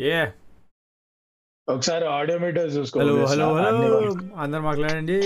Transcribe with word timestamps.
ఏ 0.00 0.14
ఒకసారి 1.68 2.04
audio 2.14 2.36
meter 2.38 2.70
చూసుకో. 2.76 3.00
Hello 3.00 3.12
hello 3.26 3.46
hello 3.56 3.98
అందరు 4.42 4.62
మాట్లాడండి. 4.62 5.18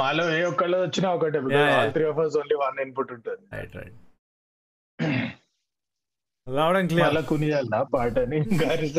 మాలో 0.00 0.24
ఏ 0.36 0.42
ఒక్కళ్ళు 0.50 0.76
వచ్చినా 0.84 1.08
ఒకటే 1.16 1.40
three 1.94 2.04
of 2.10 2.20
us 2.24 2.36
only 2.40 2.56
one 2.62 2.78
input 2.86 3.12
ఉంటుంది. 3.16 3.44
రైట్ 3.56 3.76
రైట్ 3.76 3.96
అండ్ 6.78 6.90
క్లియర్ 6.92 7.08
మళ్ళా 7.08 7.22
కునియాలనా 7.32 7.80
పాటని? 7.94 8.40
గారిస. 8.62 8.98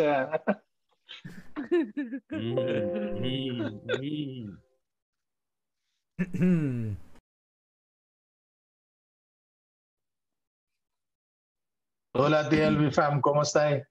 Hola 12.16 12.48
TLB 12.48 12.91
fam, 12.92 13.20
¿cómo 13.20 13.42
estáis? 13.42 13.83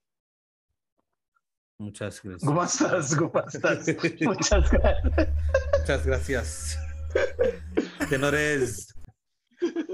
Muchas 1.79 2.21
gracias. 2.23 2.43
¿Cómo 2.47 2.63
estás? 2.63 3.15
¿Cómo 3.15 3.39
estás? 3.47 3.87
Muchas 4.21 4.71
gracias. 4.71 5.29
Muchas 5.79 6.05
gracias. 6.05 6.47
Tenores. 8.09 8.87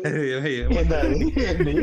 ఏంటది? 0.06 1.18
ఏంది? 1.48 1.74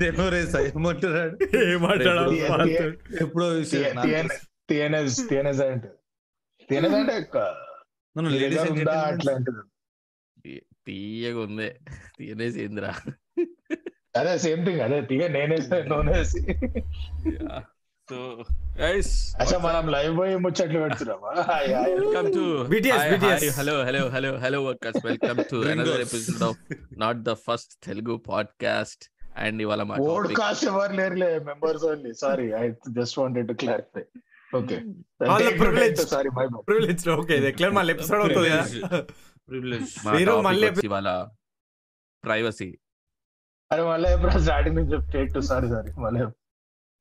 టెనోరేస్ 0.00 0.54
ఏమంటున్నాడు 0.68 1.36
ఏం 1.58 1.80
మాట్లాడాలి 1.82 2.38
T- 2.40 2.48
వాళ్ళతో? 2.50 2.86
ఎప్పుడో 3.24 3.46
T- 3.72 3.82
TN- 4.06 4.32
TNS 4.70 5.14
TNS 5.30 5.60
అంటే 5.72 5.90
TNS 6.68 6.94
అంటే 7.00 7.18
నీ 8.16 8.38
దగ్గర 8.44 8.64
ఉందా 8.70 8.96
అట్లాంటిది 9.10 9.62
తీయగా 10.86 11.40
ఉంది 11.40 11.68
తీయనేసి 12.18 12.58
ఏందిరా 12.64 12.92
అదే 14.15 14.33
సేమ్ 14.41 14.61
థింగ్ 14.65 14.81
అదే 14.85 14.97
తీగ 15.09 15.21
నేనేసి. 15.35 15.69
నూనేసి 15.91 16.39
సో 18.09 18.17
గైస్ 18.79 19.11
అచ్చా 19.41 19.57
మనం 19.65 19.85
లైవ్ 19.93 20.13
పోయి 20.17 20.33
ముచ్చట్లు 20.43 20.79
పెడుతున్నామా? 20.83 21.29
Hi 21.49 21.69
hi. 21.75 21.91
Welcome 21.97 22.27
to 22.35 22.41
BTS, 22.71 23.03
BTS. 23.13 23.43
Hello 23.57 23.75
hello 23.87 24.01
hello 24.15 24.31
hello 24.43 24.59
workers 24.65 25.01
welcome 25.07 25.39
to 25.51 25.57
another 25.65 25.87
Gringos. 25.91 26.03
Episode 26.07 26.43
of 26.47 26.59
not 27.03 27.21
the 27.23 27.33
first 27.45 27.73
Telugu 27.87 28.15
podcast 28.27 29.05
and 29.43 29.61
ఇవాళ 29.65 29.83
మా 29.83 29.95
ఎవరు 30.69 30.93
లేరులే 30.95 31.31
members 31.49 31.85
only 31.91 32.11
sorry 32.23 32.47
I 32.55 32.65
just 32.97 33.17
wanted 33.21 33.49
to 33.51 33.57
clarify 33.63 34.05
okay. 34.51 34.75
Sorry 36.11 36.29
my 36.35 36.45
privilege 36.67 37.07
okay 37.15 37.35
ఇది 37.39 37.51
clear 37.57 37.75
మళ్ళీ 37.79 37.93
episode 37.95 38.21
అవుతుంది. 38.23 38.51
కదా 38.51 39.01
privilege 39.49 39.91
మా 40.05 40.11
మీరు 40.13 40.31
topic 40.33 40.45
మళ్ళీ 40.49 40.67
వచ్చి 40.69 40.87
ఇవాళ 40.89 41.09
ప్రైవసీ 42.23 42.69
అరే 43.73 43.83
మళ్ళీ 43.83 44.09
ఎప్పుడు 44.09 44.41
స్టార్టింగ్ 44.41 44.75
నుంచి 44.75 44.93
చెప్తే 44.93 45.41
సారీ 45.41 45.67
సారీ 45.67 45.91
మళ్ళీ 46.01 46.21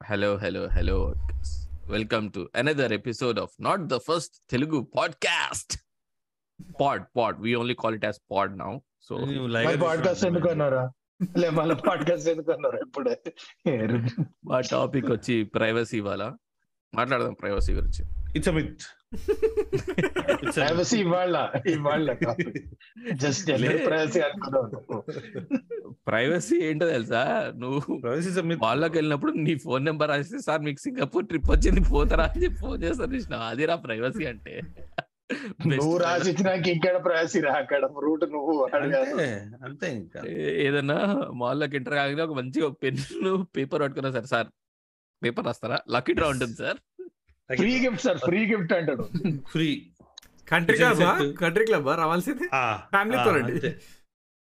hello 0.03 0.37
hello 0.37 0.69
hello 0.69 1.15
welcome 1.87 2.33
to 2.33 2.49
another 2.57 2.93
episode 2.93 3.41
of 3.41 3.51
not 3.61 3.81
the 3.87 3.97
first 3.97 4.51
Telugu 4.51 4.89
podcast 4.97 5.79
pod 6.81 7.05
pod 7.17 7.41
we 7.41 7.55
only 7.55 7.75
call 7.75 7.95
it 7.95 8.05
as 8.05 8.21
pod 8.31 8.59
now 8.59 8.79
so 9.01 9.17
మళ్ళీ 9.17 9.77
పాడ్కాస్ట్ 9.77 10.27
ఎందుకు 10.27 10.49
అన్నారా? 10.49 10.93
లే 11.37 11.51
మళ్ళీ 11.51 11.75
పాడ్కాస్ట్ 11.75 12.29
ఎందుకు 12.29 12.53
అన్నారా? 12.53 12.79
ఇప్పుడే. 12.79 13.15
మా 14.45 14.61
టాపిక్ 14.61 15.11
వచ్చి 15.11 15.45
ప్రైవసీ 15.45 15.97
ఇవాళ 15.97 16.37
మాట్లాడదాం 16.93 17.35
ప్రైవసీ 17.35 17.73
గురించి. 17.73 18.03
ఇట్స్ 18.37 18.49
అ 18.49 18.53
మిత్ 18.53 18.83
ప్రైవసీ 20.57 20.97
ఇవాళ 21.01 21.37
ఇవాళ 21.73 22.13
జస్ట్ 23.23 23.51
ప్రైవసీ 23.87 24.21
ప్రైవసీ 26.07 26.57
ఏంటో 26.69 26.87
తెలుసా? 26.91 27.23
నువ్వు 27.63 27.81
వాళ్ళకి 28.65 28.95
వెళ్ళినప్పుడు 28.99 29.33
నీ 29.47 29.55
ఫోన్ 29.65 29.85
నెంబర్ 29.85 30.11
రాస్తే 30.11 30.41
సార్ 30.47 30.63
మీకు 30.69 30.81
సింగపూర్ 30.81 31.27
ట్రిప్ 31.27 31.51
వచ్చింది 31.51 31.83
పోతారా? 31.91 32.27
అని 32.31 32.43
చెప్పి 32.45 32.61
ఫోన్ 32.61 32.79
చేస్తారు 32.85 33.11
కృష్ణ. 33.15 33.35
అదిరా 33.51 33.77
ప్రైవసీ 33.87 34.27
అంటే. 34.27 34.55
నువ్వు 35.71 35.93
privacy. 35.93 36.03
రాసి 36.05 36.29
ఇచ్చినాక 36.31 36.67
ఇక్కడ 36.69 36.97
ప్రైవసీ 37.05 37.39
రా 37.45 37.53
అక్కడ 37.61 37.85
రూట్ 38.05 38.25
నువ్వు 38.35 38.55
అంతే 39.67 39.89
ఇంకా. 39.97 40.21
ఏదన్నా 40.65 40.97
మాల్లోకి 41.41 41.77
ఎంటర్ 41.79 41.97
కాగానే 41.99 42.25
ఒక 42.27 42.35
మంచిగా 42.41 42.69
పెన్ 42.83 42.99
పేపర్ 43.57 43.83
పట్టుకున్నా 43.85 44.11
సార్ 44.17 44.29
సార్ 44.33 44.49
పేపర్ 45.25 45.47
రాస్తారా? 45.49 45.79
లక్కీ 45.95 46.13
డ్రా 46.19 46.29
ఉంటుంది 46.35 46.57
sir. 46.63 46.79
Free 47.51 47.73
gift 47.85 48.03
sir 48.07 48.19
free 48.27 48.41
gift 48.53 48.73
అంటాడు. 48.79 49.05
Free. 49.55 49.69
Country 50.49 50.77
club 50.79 51.01
country 51.43 51.65
club 51.67 51.89
రావాల్సింది? 52.03 52.47
Family 52.95 53.21
తో 53.27 53.31
రండి. 53.37 53.55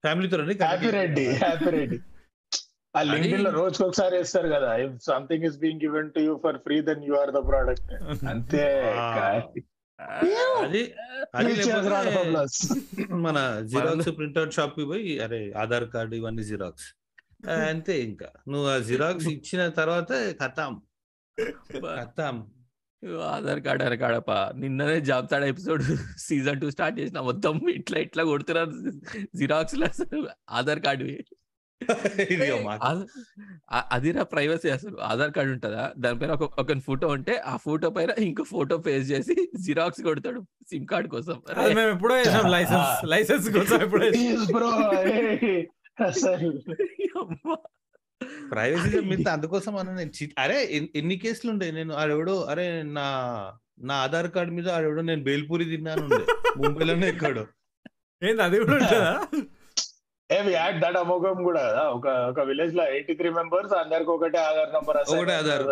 ఫ్యామిలీతో 0.04 0.36
రండి 0.36 0.54
హ్యాపీ 0.62 0.90
రెడ్డి 0.90 1.24
హ్యాపీ 1.42 1.70
రెడ్డి 1.76 1.98
ఆ 2.94 3.00
లింక్డ్ఇన్లో 3.02 3.50
రోజుకి 3.50 3.82
ఒకసారి 3.84 4.14
వేస్తారు 4.16 4.48
కదా 4.48 4.70
if 4.84 4.94
something 5.02 5.44
is 5.44 5.58
being 5.58 5.82
given 5.84 6.08
to 6.14 6.20
you 6.20 6.32
for 6.44 6.56
free 6.58 6.76
then 6.88 7.02
you 7.08 7.14
are 7.16 7.30
the 7.30 7.40
product 7.48 7.92
అంతే. 8.28 8.64
అది 10.60 10.82
అది. 11.34 11.52
మన 13.26 13.38
జిరాక్స్ 13.70 14.10
ప్రింట్అవుట్ 14.18 14.54
షాప్కి 14.54 14.84
పోయి 14.84 15.12
అరే 15.20 15.40
ఆధార్ 15.62 15.86
కార్డు 15.94 16.14
ఇవన్నీ 16.16 16.42
జిరాక్స్ 16.42 16.88
అంతే 17.48 18.00
ఇంకా. 18.00 18.32
నువ్వు 18.48 18.68
ఆ 18.68 18.78
జిరాక్స్ 18.78 19.28
ఇచ్చిన 19.28 19.68
తర్వాత 19.68 20.12
కథం. 20.42 20.82
కథం. 21.98 22.46
ఆధార్ 23.22 23.60
కార్డ్ 23.60 23.82
అని 23.82 23.96
కాడప 23.96 24.30
నిన్ననే 24.54 25.00
జాబ్ 25.00 25.30
తాడ 25.30 25.44
ఎపిసోడ్ 25.44 25.82
సీజన్ 26.18 26.60
టూ 26.60 26.70
స్టార్ట్ 26.70 27.00
చేసిన 27.00 27.20
మొత్తం 27.20 27.68
ఇట్లా 27.68 27.98
ఇట్లా 27.98 28.24
కొడుతున్నారు 28.24 28.70
జిరాక్స్ 29.36 30.02
ఆధార్ 30.48 30.80
కార్డు. 30.80 31.04
అదిరా 33.92 34.22
ప్రైవసీ 34.22 34.70
అసలు. 34.70 35.00
ఆధార్ 35.00 35.32
కార్డు 35.32 35.52
ఉంటుందా? 35.52 35.92
దానిపైన 35.98 36.30
ఒక 36.32 36.60
ఒక 36.60 36.78
ఫోటో 36.78 37.08
ఉంటే 37.08 37.36
ఆ 37.36 37.56
ఫోటో 37.56 37.90
పైన 37.90 38.10
ఇంకో 38.18 38.44
ఫోటో 38.44 38.78
పేస్ట్ 38.78 39.12
చేసి 39.12 39.48
జిరాక్స్ 39.64 40.02
కొడతాడు 40.02 40.40
సిమ్ 40.70 40.86
కార్డ్ 40.86 41.08
కోసం. 41.08 41.42
మేము 41.74 41.80
ఎప్పుడో 41.80 42.16
లైసెన్స్ 42.48 43.04
లైసెన్స్ 43.04 43.50
కోసం 43.50 43.82
ఎప్పుడో 43.82 44.06
అసలు. 45.98 46.48
ప్రైవసీ 48.50 49.00
మిత్ 49.08 49.28
అందుకోసం 49.28 49.74
అన్న 49.76 49.90
నేను 49.92 50.12
అరే 50.38 50.58
ఎన్- 50.70 50.90
ఎన్ని 50.94 51.16
కేసులు 51.18 51.50
ఉండే? 51.52 51.70
నేను 51.70 51.92
ఆడెవడో 51.94 52.34
అరే 52.50 52.66
నా 52.92 53.06
నా 53.82 53.94
ఆధార్ 54.00 54.28
కార్డు 54.28 54.52
మీద 54.52 54.68
ఆడెవడో 54.70 55.02
నేను 55.02 55.22
బేల్పూరి 55.22 55.64
తిన్నాను 55.64 56.06
ముంబైలోనే 56.58 57.08
ఎక్కడో. 57.08 57.44
ఏంది 58.22 58.42
అది 58.42 58.58
కూడా 58.60 58.76
ఉంటుందా? 58.76 59.12
ఏ 60.30 60.38
యాడ్ 60.52 60.76
దట్ 60.80 60.96
అమోఘం 60.96 61.38
కూడా 61.44 61.62
కదా? 61.68 61.84
ఒక 61.90 62.08
ఒక 62.28 62.40
విలేజ్లో 62.40 62.82
ఎయిటీ 62.90 63.14
త్రీ 63.14 63.30
మెంబర్స్ 63.30 63.72
అందరికి 63.74 64.10
ఒకటే 64.10 64.38
ఆధార్ 64.40 64.70
నంబర్ 64.74 64.98
ఒకటే 65.12 65.34
ఆధార్. 65.34 65.64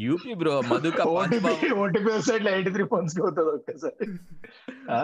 యూపీ 0.00 0.32
బ్రో 0.34 0.54
మధుక 0.70 0.98
ఓటీపీ 1.10 1.38
పాంచ్వా 1.44 1.76
ఓటీపీ 1.78 2.08
వెబ్సైట్లో 2.10 2.50
ఎయిటీ 2.50 2.70
త్రీ 2.70 2.84
ఫోన్స్ 2.84 3.14
అవుతుంది? 3.20 3.90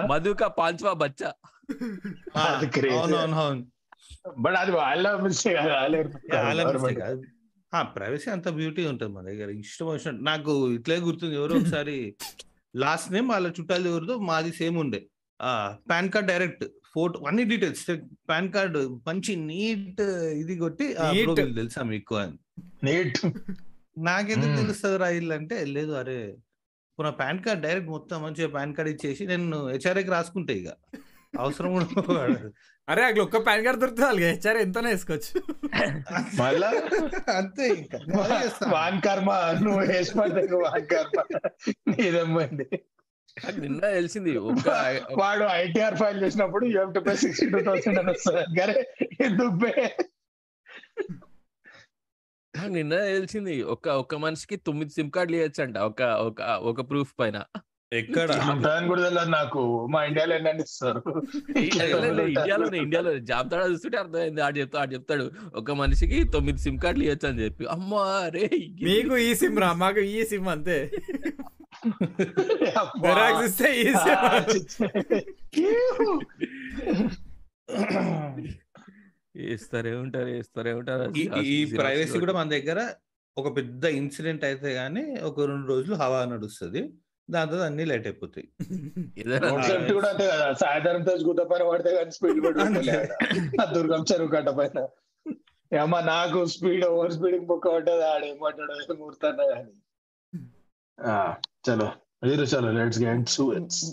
మధుక 0.09 0.45
పాంచ్వా 0.59 0.93
బచ్చా. 0.95 1.31
బట్ 4.39 4.57
అది 4.63 4.73
వాళ్ళ 4.79 5.07
మిస్టేక్ 5.23 5.59
ప్రైవసీ 7.93 8.29
అంత 8.35 8.49
బ్యూటీ 8.57 8.83
ఉంటుంది 8.91 9.13
మన 9.15 9.25
దగ్గర. 9.31 9.51
ఇష్టం 9.63 9.87
వచ్చినట్టు. 9.91 10.23
నాకు 10.25 10.53
ఇట్లే 10.77 10.97
గుర్తుంది 11.05 11.37
ఎవరో 11.39 11.55
ఒకసారి 11.61 11.95
లాస్ట్ 12.75 13.09
నేమ్ 13.15 13.29
వాళ్ళ 13.33 13.49
చుట్టాలు 13.59 13.87
ఎవరిదో 13.93 14.15
మాది 14.29 14.53
సేమ్ 14.59 14.77
ఉండే. 14.83 15.01
ఆ 15.41 15.51
పాన్ 15.91 16.11
కార్డ్ 16.15 16.29
డైరెక్ట్ 16.33 16.65
ఫోటో 16.95 17.19
అన్ని 17.29 17.45
డీటెయిల్స్ 17.51 17.85
పాన్ 18.31 18.51
కార్డ్ 18.55 18.79
మంచి 19.09 19.33
నీట్ 19.49 20.03
ఇది 20.43 20.55
కొట్టి 20.59 20.87
తెలుసా 21.59 21.83
మీకు 21.93 22.17
అని. 22.23 22.37
నీట్ 22.85 23.21
నాకెందుకు 24.07 24.51
Hmm. 24.51 24.61
తెలుస్తుంది 24.61 24.99
రా 25.01 25.09
ఇల్లు 25.17 25.35
అంటే 25.39 25.57
లేదు 25.75 25.93
అరే 26.01 26.19
ఇప్పుడు 26.89 27.07
నా 27.07 27.15
పాన్ 27.19 27.41
కార్డ్ 27.45 27.63
డైరెక్ట్ 27.67 27.91
మొత్తం 27.91 28.19
మంచిగా 28.25 28.49
పాన్ 28.55 28.73
కార్డ్ 28.77 28.91
ఇచ్చేసి 28.93 29.23
నేను 29.31 29.59
హెచ్ఆర్ఏకి 29.73 30.13
రాసుకుంటే 30.15 30.55
ఇక. 30.61 30.69
అవసరం 31.39 31.73
కూడా. 31.75 32.51
అరే 32.89 33.05
అక్కడ 33.05 33.23
ఒక్క 33.23 33.37
పాన్ 33.37 33.65
కార్డ్ 33.65 33.81
దొరికితే 33.81 34.05
వాళ్ళకి 34.05 34.27
హెచ్ఆర్ 34.27 34.57
ఎంతనే 34.57 34.91
వేసుకోవచ్చు. 34.91 35.43
మళ్ళా? 36.43 36.71
అంతే 37.37 37.69
ఇంకా. 37.69 37.99
వాన్ 38.69 39.03
కర్మ 39.03 39.59
నువ్వు 39.65 39.81
వేసి 39.81 40.19
పడితే 40.19 40.57
వాన్ 40.57 40.87
కర్మ. 40.87 41.39
నీదమ్మండి 41.89 42.67
నిన్న 43.59 43.81
తెలిసింది 43.81 44.37
ఒక 44.37 44.69
వాడు 45.19 45.45
ఐటీఆర్ 45.45 45.95
ఫైల్ 45.95 46.23
చేసినప్పుడు 46.23 46.67
you 46.67 46.91
to 46.91 47.01
pay 47.01 47.17
sixty 47.17 47.51
two 47.51 47.61
thousand 47.61 47.99
అని 47.99 48.11
వస్తుంది. 48.11 49.91
నాకు 52.57 52.73
నిన్న 52.73 52.97
తెలిసింది 52.97 53.63
ఒక 53.63 53.89
ఒక 53.89 54.15
మనిషికి 54.15 54.57
తొమ్మిది 54.57 54.91
సిమ్ 54.91 55.11
కార్డులు 55.11 55.37
ఇవ్వచ్చంట 55.37 55.79
ఒక 55.79 56.03
ఒక 56.03 56.43
ఒక 56.43 56.91
ప్రూఫ్ 56.91 57.15
పైన. 57.19 57.45
ఎక్కడ? 57.93 58.33
కూడా 58.87 59.09
తెలియదు 59.09 59.29
నాకు. 59.29 59.87
మా 59.87 60.05
ఇండియాలో 60.05 60.35
ఎన్ని 60.35 60.63
ఇస్తారు? 60.63 61.03
ఇండియాలోనే 61.59 62.79
ఇండియాలో 62.79 63.19
జాబితా 63.19 63.67
చూస్తుంటే 63.71 63.99
అర్థమైంది. 63.99 64.41
ఆడు 64.41 64.59
చెప్తా 64.59 64.81
ఆడు 64.81 64.95
చెప్తాడు. 64.95 65.31
ఒక 65.55 65.71
మనిషికి 65.71 66.25
తొమ్మిది 66.25 66.59
సిమ్ 66.59 66.79
కార్డులు 66.79 67.05
ఇవ్వచ్చు 67.05 67.29
అని 67.29 67.43
చెప్పి. 67.45 67.67
అమ్మా 67.67 68.31
రే 68.35 68.51
మీకు 68.83 69.17
ఈ 69.17 69.35
సిమ్ 69.35 69.59
రా 69.59 69.73
మాకు 69.73 70.01
ఈ 70.01 70.25
సిమ్ 70.25 70.49
అంతే. 70.49 70.91
ఇస్తే 73.47 73.81
ఈ 73.81 73.85
సిమ్ 73.85 74.13
ఇస్తారే 79.37 79.95
ఉంటారు 79.95 80.29
ఇస్తారే 80.29 80.73
ఉంటారు. 80.73 81.13
ఈ- 81.17 81.31
ఈ 81.45 81.65
ప్రైవసీ 81.77 82.19
కూడా 82.19 82.33
మన 82.33 82.49
దగ్గర 82.49 82.89
ఒక 83.39 83.57
పెద్ద 83.57 83.85
ఇన్సిడెంట్ 83.85 84.45
అయితే 84.45 84.73
గానీ 84.73 85.15
ఒక 85.23 85.41
రెండు 85.41 85.67
రోజులు 85.67 85.95
హవా 85.95 86.25
నడుస్తుంది. 86.25 86.91
దాంతో 87.31 87.59
అన్ని 87.59 87.85
లైట్ 87.85 88.07
అయిపోతాయి. 88.07 88.49
కూడా 89.93 90.09
అంతే 90.09 90.29
కదా. 90.29 90.53
సాయంత్రం 90.53 91.29
గుద్ద 91.29 91.41
పైన 91.41 91.69
పడితే 91.69 91.97
కానీ 91.97 92.11
స్పీడ్ 92.11 92.41
దుర్గం 93.75 94.05
చెరువు 94.13 94.29
కట్ట 94.29 94.49
పైన. 94.49 94.89
ఏమా 95.77 96.01
నాకు 96.01 96.47
స్పీడ్ 96.47 96.85
ఓవర్ 96.85 97.13
స్పీడింగ్ 97.13 97.47
బుక్ 97.47 97.65
పడ్డది? 97.65 98.05
ఆడేమంటాడు 98.05 98.73
ఏం 98.73 98.99
ఊరుతున్నా 98.99 99.45
కానీ. 99.45 99.71
చలో. 101.71 101.93
మీరు 102.27 102.43
చలో. 102.43 102.71
లెట్స్ 102.73 103.01
గెట్ 103.01 103.29
టు 103.37 103.53
ఇట్స్ 103.53 103.85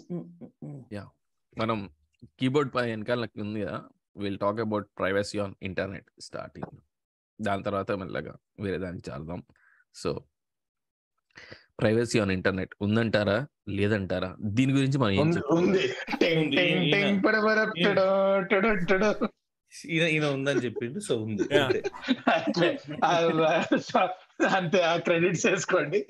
మనం 1.58 1.90
కీబోర్డ్ 2.40 2.76
పై 2.76 2.90
వెనకాల 2.90 3.20
నాకు 3.20 3.42
ఉంది 3.42 3.62
కదా. 3.62 3.84
Will 4.18 4.40
talk 4.40 4.60
about 4.60 4.88
privacy 4.98 5.40
on 5.40 5.54
internet 5.62 6.22
starting 6.22 6.78
దాని 7.42 7.64
తర్వాత 7.64 7.92
మెల్లగా 7.92 8.36
వేరే 8.60 8.78
దానికి 8.78 9.12
చాలదాం. 9.12 9.44
సో 9.96 10.24
ప్రైవసీ 11.80 12.20
ఆన్ 12.20 12.32
ఇంటర్నెట్ 12.32 12.70
ఉందంటారా? 12.82 13.46
లేదంటారా? 13.70 14.36
దీని 14.42 14.74
గురించి 14.74 14.98
మనం 14.98 15.12
ఏం 15.12 15.20
ఈయన- 15.20 15.42
ఉందని 20.28 20.60
చెప్పిండు 20.60 21.00
సో 21.00 21.18
ఉంది. 21.18 21.58
అంతే. 21.58 21.84
ఆ, 24.82 24.98
క్రెడిట్స్ 24.98 25.46
వేసుకోండి. 25.46 26.06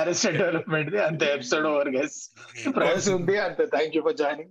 Arrested 0.00 0.36
Development 0.36 0.90
the. 0.90 1.02
అంతే. 1.02 1.26
ఎపిసోడ్ 1.26 1.66
ఓవర్ 1.66 1.88
గైస్ 1.88 2.30
ప్రైస్ 2.76 3.08
ఉంది 3.08 3.38
అంతే. 3.38 3.66
Thank 3.66 3.96
you 3.96 4.02
for 4.02 4.16
joining 4.16 4.48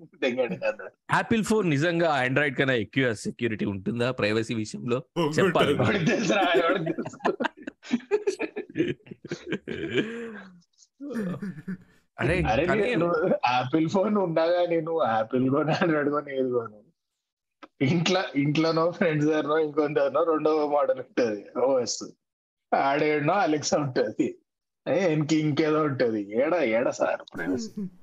Apple 1.13 1.43
phone 1.43 1.69
నిజంగా 1.69 2.09
ఆండ్రాయిడ్ 2.09 2.57
కన్నా 2.57 2.73
ఎక్కువ 2.73 3.13
సెక్యూరిటీ 3.13 3.65
ఉంటుందా 3.65 4.11
ప్రైవసీ 4.11 4.53
విషయంలో? 4.53 5.03
చెప్పాలి. 5.39 5.73
అరే 12.17 12.35
ఆపిల్ 13.51 13.87
ఫోన్ 13.89 14.17
కానీ 14.57 14.77
నువ్వు 14.81 15.01
ఆపిల్ 15.11 15.45
కొని 15.49 15.71
ఆండ్రాయిడ్ 15.75 16.09
కొని 16.09 16.31
ఏది 16.35 16.51
కొను? 16.51 16.79
ఇంట్లో 17.85 18.21
ఇంట్లోనో 18.35 18.83
ఫ్రెండ్స్ 18.91 19.27
దగ్గరనో 19.27 19.57
ఇంకొందరినో 19.59 20.21
రెండవ 20.23 20.65
మోడల్ 20.67 20.99
ఉంటది 20.99 21.39
ఓఎస్ 21.63 21.97
ఆడేడనో 22.71 23.33
అలెక్సా 23.39 23.77
ఉంటది. 23.77 24.27
ఏ, 24.85 24.95
ఇంక 25.13 25.31
ఇంకేదో 25.41 25.81
ఉంటది. 25.83 26.21
ఏడ 26.37 26.53
ఏడ 26.73 26.87
సార్? 26.99 27.21
ప్రైవసీ 27.33 27.69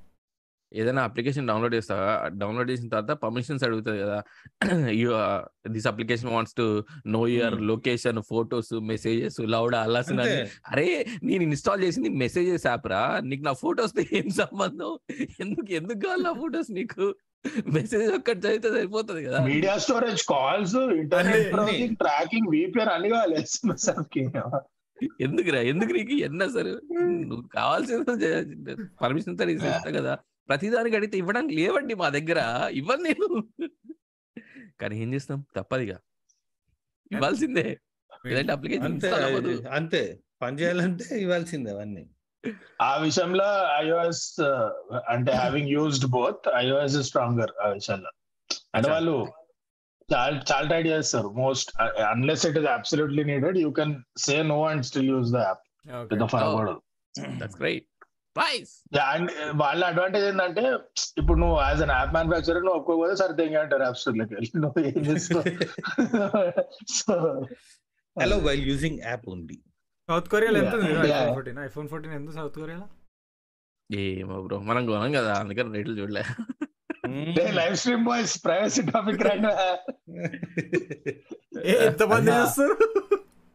ఏదైనా 0.72 1.02
అప్లికేషన్ 1.02 1.46
డౌన్లోడ్ 1.46 1.74
చేస్తావా? 1.74 2.28
డౌన్లోడ్ 2.28 2.70
చేసిన 2.70 2.88
తర్వాత 2.88 3.10
పర్మిషన్స్ 3.10 3.64
అడుగుతుంది 3.64 3.98
కదా. 3.98 4.22
This 5.68 5.86
application 5.86 6.30
wants 6.30 6.54
to 6.54 6.84
know 7.06 7.26
your. 7.26 7.62
Location 7.62 8.22
photos 8.22 8.74
messages 8.74 9.40
loud 9.40 9.74
అల్లాస్ 9.74 10.12
అంతే. 10.12 10.50
అరే 10.70 11.06
నేను 11.22 11.42
ఇన్స్టాల్ 11.42 11.82
చేసింది 11.82 12.08
మెసేజెస్ 12.08 12.66
యాప్ 12.66 12.86
రా. 12.86 13.20
నీకు 13.22 13.42
నా 13.42 13.52
ఫోటోస్ 13.52 13.94
ఏం 14.12 14.30
సంబంధం? 14.30 14.98
ఎందుకు 15.40 15.72
ఎందుకు 15.72 15.98
కావాలి 15.98 16.22
నా 16.22 16.32
ఫోటోస్ 16.32 16.72
నీకు? 16.72 17.14
మెసేజ్ 17.66 18.12
ఒక్కటి 18.12 18.38
చదివితే 18.38 18.70
సరిపోతుంది 18.70 19.24
కదా. 19.24 19.38
Media 19.40 19.78
storage 19.78 20.22
calls 20.22 20.76
internet 20.76 21.52
browsing 21.52 21.96
tracking 21.96 22.48
VPR 22.50 22.88
అన్ని 22.88 23.08
కావాలి. 23.08 23.34
ఎస్ఎంఎస్ 23.34 23.90
ఎందుకురా? 25.20 25.60
ఎందుకు 25.60 25.92
నీకు? 25.92 26.12
ఎన్న 26.12 26.46
సరే 26.46 26.70
నువ్వు 27.00 27.48
కావాల్సిన 27.48 28.02
పర్మిషన్తో 29.02 29.44
కదా. 29.92 30.18
ప్రతిదానికి 30.50 30.96
అడిగితే 30.96 31.18
ఇవ్వడానికి 31.18 31.54
లేవండి 31.54 31.94
మా 31.94 32.08
దగ్గర. 32.08 32.68
ఇవ్వను 32.72 33.02
నేను. 33.02 33.26
కానీ 34.80 35.02
ఏం 35.02 35.14
చేస్తాం? 35.14 35.46
తప్పదిగా. 35.56 35.98
ఇవ్వాల్సిందే. 37.12 37.80
అప్లికేషన్ 38.52 39.66
అంతే 39.66 40.18
పని 40.42 40.58
చేయాలంటే 40.58 41.20
ఇవ్వాల్సిందే 41.20 41.70
అవన్నీ. 41.70 42.10
ఆ 42.80 42.96
విషయంలో 42.96 43.76
ఐఓఎస్ 43.76 44.40
అంటే 45.08 45.32
having 45.32 45.68
used 45.68 46.10
both 46.10 46.48
iOS 46.56 46.96
stronger 47.02 47.50
ఆ 47.60 47.68
విషయంలో. 47.68 48.10
అంటే. 48.74 48.90
వాళ్ళు 48.90 49.32
చాలా 50.14 50.42
చాలా 50.52 50.66
ట్రై 50.66 50.82
చేస్తారు. 50.82 51.28
Most 51.28 51.80
unless 51.80 52.46
it 52.46 52.58
is 52.58 52.66
absolutely 52.66 53.24
needed 53.24 53.58
you 53.58 53.70
can 53.70 54.02
say 54.16 54.42
no 54.42 54.66
and 54.66 54.84
still 54.84 55.08
use 55.08 55.32
the 55.32 55.36
app 55.36 55.64
పెద్ద 56.12 56.22
ప్రైస్ 58.36 58.72
అండ్ 59.06 59.30
వాళ్ళ 59.60 59.80
అడ్వాంటేజ్ 59.86 60.26
ఏంటంటే 60.26 60.62
ఇప్పుడు 61.20 61.38
నువ్వు 61.40 61.56
యాజ్ 61.62 61.80
అన్ 61.82 61.92
యాప్ 61.94 62.12
మ్యానుఫాక్చరర్ 62.16 62.64
నువ్వు 62.64 62.78
ఒప్పుకోకపోతే 62.80 63.14
సరే 63.20 63.34
తెంగి 63.40 63.58
అంటారు 63.62 63.84
యాప్ 63.86 63.98
స్టోర్లోకి 64.00 64.34
వెళ్ళి 64.36 64.50
నువ్వు 64.58 64.82
ఏం 64.90 65.00
చేస్తావు 65.08 65.42
so 66.98 67.14
hello 68.16 68.38
while 68.46 68.64
using 68.68 69.00
app 69.06 69.26
only 69.28 69.58
South 70.08 70.28
కొరియాలో 70.30 70.58
ఎంత 70.60 70.74
ఉంది. 70.76 70.92
ఐఫోన్ 71.10 71.34
ఫోర్టీన్ 71.34 71.58
ఐఫోన్ 71.66 71.88
ఫోర్టీన్ 71.90 72.14
ఎంత 72.14 72.30
సౌత్ 72.38 72.56
కొరియాలో 72.60 72.88
ఏమో 73.90 74.36
బ్రో 74.44 74.56
మనం 74.66 74.82
కొనం 74.88 75.12
కదా 75.14 75.32
అందుకని 75.40 75.70
రేట్లు 75.76 75.94
చూడలే. 76.00 76.22
Live 77.58 77.74
stream 77.76 78.04
boys 78.08 78.34
privacy 78.44 78.82
topic 78.90 79.22
రండి 79.26 79.48
ఏ, 81.62 81.72
ఎంత 81.86 82.02
మంది 82.10 82.30
అన్నా. 82.30 82.36
చూస్తారు? 82.42 82.74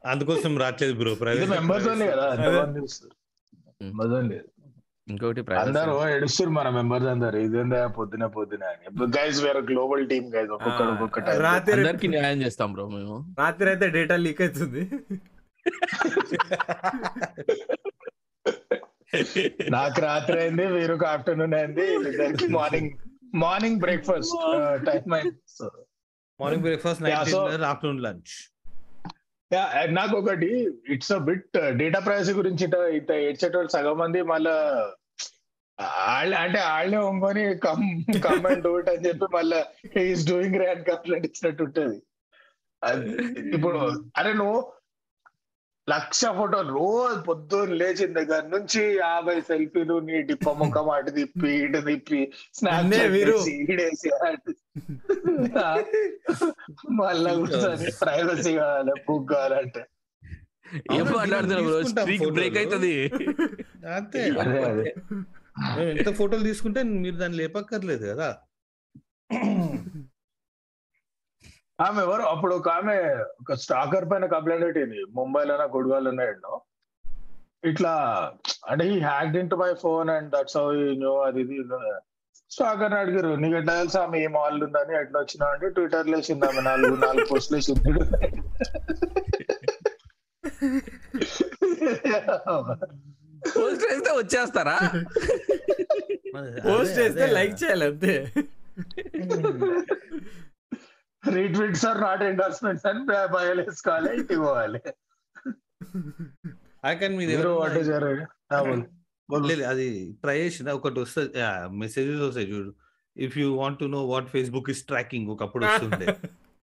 అందుకోసం 0.04 0.52
రావట్లేదు 0.62 0.96
బ్రో 1.00 1.14
ఇది 1.36 1.48
మెంబర్స్ 1.54 1.88
ఓన్లీ 1.92 2.08
కదా. 2.12 2.26
ఎంతమంది 2.38 2.82
చూస్తారు? 2.82 3.14
మెంబర్స్ 3.82 4.16
ఓన్లీ 4.18 4.38
ఇంకొకటి 5.08 5.42
అందరూ 5.62 5.96
ఎడుస్తారు 6.10 6.52
మన 6.52 6.68
మెంబర్స్ 6.76 7.08
అందరు. 7.08 7.40
ఇదేందా 7.40 7.80
పొద్దున 7.98 8.26
పొద్దున 8.36 8.64
గైస్ 9.16 9.40
వేరే 9.44 9.62
గ్లోబల్ 9.68 10.04
టీమ్ 10.10 10.28
గైస్ 10.36 10.52
ఒక్కొక్కడు 10.52 10.90
ఆ, 10.90 10.96
ఒక్కొక్క 10.96 11.20
type. 11.28 11.42
రాత్రి 11.44 11.76
అందరికి 11.76 12.08
న్యాయం 12.14 12.40
చేస్తాం 12.42 12.72
బ్రో 12.74 12.86
మేము. 12.90 13.18
రాత్రి 13.40 13.70
అయితే 13.70 13.88
డేటా 13.96 14.16
లీక్ 14.24 14.42
అవుతుంది. 14.42 14.84
నాకు 19.72 20.00
రాత్రి 20.02 20.38
అయింది 20.40 20.66
వీరుకు 20.74 21.06
ఆఫ్టర్నూన్ 21.08 21.56
అయింది. 21.56 21.86
ఇద్దరికి 22.10 22.48
morning 22.54 22.92
morning 23.44 23.80
breakfast 23.80 24.36
time 24.86 25.04
morning 26.40 26.64
breakfast 26.64 27.04
night 27.04 27.18
afternoon 27.66 28.02
lunch 28.04 28.34
నాకు 29.92 30.14
ఒకటి 30.18 30.52
it's 30.90 31.14
a 31.14 31.20
bit 31.26 31.58
data 31.78 32.00
privacy 32.00 32.34
గురించి 32.34 32.64
ఇట 32.66 32.78
ఇట 32.96 33.12
ఏడ్చేటోళ్ళు 33.26 33.70
సగం 33.70 33.98
మంది 33.98 34.22
మళ్ళా 34.24 34.56
వాళ్ళ 36.14 36.34
అంటే 36.36 36.60
వాళ్ళే 36.64 37.00
ఒంగొని 37.08 37.44
come 37.60 37.86
come 38.20 38.46
and 38.46 38.64
do 38.64 38.72
it 38.80 38.90
అని 38.90 39.06
చెప్పి 39.06 39.28
మళ్ళా 39.34 39.60
ఈస్ 40.04 40.24
డూయింగ్ 40.28 40.58
రే 40.58 40.68
అని 40.68 40.84
కంప్లైంట్ 40.84 41.26
ఇచ్చినట్టు 41.26 41.64
ఉంటది 41.64 41.98
అది 42.82 43.12
ఇప్పుడు 43.54 43.80
అరే 44.18 44.32
నువ్వు 44.34 44.60
లక్ష 45.88 46.26
ఫోటోలు 46.38 46.74
రోజు 46.74 47.18
పొద్దున్న 47.22 47.74
లేచిన 47.74 48.12
దగ్గర 48.14 48.44
నుంచి 48.48 48.82
యాభై 48.98 49.36
సెల్ఫీలు 49.42 49.96
నీ 50.00 50.22
డిప్ప 50.22 50.50
ముఖం 50.52 50.90
అటు 50.90 51.12
తిప్పి 51.12 51.50
ఇటు 51.56 51.80
తిప్పి. 51.80 52.22
ఈడేసి. 53.56 54.10
మళ్ళా 56.92 57.34
కూర్చొని 57.34 57.92
ప్రైవసీ 58.02 58.54
కావాలి 58.56 58.96
బుక్ 59.10 59.30
కావాలంటే 59.30 59.84
ఏం 60.94 61.06
మాట్లాడుతున్నావు 61.18 61.76
స్ట్రీక్ 61.84 62.28
బ్రేక్. 62.30 62.58
అవుతుంది 62.58 62.94
అంతే 63.96 64.22
ఎంత 65.92 66.10
ఫోటోలు 66.14 66.44
తీసుకుంటే 66.44 66.84
మీరు 66.84 67.16
దాన్ని 67.16 67.38
లేపక్కర్లేదు 67.38 68.06
కదా 68.06 68.30
ఆమె 71.80 72.00
ఎవరు? 72.02 72.24
అప్పుడు 72.34 72.54
ఒక 72.56 72.70
ఆమె 72.70 72.96
ఒక 73.42 73.54
స్టాకర్ 73.64 74.06
పైన 74.12 74.26
కంప్లైంట్ 74.26 74.66
పెట్టింది. 74.66 75.00
ముంబైలోనా 75.18 75.66
గుడివాళ్ళు 75.76 76.08
ఉన్నాయండి 76.10 76.52
ఇట్లా 77.70 77.94
అంటే 78.70 78.84
ఈ 78.94 78.98
hacked 79.00 79.38
into 79.50 79.56
my 79.56 79.70
phone 79.82 80.10
and 80.10 80.30
that's 80.36 80.58
how 80.58 80.66
new 81.02 81.14
అది 81.28 81.42
ఇది. 81.42 81.58
స్టాకర్ 82.52 82.94
అడిగారు 82.94 83.32
నీకు 83.36 83.56
ఎట్లా 83.58 83.74
తెలుసు 83.80 83.98
ఆమె 83.98 84.18
ఏ 84.24 84.28
మాల్ 84.28 84.64
ఉందని? 84.64 84.94
ఎట్లా 85.02 85.18
వచ్చినా? 85.20 85.46
అంటే 85.54 85.70
ట్విట్టర్లో 85.70 86.18
వేసింది 86.18 86.46
ఆమె 86.48 86.62
నాలుగు 86.62 86.96
నాలుగు 87.06 87.28
పోస్టులు 87.32 87.58
వేసింది. 87.58 87.92
పోస్ట్ 93.56 93.84
చేస్తే 93.86 94.12
వచ్చేస్తారా? 94.22 94.78
పోస్ట్ 96.68 96.96
చేస్తే 97.00 97.26
లైక్ 97.38 97.56
చేయాలి 97.64 97.86
అంతే. 97.86 98.16
రీట్వీట్స్ 101.34 101.86
ఆర్ 101.86 102.02
నాట్ 102.02 102.24
ఎండార్స్మెంట్స్ 102.24 102.86
అని 102.86 103.06
బయలు 103.34 103.62
వేసుకోవాలి 103.62 104.16
ఇంటికి 104.16 104.40
పోవాలి 104.40 104.82
లేదు 109.46 109.64
అది 109.64 110.14
ట్రై 110.14 110.40
చేసిన 110.40 110.72
ఒకటి 110.72 111.00
వస్తుంది. 111.00 111.30
మెసేజెస్ 111.70 112.22
వస్తాయి 112.22 112.52
చూడు. 112.52 112.74
If 113.18 113.38
you 113.38 113.54
want 113.54 113.80
to 113.80 113.86
know 113.86 114.06
what 114.06 114.28
Facebook 114.28 114.70
is 114.70 114.84
tracking 114.84 115.30
ఒకప్పుడు 115.30 115.66
వస్తుండే. 115.66 116.16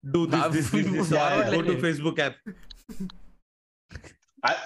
Do 0.06 0.26
this 0.26 0.72
this 0.74 1.12
Yeah, 1.12 1.54
go 1.54 1.60
to 1.60 1.80
Facebook 1.80 2.20
app 2.20 2.36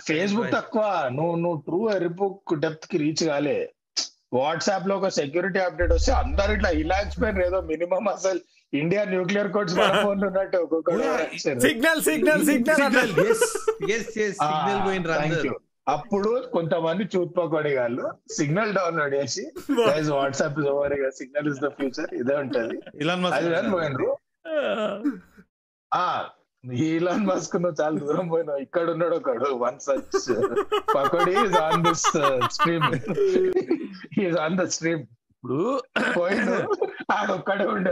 Facebook 0.09 0.53
తక్కువ. 0.53 1.11
నువ్వు 1.13 1.37
నువ్వు 1.37 1.61
ట్రూ 1.61 1.91
ఎరిబుక్ 1.91 2.61
డెప్త్కి 2.61 2.99
రీచ్ 2.99 3.25
కాలే. 3.25 3.75
వాట్సాప్లో 4.33 4.97
ఒక 4.97 5.09
సెక్యూరిటీ 5.09 5.59
అప్డేట్ 5.59 5.93
వస్తే 5.93 6.13
అందరు 6.13 6.53
ఇట్లా 6.53 6.71
ఇలాచిపోయినారు 6.71 7.47
ఏదో 7.47 7.61
మినిమం 7.61 8.09
అసలు 8.09 8.41
ఇండియా 8.81 9.03
న్యూక్లియర్ 9.13 9.51
కోడ్స్ 9.57 9.77
ఫోన్ 10.05 10.23
ఉన్నట్టు 10.29 10.59
ఒక్కొక్కడు 10.65 11.05
Signal 11.67 12.03
Signal 12.09 12.43
Signal 12.51 12.79
Signal 12.81 13.13
yes 13.31 13.45
yes 13.97 14.11
yes 14.25 14.39
Signal 14.43 14.83
పోయిన 14.87 15.55
అప్పుడు 15.95 16.31
కొంతమంది 16.53 17.05
చూత్పకోడి 17.15 17.73
వాళ్ళు 17.79 18.05
సిగ్నల్ 18.37 18.71
డౌన్లోడ్ 18.77 19.15
చేసి 19.15 19.43
WhatsApp 20.13 20.61
over 20.75 20.95
Signal 21.19 21.49
is 21.51 21.61
the 21.65 21.69
future 21.79 22.13
ఇదే 22.21 22.37
ఉంటది. 22.45 22.77
అది 23.39 23.71
పోయినరు. 23.75 24.09
ఆ 25.93 26.07
ఈలాన్ 26.87 27.27
మస్క్ 27.31 27.57
నువ్వు 27.63 27.77
చాలా 27.81 27.97
దూరం 28.05 28.27
పోయినావు. 28.29 28.61
ఇక్కడ 28.67 28.87
ఉన్నాడు 28.95 29.17
ఒకడు 29.21 29.49
one 29.65 29.79
such 29.87 30.17
pakodi 30.95 31.35
on 31.67 31.85
this 31.89 32.07
stream 32.57 32.89
is 34.25 34.39
on 34.45 34.57
the 34.61 34.67
stream 34.77 35.05
ఇప్పుడు 35.45 35.63
ఆడొక్కడే 37.13 37.65
ఉండే 37.67 37.91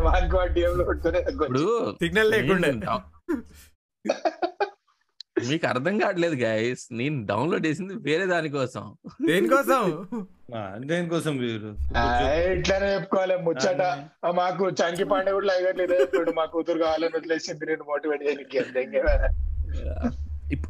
ఇప్పుడు 1.33 1.65
సిగ్నల్ 2.01 2.31
లేకుండే. 2.31 2.71
మీకు 5.49 5.67
అర్థం 5.67 5.95
కావట్లేదు 5.99 6.37
గైస్ 6.43 6.83
నేను 6.93 7.27
డౌన్లోడ్ 7.27 7.67
చేసింది 7.67 7.95
వేరే 8.01 8.27
దానికోసం 8.27 8.85
దేనికోసం 9.29 9.85
దేనికోసం 10.87 11.35
మీరు 11.37 11.71
ఇట్లానే 12.53 12.89
చెప్పుకోవాలి 12.95 13.37
ముచ్చట. 13.43 13.83
మాకు 14.37 14.65
చంకి 14.81 15.05
పాండే 15.05 15.33
కూడా 15.33 15.55
ఇదే 15.79 15.99
చెప్పాడు 16.01 16.33
మా 16.33 16.45
కూతురు 16.47 16.79
కావాలని 16.79 17.17
వదిలేసింది 17.17 17.67
నేను 17.67 17.85
మోటివేట్ 17.85 18.25
చేయడానికి 18.27 18.59
అంతే 18.59 18.83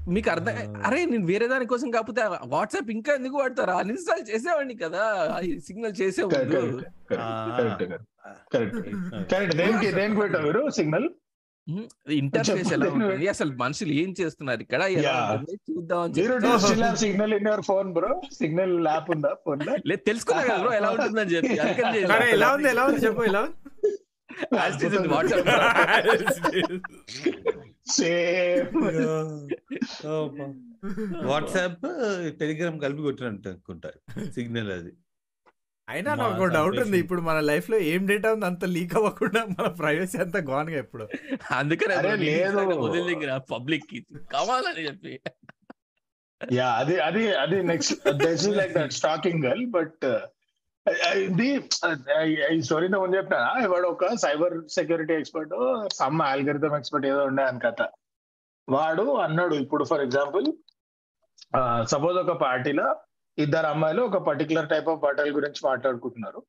మీకు 0.09 0.31
అర్థం 0.31 0.55
అరే 0.87 1.01
నేను 1.07 1.27
వేరే 1.27 1.47
దానికోసం 1.49 1.91
కాకపోతే 1.91 2.23
వాట్సాప్ 2.47 2.91
ఇంకా 2.91 3.13
ఎందుకు 3.15 3.37
వాడతారా? 3.39 3.75
అన్ఇన్స్టాల్ 3.77 4.23
చేసేవాడిని 4.31 4.77
కదా. 4.77 5.03
సిగ్నల్ 5.67 5.97
చేసే 6.03 6.23
కరెక్ట్ 6.35 6.55
ముందు. 6.57 6.85
కరెక్ట్ 7.11 7.83
కరెక్ట్ 8.53 8.79
కరెక్ట్ 9.33 9.57
దేనికి 9.57 9.91
దేనికి 9.93 10.21
పెట్టావు 10.21 10.45
మీరు 10.47 10.63
సిగ్నల్? 10.71 11.09
ఇంటర్ఫేస్ 12.17 12.73
ఎలా. 12.73 12.87
ఉంటుంది? 12.93 13.27
అసలు 13.29 13.53
మనుషులు 13.57 13.93
ఏం 13.95 14.11
చేస్తున్నారు 14.21 14.63
ఇక్కడ? 14.63 14.83
చూద్దాం 15.69 16.15
Signal 17.03 17.35
in 17.35 17.47
your 17.47 17.63
phone 17.63 17.91
bro. 17.93 18.11
Signal 18.39 18.75
app 18.89 19.11
ఉందా 19.11 19.33
ఫోన్లో? 19.45 19.75
లేదు 19.87 20.03
తెలుసుకున్నా 20.03 20.43
కదా 20.43 20.59
bro 20.65 20.73
ఎలా 20.81 20.91
ఉంటుందని 20.97 21.35
చెప్పి. 21.35 21.55
ఎలా 22.37 22.49
ఉంది? 22.55 22.69
ఎలా 22.69 22.85
ఉంది? 22.87 23.01
చెప్పు 23.07 23.25
ఎలా 23.25 23.43
ఉంది? 23.43 23.57
వాట్సాప్ 31.27 31.83
టెలిగ్రామ్ 32.39 32.81
కలిపి 32.85 33.03
కొట్టినట్టు 33.03 33.49
అనుకుంటా. 33.49 33.91
సిగ్నల్ 34.35 34.73
అది. 34.73 34.93
అయినా 35.89 36.15
నాకు 36.15 36.45
డౌట్ 36.45 36.79
ఉంది. 36.79 36.99
ఇప్పుడు 36.99 37.21
మన 37.21 37.41
లైఫ్లో 37.41 37.79
ఏం 37.79 38.07
డేటా 38.07 38.33
ఉంది 38.33 38.47
అంత 38.47 38.65
లీక్ 38.65 38.95
అవ్వకుండా 38.95 39.47
మన 39.47 39.69
ప్రైవసీ 39.69 40.19
అంతా 40.19 40.39
gone 40.41 40.73
గా 40.73 40.79
ఇప్పుడు 40.79 41.09
అందుకనే 41.51 41.97
వదిలింది 42.75 43.27
పబ్లిక్కి 43.53 44.07
కావాలని 44.33 44.87
చెప్పి. 44.87 45.21
యా 46.53 46.69
అది 46.73 47.01
అది 47.01 47.35
అది 47.35 47.63
next 47.63 48.13
this 48.13 48.33
is 48.33 48.57
like 48.57 48.73
that 48.73 48.93
stalking 48.93 49.45
girl 49.45 49.67
but 49.67 50.05
ఇది 51.25 51.49
ఈ 52.55 52.61
స్టోరీ 52.67 52.87
ముందు 53.03 53.17
చెప్పిన? 53.19 53.39
వాడు 53.73 53.87
ఒక 53.95 54.07
cyber 54.23 54.55
security 54.77 55.15
expert 55.21 55.53
some 55.99 56.21
algorithm 56.31 56.75
expert 56.79 57.07
ఏదో 57.11 57.21
ఉండే 57.31 57.45
అని 57.51 57.61
కథ. 57.65 57.83
వాడు 58.69 59.05
అన్నాడు 59.27 59.55
ఇప్పుడు 59.65 59.85
ఫర్ 59.91 60.03
ఎగ్జాంపుల్ 60.07 60.47
సపోజ్ 61.93 62.17
ఒక 62.25 62.35
పార్టీలో 62.45 62.87
ఇద్దరు 63.39 63.69
అమ్మాయిలు 63.75 64.03
ఒక 64.09 64.19
పర్టికులర్ 64.29 64.69
టైప్ 64.73 64.89
ఆఫ్ 64.93 65.01
బట్టల 65.05 65.31
గురించి 65.39 65.61
మాట్లాడుకుంటున్నారు. 65.69 66.41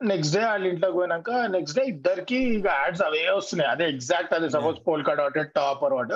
నెక్స్ట్ 0.00 0.34
డే 0.36 0.42
వాళ్ళ 0.50 0.64
ఇంట్లోకి 0.72 0.96
పోయినాక 0.98 1.30
నెక్స్ట్ 1.56 1.78
డే 1.78 1.82
ఇద్దరికి 1.94 2.38
ఇక 2.58 2.68
యాడ్స్ 2.80 3.02
అవే 3.08 3.22
వస్తున్నాయి. 3.38 3.70
అదే 3.74 3.84
ఎగ్జాక్ట్ 3.94 4.34
అదే 4.38 4.48
suppose 4.56 4.78
polka 4.88 5.14
dot 5.20 5.38
top 5.58 5.82
or 5.88 5.94
what 5.98 6.14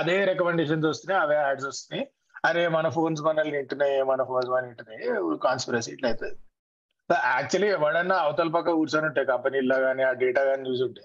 అదే 0.00 0.16
రికమెండేషన్స్ 0.30 0.88
వస్తున్నాయి 0.92 1.20
అవే 1.24 1.38
యాడ్స్ 1.46 1.68
వస్తున్నాయి. 1.70 2.04
అరే 2.48 2.64
మన 2.76 2.88
ఫోన్స్ 2.96 3.22
మనల్ని 3.28 3.56
వింటున్నాయి 3.58 3.96
మన 4.12 4.22
ఫోన్స్ 4.30 4.50
మన 4.54 4.64
వింటున్నాయి 4.70 5.06
కాన్స్పిరసీ 5.46 5.90
ఇట్లా 5.96 6.10
అవుతుంది 6.12 6.36
యాక్చువల్లీ 7.10 7.68
ఎవడన్నా 7.68 8.16
అవతల 8.16 8.48
పక్క 8.48 8.70
కూర్చొని 8.70 9.06
ఉంటాయి 9.06 9.26
కంపెనీల్లో 9.26 9.80
కానీ 9.80 10.02
ఆ 10.02 10.12
డేటా 10.12 10.44
కానీ 10.44 10.70
చూసుంటే 10.70 11.04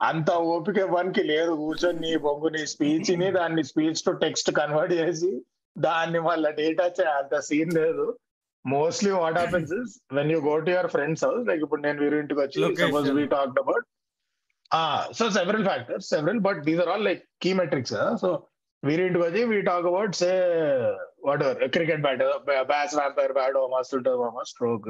అంత 0.00 0.30
ఓపిక 0.30 0.78
ఎవరికి 0.78 1.22
లేదు. 1.22 1.52
కూర్చొని 1.56 2.00
నీ 2.00 2.16
బొంగు 2.16 2.48
నీ 2.48 2.66
స్పీచ్ని 2.66 3.30
దాన్ని 3.30 3.64
స్పీచ్ 3.64 4.04
టు 4.06 4.10
టెక్స్ట్ 4.10 4.50
కన్వర్ట్ 4.52 4.92
చేసి 4.92 5.30
దాన్ని 5.76 6.20
మళ్ళీ 6.20 6.50
డేటా 6.52 6.84
అంత 7.18 7.40
సీన్ 7.40 7.74
లేదు. 7.74 8.18
Mostly 8.64 9.10
what 9.10 9.38
happens 9.38 9.72
is 9.72 9.92
when 10.12 10.30
you 10.32 10.38
go 10.40 10.58
to 10.58 10.70
your 10.70 10.86
friends 10.86 11.24
house 11.24 11.48
like 11.48 11.62
ఇప్పుడు 11.62 11.80
నేను 11.80 11.98
వీరి 11.98 12.18
ఇంటికి 12.18 12.40
వచ్చి. 12.40 12.60
Suppose 12.82 13.10
we 13.10 13.26
talk 13.26 13.58
about 13.58 13.86
so 15.12 15.30
several 15.30 15.64
factors 15.64 16.08
several 16.08 16.40
but 16.40 16.60
these 16.64 16.80
are 16.80 16.88
all 16.88 17.04
like 17.04 17.22
key 17.40 17.52
metrics 17.52 17.94
so 18.20 18.30
వీరి 18.82 19.02
ఇంటికి 19.06 19.24
వచ్చి 19.24 19.40
we 19.44 19.58
talk 19.62 19.86
about 19.86 20.14
say 20.16 20.30
whatever 21.44 21.58
cricket 21.70 22.02
bat 22.04 22.22
bats 22.70 22.96
vampire 23.00 23.34
bat 23.38 23.58
మస్తు 23.74 23.96
ఉంటుంది 23.96 24.18
మామ 24.22 24.44
స్ట్రోక్ 24.50 24.88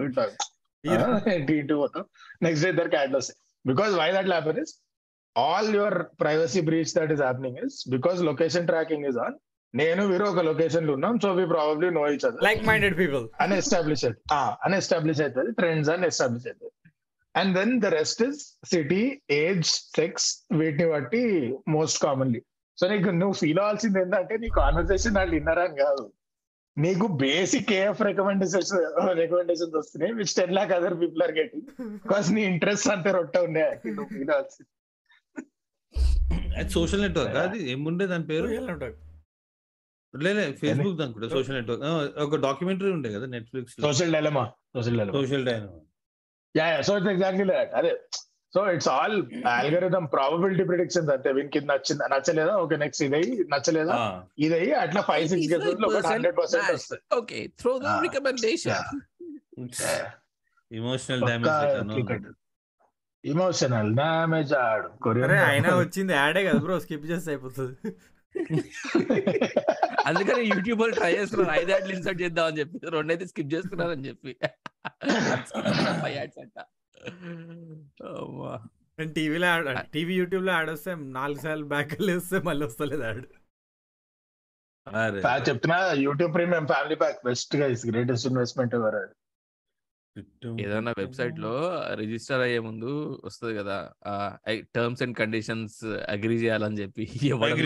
ఇటు 1.51 1.75
పోతాం 1.81 2.05
నెక్స్ట్ 2.45 2.65
డే 2.65 2.71
ఇద్దరికి 2.71 2.97
యాడ్లు 2.97 3.19
వస్తాయి 3.19 3.39
because 3.65 3.93
why 4.01 4.09
that 4.13 4.31
happen 4.31 4.61
is 4.63 4.73
all 5.37 5.71
your 5.75 5.99
privacy 6.23 6.61
breach 6.69 6.93
that 6.99 7.13
is 7.13 7.23
happening 7.23 7.59
is 7.67 7.77
because 7.89 8.19
location 8.31 8.67
tracking 8.67 9.07
is 9.11 9.19
on 9.27 9.37
నేను 9.75 10.03
వీరు 10.07 10.25
ఒక 10.31 10.43
లొకేషన్లో 10.49 10.93
ఉన్నాం 10.97 11.17
so 11.25 11.29
we 11.33 11.45
probably 11.53 11.89
know 11.97 12.03
which 12.15 12.25
other 12.29 12.45
like 12.49 12.63
minded 12.69 12.97
people 12.99 13.25
అని 13.41 13.57
ఎస్టాబ్లిష్ 13.57 14.05
అని 14.65 14.77
ఎస్టాబ్లిష్ 14.77 15.21
అవుతుంది 15.21 15.53
ట్రెండ్స్ 15.61 15.91
అని 15.95 16.07
ఎస్టాబ్లిష్ 16.07 16.47
అవుతుంది 16.49 16.75
and 17.35 17.53
then 17.59 17.75
the 17.81 17.91
rest 17.95 18.23
is 18.23 18.41
city 18.67 19.03
age 19.39 19.69
sex 19.99 20.27
వీటిని 20.61 20.89
బట్టి 20.91 21.23
మోస్ట్ 21.69 21.99
కామన్లీ 22.03 22.41
సో 22.81 22.87
నీకు 22.93 23.11
నువ్వు 23.21 23.35
ఫీల్ 23.41 23.61
అవ్వాల్సింది 23.63 23.99
ఏంటంటే 24.03 24.35
నీ 24.43 24.49
కాన్వర్సేషన్ 24.61 25.17
వాళ్ళు 25.19 25.35
విన్నారని 25.39 25.77
కాదు. 25.85 26.05
నీకు 26.77 27.07
బేసిక్ 27.23 27.71
ఏఎఫ్ 27.79 28.01
రికమెండేషన్స్ 28.09 28.73
రికమెండేషన్స్ 29.21 29.77
వస్తున్నాయి. 29.81 30.13
Which 30.21 30.35
ten 30.39 30.55
lakh 30.59 30.73
other 30.79 30.97
people 31.03 31.23
are 31.27 31.35
getting 31.41 31.67
because 32.05 32.29
నీ 32.37 32.43
ఇంట్రెస్ట్ 32.53 32.89
అంతే 32.95 33.13
రొట్ట 33.19 33.37
ఉన్నాయి. 33.49 33.73
నువ్వు 33.97 34.11
ఫీల్ 34.15 34.33
అవ్వాల్సింది. 34.35 34.71
అది 36.59 36.71
సోషల్ 36.77 37.03
నెట్వర్క్ 37.05 37.37
అది 37.45 37.59
ఏముండే 37.73 38.07
దాని 38.13 38.27
పేరు? 38.31 38.47
లేలే 40.15 40.45
ఫేస్బుక్ 40.61 40.97
దాని 41.01 41.13
కూడా 41.17 41.29
సోషల్ 41.35 41.57
నెట్వర్క్ 41.59 41.85
ఒక 42.25 42.39
డాక్యుమెంటరీ 42.47 42.91
ఉండే 42.97 43.11
కదా 43.17 43.27
Netflix 43.35 43.75
Social 43.85 44.13
Dilemma 44.17 44.43
Social 44.77 44.97
Dilemma 45.01 45.15
Social 45.19 45.45
Dilemma 45.49 45.79
yeah 46.55 46.67
so 46.89 46.95
it's 46.99 47.13
exactly 47.15 47.45
that 47.53 47.75
అదే 47.81 47.93
so 48.55 48.61
it's 48.75 48.89
all 48.93 49.17
algorithm 49.51 50.05
probability 50.15 50.65
predictions 50.71 51.11
అంతే 51.15 51.31
వీనికి 51.37 51.59
ఇది 51.59 51.69
నచ్చింది 51.71 52.05
నచ్చలేదా 52.13 52.55
ఓకే 52.63 52.77
నెక్స్ట్ 52.83 53.03
ఇదయ్యి 53.07 53.35
నచ్చలేదా 53.53 53.97
ఇదయ్యి 54.39 54.73
అట్లా 54.83 55.03
ఫైవ్ 55.11 55.27
సిక్స్ 55.33 55.49
గెసెస్లో 55.53 55.89
ఒక 55.91 56.01
హండ్రెడ్ 56.09 56.37
పర్సెంట్ 56.41 56.71
వస్తుంది 56.73 57.03
okay 57.19 57.41
through 57.61 57.73
the. 57.79 57.97
Recommendation 58.07 58.87
emotional 60.71 61.23
damage 61.29 62.29
emotional 63.25 63.91
damage 63.97 64.53
ఆడు. 64.61 64.87
అరే 64.89 64.99
కొరియన్ 65.05 65.33
అయినా 65.49 65.71
వచ్చింది 65.81 66.13
యాడే 66.15 66.43
కదా 66.47 66.61
బ్రో 66.67 66.77
స్కిప్ 66.85 67.09
చేస్తే 67.11 67.31
అయిపోతుంది. 67.33 67.75
అందుకని 70.09 70.43
యూట్యూబ్ 70.51 70.81
వాళ్ళు 70.81 70.95
ట్రై 70.99 71.11
చేస్తున్నారు 71.17 71.53
ఐదు 71.57 71.71
యాడ్లు 71.73 71.93
ఇన్సర్ట్ 71.97 72.21
చేద్దాం 72.25 72.47
అని 72.51 72.59
చెప్పి 72.61 72.91
రెండు 72.95 73.11
అయితే 73.15 73.25
స్కిప్ 73.31 73.53
చేస్తున్నారు 73.55 73.93
అని 73.97 74.07
చెప్పి 74.09 74.33
అంట. 76.43 76.59
నేను 78.99 79.13
టీవీలో 79.13 79.47
యాడ్ 79.47 79.69
టీవీ 79.91 80.15
యూట్యూబ్లో 80.15 80.53
యాడ్ 80.53 80.71
వస్తే 80.71 80.95
నాలుగు 81.13 81.41
సార్లు 81.41 81.65
బ్యాక్ 81.65 81.93
వస్తే 82.13 82.39
మళ్ళీ 82.39 82.67
వస్తలేదు 82.67 83.03
యాడ్. 83.03 83.23
చెప్తున్నా 85.49 85.93
యూట్యూబ్ 85.99 86.35
ప్రీమియం 86.35 86.67
ఫ్యామిలీ 86.67 86.95
ప్యాక్ 86.95 87.19
బెస్ట్గా 87.25 87.67
ఇస్ 87.67 87.87
గ్రేటెస్ట్ 87.87 88.27
ఇన్వెస్ట్మెంట్ 88.27 88.75
ఎవర్ 88.75 88.99
ఏదైనా 90.61 90.91
వెబ్సైట్లో 90.99 91.53
రిజిస్టర్ 91.95 92.41
అయ్యే 92.41 92.59
ముందు 92.59 92.91
వస్తుంది 93.25 93.59
కదా 93.59 93.77
టర్మ్స్ 94.75 95.03
అండ్ 95.03 95.17
కండిషన్స్ 95.17 95.79
అగ్రి 96.09 96.35
చేయాలని 96.35 96.79
చెప్పి. 96.79 97.05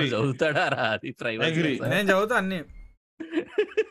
చదువుతాడా 0.08 0.68
రా 0.68 0.84
అది 0.90 1.08
Agree. 1.08 1.18
ప్రైవేట్ 1.20 1.82
నేను 1.90 2.08
చదువుతా 2.10 2.36
అన్ని. 2.36 2.60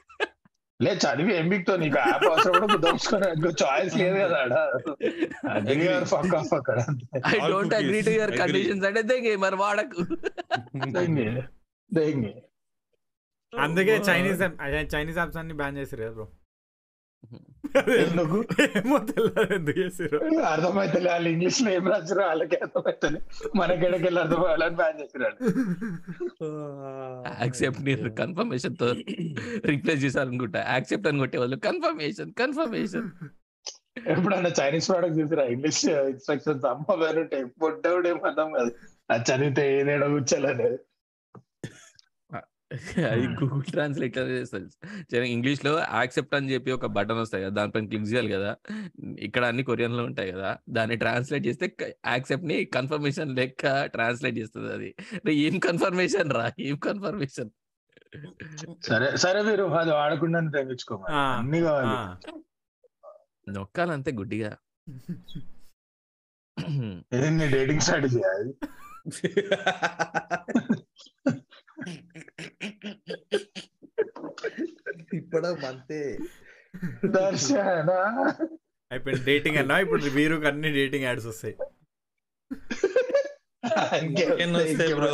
లే 0.84 0.92
చదివి 1.02 1.34
ఎంబిక్తో 1.38 1.74
నీకు 1.78 1.98
యాప్ 2.02 2.26
అవసరం 2.28 2.56
కూడా 2.64 2.78
దోచుకొని 2.84 3.52
చాయిస్ 3.62 3.96
లేదు 3.98 4.18
కదా 4.24 4.62
అగ్రీ 5.54 5.88
ఆర్ 5.94 6.06
ఫక్ 6.06 6.36
ఆఫ్ 6.36 6.54
అక్కడ. 6.54 6.78
I 7.34 7.50
don't 7.52 7.76
agree 7.80 8.00
to. 8.02 8.12
Your 8.12 8.32
Agree. 8.32 8.42
Conditions 8.42 8.86
అంటే 8.90 9.04
దెంగే 9.12 9.34
మరి 9.44 9.56
వాడకు? 9.56 10.02
దెంగి? 10.96 11.28
దెంగి? 11.92 12.32
అందుకే 13.54 13.96
చైనీస్ 14.08 14.42
చైనీస్ 14.94 15.18
యాప్స్ 15.18 15.38
అన్ని 15.38 15.56
బ్యాన్ 15.60 15.78
చేసారు 15.80 16.02
కదా 16.02 16.14
బ్రో 16.14 16.26
ఎందుకు? 17.98 18.38
ఏమో 18.80 18.98
తెలియదు 19.10 19.54
ఎందుకు 19.54 19.78
చేసారు 19.80 20.18
అర్థమైతే 20.48 21.00
వాళ్ళు 21.06 21.30
ఇంగ్లీష్లో 21.30 21.72
ఏం 21.72 21.86
రాసారో 21.88 22.26
వాళ్ళకి 22.26 22.56
అర్థమైతే 22.56 23.10
మనకెడకి 23.56 24.04
వెళ్ళి 24.04 24.22
అర్థమయ్యాలని 24.22 24.76
బ్యాన్ 24.76 25.00
చేసిరాడు 25.02 25.38
యాక్సెప్ట్ని 27.42 27.96
కన్ఫర్మేషన్తో 28.14 28.90
రీప్లేస్ 29.66 30.04
చేశారు 30.04 30.28
అనుకుంటా. 30.28 30.66
యాక్సెప్ట్ 30.70 31.08
అని 31.08 31.20
కొట్టే 31.20 31.38
వాళ్ళు 31.38 31.60
కన్ఫర్మేషన్ 31.60 32.34
కన్ఫర్మేషన్ 32.34 33.10
ఎప్పుడన్నా 34.08 34.52
చైనీస్ 34.60 34.88
ప్రోడక్ట్ 34.90 35.20
చూసిరా 35.20 35.44
ఇంగ్లీష్ 35.46 35.82
ఇన్స్ట్రక్షన్స్ 36.12 36.66
అమ్మ 36.66 36.96
వేరుంటే 36.96 37.44
పొట్టవుడు 37.62 38.08
ఏం 38.08 38.26
అర్థం 38.26 38.52
కాదు. 38.54 38.72
అది 39.10 39.24
చదివితే 39.30 39.80
ఏదేడో 39.80 40.08
కూర్చోలేదు 40.08 40.68
అది 43.10 43.28
గూగుల్ 43.40 43.68
ట్రాన్స్లేట్ 43.68 44.18
చేస్తుంది 44.32 45.32
ఇంగ్లీష్లో 45.32 45.84
యాక్సెప్ట్ 45.94 46.36
అని 46.36 46.54
చెప్పి 46.54 46.72
ఒక 46.72 46.96
బటన్ 46.96 47.18
వస్తాయి 47.18 47.44
కదా 47.44 47.54
దానిపైన 47.54 47.88
క్లిక్ 47.88 48.04
చేయాలి 48.04 48.32
కదా. 48.32 48.56
ఇక్కడ 49.20 49.46
అన్ని 49.46 49.64
కొరియన్లో 49.64 50.04
ఉంటాయి 50.04 50.32
కదా 50.32 50.58
దాన్ని 50.70 50.96
ట్రాన్స్లేట్ 50.96 51.46
చేస్తే 51.46 51.76
యాక్సెప్ట్ని 52.08 52.70
కన్ఫర్మేషన్ 52.76 53.36
లెక్క 53.36 53.88
ట్రాన్స్లేట్ 53.88 54.38
చేస్తుంది 54.38 54.74
అది. 54.74 54.96
ఏం 55.42 55.60
కన్ఫర్మేషన్ 55.60 56.32
రా 56.32 56.52
ఏం 56.62 56.80
కన్ఫర్మేషన్? 56.86 57.50
సరే 58.84 59.18
సరే 59.18 59.42
మీరు 59.42 59.76
అది 59.76 59.92
వాడకుండా 59.92 60.52
తెప్పించుకోమని 60.56 61.16
ఆ, 61.16 61.36
అన్ని 61.36 61.62
కావాలి. 61.62 61.96
ఆ. 61.96 62.18
నొక్కాలంతే 63.48 64.14
గుడ్డిగా. 64.20 64.58
డేటింగ్ 67.54 67.82
స్ట్రాటజీ 67.82 68.22
అది 75.16 75.18
ఇప్పుడు 75.18 75.48
అంతే 75.48 76.18
దర్శన? 77.06 77.90
అయిపోయింది 78.92 79.26
డేటింగ్ 79.26 79.58
అన్నా? 79.58 79.80
ఇప్పుడు 79.80 80.04
వీరుకి 80.04 80.48
అన్ని 80.48 80.72
డేటింగ్ 80.72 81.04
యాడ్స్ 81.04 81.26
వస్తాయి. 81.26 81.56
ఇంకేం 84.06 84.54
వస్తాయి 84.54 84.94
బ్రో 84.94 85.14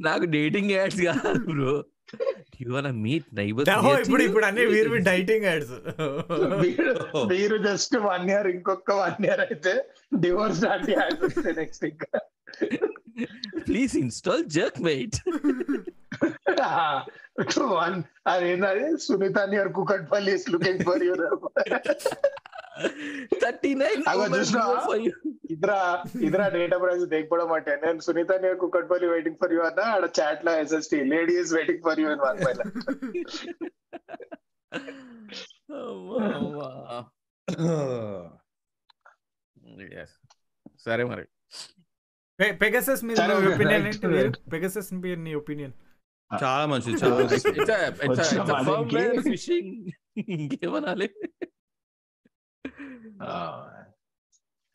నాకు 0.00 0.24
డేటింగ్ 0.24 0.70
యాడ్స్ 0.70 1.02
కాదు 1.02 1.44
బ్రో. 1.44 1.84
యు 2.62 2.70
మీట్ 3.00 3.28
నైబర్ 3.34 3.68
ఓ, 3.78 3.92
ఇప్పుడు 3.98 4.22
ఇప్పుడు 4.22 4.44
అన్ని 4.44 4.64
వీరు 4.66 4.98
డైటింగ్ 5.06 5.46
యాడ్స్ 5.46 5.72
మీరు 7.32 7.56
జస్ట్ 7.64 7.96
వన్ 8.04 8.26
ఇయర్ 8.30 8.48
ఇంకొక 8.48 8.96
వన్ 8.98 9.24
ఇయర్ 9.26 9.42
అయితే 9.46 9.74
డివోర్స్ 10.18 10.62
లాంటి 10.64 10.92
యాడ్స్ 10.92 11.22
వస్తాయి 11.26 11.56
నెక్స్ట్ 11.56 11.84
ఇంకా 11.84 12.10
please 13.66 13.94
install 13.96 14.44
jerk 14.50 14.80
mate 14.82 15.16
one 17.74 17.96
అదేంటది 18.26 18.86
Sunita 19.04 19.38
near 19.50 19.70
Kukatpally 19.72 20.32
is 20.34 20.46
looking 20.52 20.82
for 20.84 21.04
you 21.04 21.14
thirty 23.42 23.70
nine? 23.74 24.02
ఇద్దరా 25.50 25.78
ఇద్దరా 26.26 26.46
డేటా 26.54 26.76
ప్రైస్ 26.78 27.04
దేకపోవడం 27.14 27.50
అంటే. 27.58 27.72
నేను 27.84 28.00
Sunita 28.06 28.32
near 28.42 28.58
Kukatpally 28.62 29.08
waiting 29.12 29.38
for 29.42 29.54
you 29.56 29.60
అన్న 29.68 29.80
ఆడ 29.94 30.06
చాట్లో 30.18 30.52
SST 30.62 31.00
lady 31.12 31.34
is 31.42 31.52
waiting 31.58 31.82
for 31.86 32.00
you 32.00 32.08
అని 32.12 32.22
వన్ 32.26 32.40
పైన. 32.46 32.60
సరే 40.86 41.04
మరి. 41.04 41.24
పెగసస్ 42.62 43.02
మీద 43.08 43.18
ఒపీనియన్ 43.50 43.86
ఏంటి. 43.88 44.38
పెగసస్ 44.52 44.90
మీద 44.96 45.18
నీ 45.26 45.32
ఒపీనియన్ 45.40 45.74
చాలా 46.30 46.64
మంచిది 46.66 46.98
చాలా 47.02 47.16
fishing 49.26 49.74
ఇంకేమనాలి 50.36 51.06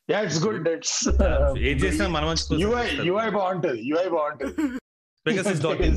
yeah 0.10 0.20
it's 0.22 0.46
good 0.46 0.68
it's 0.70 0.98
ఏం 1.62 1.78
చేసినా 1.78 2.08
మన 2.08 2.26
మంచి 2.26 2.62
యుఐ. 2.62 2.86
యుఐ 3.04 3.30
బాగుంటది 3.30 3.82
యుఐ 3.90 4.08
బాగుంటది 4.10 4.54
dot 5.62 5.80
in. 5.82 5.96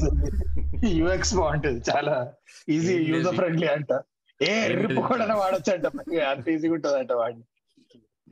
యుఎక్స్ 0.99 1.35
బాగుంటది 1.35 1.81
చాలా 1.91 2.15
ఈజీ. 2.69 2.95
యూజర్ 3.11 3.37
ఫ్రెండ్లీ 3.37 3.67
అంట. 3.67 3.93
ఏ. 4.41 4.53
రిప్ 4.69 5.01
కూడా 5.09 5.35
వాడచ్చు 5.35 5.73
అంట 5.73 5.87
అంత 6.27 6.49
ఈజీగా 6.49 6.75
ఉంటది 6.75 6.99
అంట 6.99 7.13
వాడిని. 7.13 7.45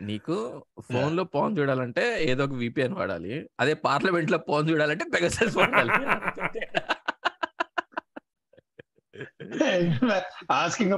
నీకు 0.00 0.35
ఫోన్లో 0.80 1.25
పాన్ 1.25 1.58
చూడాలంటే 1.58 2.25
ఏదో 2.25 2.44
ఒక 2.44 2.52
విపిఎన్ 2.54 2.92
వాడాలి. 2.92 3.32
అదే 3.61 3.75
పార్లమెంట్లో 3.75 4.38
పాన్ 4.38 4.70
చూడాలంటే 4.70 5.04
పెగసస్ 5.14 5.56
వాడాలి. 5.56 5.92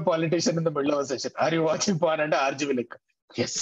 Politician 0.04 0.58
in 0.58 0.64
the 0.64 0.68
middle 0.68 0.94
of 0.94 1.08
session 1.08 1.32
are 1.40 1.54
you 1.54 1.60
watching 1.60 2.00
porn 2.02 2.20
అంటే 2.20 2.36
ఆర్జీవి 2.36 2.72
లెక్క 2.72 2.96
ఎస్ 3.40 3.58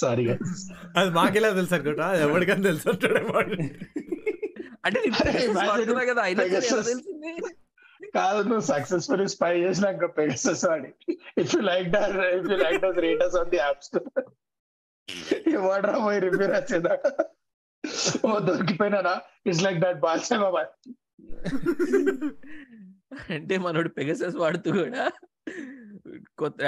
సారీ 0.00 0.28
అది 0.96 1.10
మాకెలా 1.10 1.50
తెలుసు 1.50 1.74
అనుకుంటా? 1.74 2.14
ఎవరికని 2.14 2.62
తెలుసు. 2.62 2.88
అంటే 4.84 5.00
కదా 6.10 6.22
అయినా. 6.22 6.44
తెలిసింది? 6.44 7.40
నువ్వు 8.16 8.60
సక్సెస్ఫుల్ 8.60 9.28
స్పై 9.28 9.60
చేసినాక 9.60 10.18
పెగసస్ 10.18 10.64
వాడి. 10.64 10.94
If 11.38 11.56
you 11.56 11.60
like 11.60 11.88
that 11.88 12.16
if 12.16 12.50
you 12.50 12.56
like 12.56 12.82
that 12.82 12.98
raters 12.98 13.36
on 13.36 13.50
the 13.50 13.56
app 13.56 13.82
store 13.82 14.24
వాడరా 15.56 15.98
పోయి 15.98 16.20
రివ్యూ 16.20 16.48
రాసేదా? 16.48 16.98
ఓ 18.26 18.38
దొరికిపోయినా 18.38 19.20
ఇట్స్ 19.46 19.62
లైక్ 19.62 19.78
దట్ 19.78 19.98
బాల్సే 19.98 20.38
బాబా 20.38 20.66
అంటే 23.30 23.58
మనోడు 23.58 23.88
పెగసస్ 23.88 24.36
వాడుతూ 24.36 24.70
కూడా 24.72 25.10
కొత్త 26.38 26.60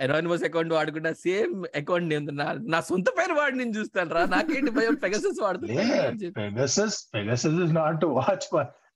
ఎనానిమస్ 0.00 0.44
అకౌంట్ 0.44 0.72
వాడుకున్నా 0.72 1.12
సేమ్ 1.12 1.64
అకౌంట్ 1.76 2.08
నేను 2.08 2.32
నా 2.70 2.80
సొంత 2.80 3.08
పేరు 3.18 3.32
వాడి 3.32 3.56
నేను 3.56 3.70
చూస్తాను 3.70 4.14
రా 4.14 4.24
నాకేంటి 4.24 4.70
భయం? 4.70 4.94
పెగసస్ 4.94 5.40
వాడుతున్నా 5.40 5.82
అని 5.82 6.16
చెప్పి. 6.16 6.40
Pegasus 6.40 7.14
Pegasus 7.14 7.60
is 7.64 7.74
not 7.74 8.00
to 8.00 8.06
watch 8.06 8.46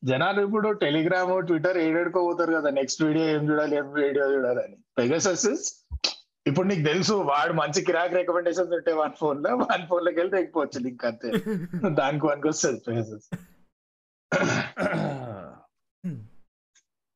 జనాలు 0.05 0.43
ఇప్పుడు 0.43 0.71
టెలిగ్రామ్ 0.71 1.47
ట్విట్టర్ 1.47 1.79
ఏడెడుకో 1.79 2.21
పోతారు 2.23 2.53
కదా. 2.53 2.71
నెక్స్ట్ 2.71 3.03
వీడియో 3.03 3.27
ఏం 3.27 3.51
చూడాలి? 3.51 3.77
ఏం 3.77 3.93
వీడియో 3.93 4.33
చూడాలని. 4.33 4.77
పెగసస్ 4.99 5.47
ఇప్పుడు 6.47 6.69
నీకు 6.69 6.83
తెలుసు 6.83 7.13
వాడు 7.13 7.53
మంచి 7.53 7.85
కిరాక్ 7.85 8.15
రికమెండేషన్స్ 8.15 8.73
ఉంటాయి 8.73 8.97
వన్ 8.97 9.13
ఫోన్లో. 9.21 9.57
వన్ 9.57 9.87
ఫోన్లోకి 9.87 10.21
వెళ్తే 10.21 10.37
ఎక్కిపోవచ్చు 10.39 10.81
లింక్ 10.81 11.05
అంతే. 11.05 11.29
దానికి 12.01 12.27
వనికి 12.27 12.49
వస్తుంది 12.49 12.81
పెగసస్ 12.81 13.29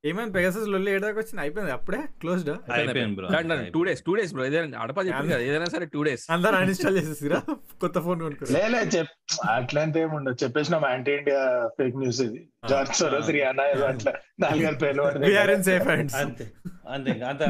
ఏమైంది 0.04 0.32
పెగసస్ 0.34 0.68
లొల్లి 0.72 0.90
ఏడాకి 0.94 1.18
వచ్చింది? 1.20 1.40
అయిపోయింది 1.42 1.72
అప్పుడే? 1.74 1.98
క్లోజ్డ్ 2.20 2.50
అయిపోయింది 2.74 3.14
bro. 3.16 3.28
Two 3.74 3.80
days 3.86 4.00
two 4.06 4.12
days 4.18 4.30
bro 4.34 4.44
ఏదైనా 4.48 4.78
అడపా 4.84 5.02
చెప్పి 5.08 5.28
కదా 5.28 5.42
ఏదైనా 5.48 5.66
సరే 5.74 5.86
టూ 5.94 6.02
డేస్ 6.06 6.24
అందరు 6.34 6.56
అన్ఇన్స్టాల్ 6.60 6.96
చేసేసిరా? 6.98 7.38
కొత్త 7.82 7.98
ఫోన్ 8.06 8.20
కొనుక్కోరు. 8.24 8.50
లేలే 8.56 8.80
చెప్ 8.94 9.12
అట్లంతా 9.54 10.00
ఏముండదు 10.04 10.38
చెప్పేసినాం 10.42 10.84
యాంటీ 10.88 11.12
ఇండియా 11.18 11.42
ఫేక్ 11.78 11.98
న్యూస్ 12.02 12.20
ఇది. 12.26 12.40
జార్జ్ 12.70 12.94
సోరోస్ 12.98 13.30
రియానా 13.36 13.64
ఏదో 13.74 13.84
అట్లా 13.90 14.12
నాలుగైదు 14.44 14.78
పేర్లు 14.82 15.04
వీఆర్ 15.26 15.52
ఇన్ 15.54 15.64
సేఫ్ 15.68 15.86
హ్యాండ్స్ 15.90 16.16
అంతే 16.18 16.46
అంతే 16.94 17.44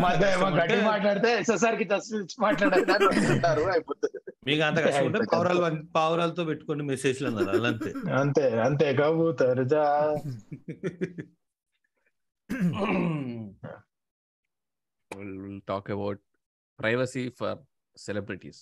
గట్టి 0.54 0.78
మాట్లాడితే 0.90 1.30
ఎస్ఎస్ఆర్కి 1.40 1.86
జస్ట్ 1.92 2.36
మాట్లాడారు 2.44 3.64
అయిపోతుంది 3.74 4.18
మీకు 4.48 4.62
అంత 4.66 4.78
కష్టం 4.84 5.06
ఉంటే 5.08 5.26
పావురాలు 5.32 5.62
పావురాలతో 5.96 6.44
పెట్టుకోండి 6.50 6.84
మెసేజ్లు 6.92 7.28
అన్నారు 7.30 7.50
అలా 7.56 7.68
అంతే 7.72 7.90
అంతే 8.20 8.46
అంతే 8.68 8.88
కబూతర్ 9.00 9.62
talk 15.68 15.90
about 15.90 16.20
privacy 16.78 17.24
for 17.40 17.58
celebrities 17.96 18.60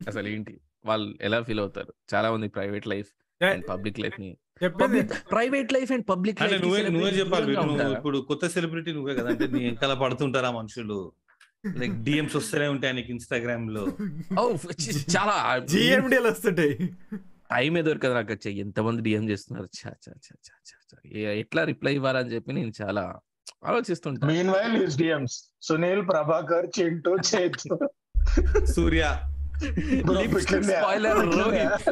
అసలు 0.00 0.28
ఏంటి? 0.28 0.54
వాళ్ళు 0.84 1.18
ఎలా 1.20 1.42
ఫీల్ 1.42 1.60
అవుతారు? 1.60 1.92
చాలా 2.14 2.28
మంది 2.32 2.48
ప్రైవేట్ 2.48 2.86
లైఫ్ 2.86 3.10
అండ్ 3.40 3.64
పబ్లిక్ 3.68 4.00
లైఫ్ని 4.00 4.30
private 5.30 5.70
life 5.72 5.92
and 5.92 6.04
public 6.08 6.40
life 6.42 6.62
నువ్వే 6.64 6.80
నువ్వే 6.88 7.10
చెప్పాలి 7.10 7.52
ఇప్పుడు 7.92 8.18
కొత్త 8.20 8.46
సెలబ్రిటీ 8.46 8.92
నువ్వే 8.92 9.14
కదా. 9.14 9.28
అంటే 9.30 9.46
నీ 9.46 9.60
వెనకాల 9.64 9.94
పడుతుంటారా 9.94 10.50
మనుషులు? 10.50 10.98
లైక్ 11.76 11.96
డిఎంస్ 12.02 12.36
వస్తూనే 12.36 12.68
ఉంటాయి 12.68 12.94
నీకు 12.94 13.10
ఇన్స్టాగ్రామ్లో. 13.10 13.82
చాలా. 15.16 15.36
జిఎండిఎల్ 15.66 16.26
వస్తుంటాయి. 16.26 16.74
టైం 17.50 17.84
దొరకదు 17.84 18.14
నాకు 18.14 18.32
వచ్చే. 18.32 18.52
ఎంతమంది 18.52 19.02
డిఎం 19.02 19.28
చేస్తున్నారు? 19.28 19.64
చా 19.64 19.90
చా 19.90 20.12
చా 20.12 20.34
చా 20.34 20.54
చా 20.70 20.78
చా. 20.94 21.18
ఏ- 21.18 21.40
ఎట్లా 21.40 21.64
రిప్లై 21.64 21.94
ఇవ్వాలని 21.94 22.30
చెప్పి 22.30 22.52
నేను 22.52 22.72
చాలా 22.82 23.18
ఆలోచిస్తుంటా. 23.64 24.26
Meanwhile 24.48 24.84
his 24.84 24.96
DMs 24.96 25.44
Sunil 25.62 26.08
Prabhakar 26.08 26.80
Chintu 26.80 27.16
చేతు 27.16 27.90
సూర్య. 28.64 29.18
రోహిత్. 30.06 31.88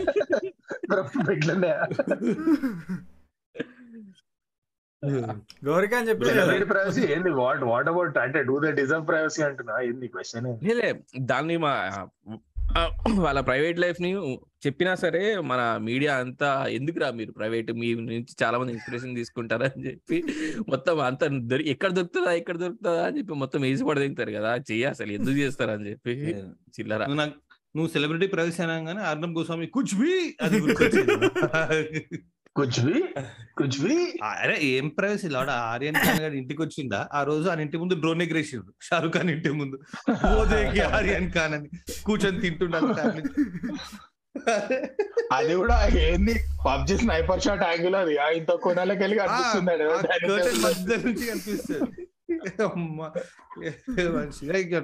గౌరిక 5.64 5.94
అని 5.94 6.08
చెప్పి 6.08 7.12
ఏంది? 7.12 7.30
వాట్ 7.30 7.62
వాట్ 7.62 7.88
అబౌట్ 7.88 8.18
అంటే 8.18 8.42
డూ 8.42 8.58
దే 8.58 8.72
డిజర్వ్ 8.72 9.08
ప్రైవసీ 9.08 9.42
అంటున్నా? 9.42 9.80
ఏంది? 9.80 10.08
క్వశ్చన్ 10.08 11.00
దాన్ని 11.20 11.56
మా 11.56 12.06
వాళ్ళ 13.18 13.40
ప్రైవేట్ 13.40 13.78
లైఫ్ని 13.80 14.10
చెప్పినా 14.66 14.94
సరే 14.94 15.22
మన 15.42 15.60
మీడియా 15.82 16.12
అంతా 16.16 16.48
ఎందుకురా 16.68 17.08
మీరు 17.10 17.32
ప్రైవేట్? 17.32 17.70
మీ 17.72 17.88
నుంచి 18.02 18.32
చాలా 18.42 18.58
మంది 18.58 18.72
ఇన్స్పిరేషన్ 18.72 19.16
తీసుకుంటారా 19.16 19.66
అని 19.66 19.84
చెప్పి 19.86 20.18
మొత్తం 20.68 21.00
అంత 21.00 21.24
దొరి 21.50 21.64
ఎక్కడ 21.68 21.90
దొరుకుతుందా 21.90 22.32
ఎక్కడ 22.32 22.56
దొరుకుతుందా 22.56 23.04
అని 23.06 23.18
చెప్పి 23.18 23.34
మొత్తం 23.34 23.60
వేసి 23.60 23.84
పడదిగుతారు 23.84 24.32
కదా 24.32 24.52
చెయ్యి 24.70 24.84
అసలు 24.84 25.12
ఎందుకు 25.12 25.38
చేస్తారు 25.38 25.70
అని 25.70 25.90
చెప్పి 25.90 26.14
చిల్లర. 26.78 27.02
నువ్వు 27.74 27.88
సెలబ్రిటీ 27.92 28.26
ప్రైవసీ 28.26 28.62
అనగానే 28.62 29.02
అర్ణబ్ 29.10 29.36
గోస్వామి 29.36 29.66
కుచ్ 29.76 29.94
బి 29.94 30.12
అది. 30.40 30.58
కుచ్ 32.56 32.80
బి 32.86 33.02
కుచ్ 33.58 33.78
బి 33.82 33.94
అరే 34.22 34.56
ఏం 34.62 34.88
ప్రైవసీ 34.88 35.28
లాడ 35.28 35.50
ఆర్యన్ 35.50 35.94
ఖాన్ 35.94 36.20
గారి 36.20 36.38
ఇంటికి 36.38 36.62
వచ్చిందా? 36.62 37.08
ఆ 37.12 37.22
రోజు 37.22 37.48
ఆ 37.48 37.54
ఇంటి 37.54 37.76
ముందు 37.76 37.94
డ్రోన్ 37.94 38.22
ఎగరేసిండు. 38.22 38.74
షారుఖ్ 38.82 39.14
ఖాన్ 39.14 39.30
ఇంటి 39.30 39.50
ముందు. 39.50 39.76
మోదేకి 40.10 40.80
ఆర్యన్ 40.80 41.32
ఖాన్ 41.32 41.54
అని 41.54 41.68
కూర్చొని 42.06 42.40
తింటుండాలి 42.40 42.86
tablet. 42.86 43.28
అది 45.32 45.54
కూడా 45.54 45.76
ఏంది? 45.86 46.34
పబ్జి 46.66 46.98
స్నైపర్ 46.98 47.42
షాట్ 47.42 47.62
యాంగిల్ 47.62 47.94
అది. 47.94 48.14
ఇంత 48.38 48.50
కొనాలకి 48.66 49.00
వెళ్ళి 49.00 49.16
కనిపిస్తుంది. 49.18 49.72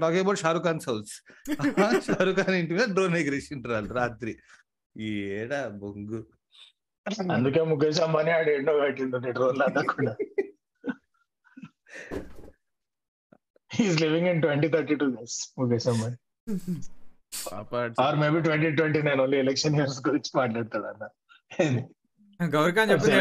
Talking 0.00 0.22
about 0.24 0.38
Shahrukh 0.38 0.64
Khan 0.64 0.80
house 0.88 1.14
Shahrukh 2.06 2.38
Khan 2.40 2.56
ఇంటి 2.56 2.72
మీద 2.74 2.88
డ్రోన్ 2.88 3.16
ఎగరేసింటారు 3.16 3.94
రాత్రి. 4.00 4.34
ఈ 5.00 5.08
ఏడా 5.40 5.68
బొంగు. 5.68 6.20
అందుకే 7.32 7.62
ముఖేష్ 7.70 8.00
అంబానీ 8.00 8.30
ఆడు 8.30 8.50
ఎండో 8.50 8.72
పెట్టిండు 8.80 9.18
డ్రోన్ 9.30 9.62
అంతా 9.62 9.82
కూడా. 9.92 10.12
He's 13.70 13.98
living 14.02 14.28
in 14.28 14.40
twenty 14.42 14.68
thirty 14.68 14.94
two 14.94 15.06
years 15.12 15.38
Mukesh 15.58 15.88
Ambani 15.88 16.16
or 17.98 18.16
maybe 18.16 18.40
twenty 18.40 18.70
twenty 18.76 19.02
nine 19.02 19.20
only 19.20 19.38
election 19.38 19.76
years 19.76 20.00
గురించి 20.08 20.32
మాట్లాడతాడు 20.34 20.88
అన్న 20.88 21.06
గౌరికాన్ 22.40 22.90
చెప్పింది 22.90 23.16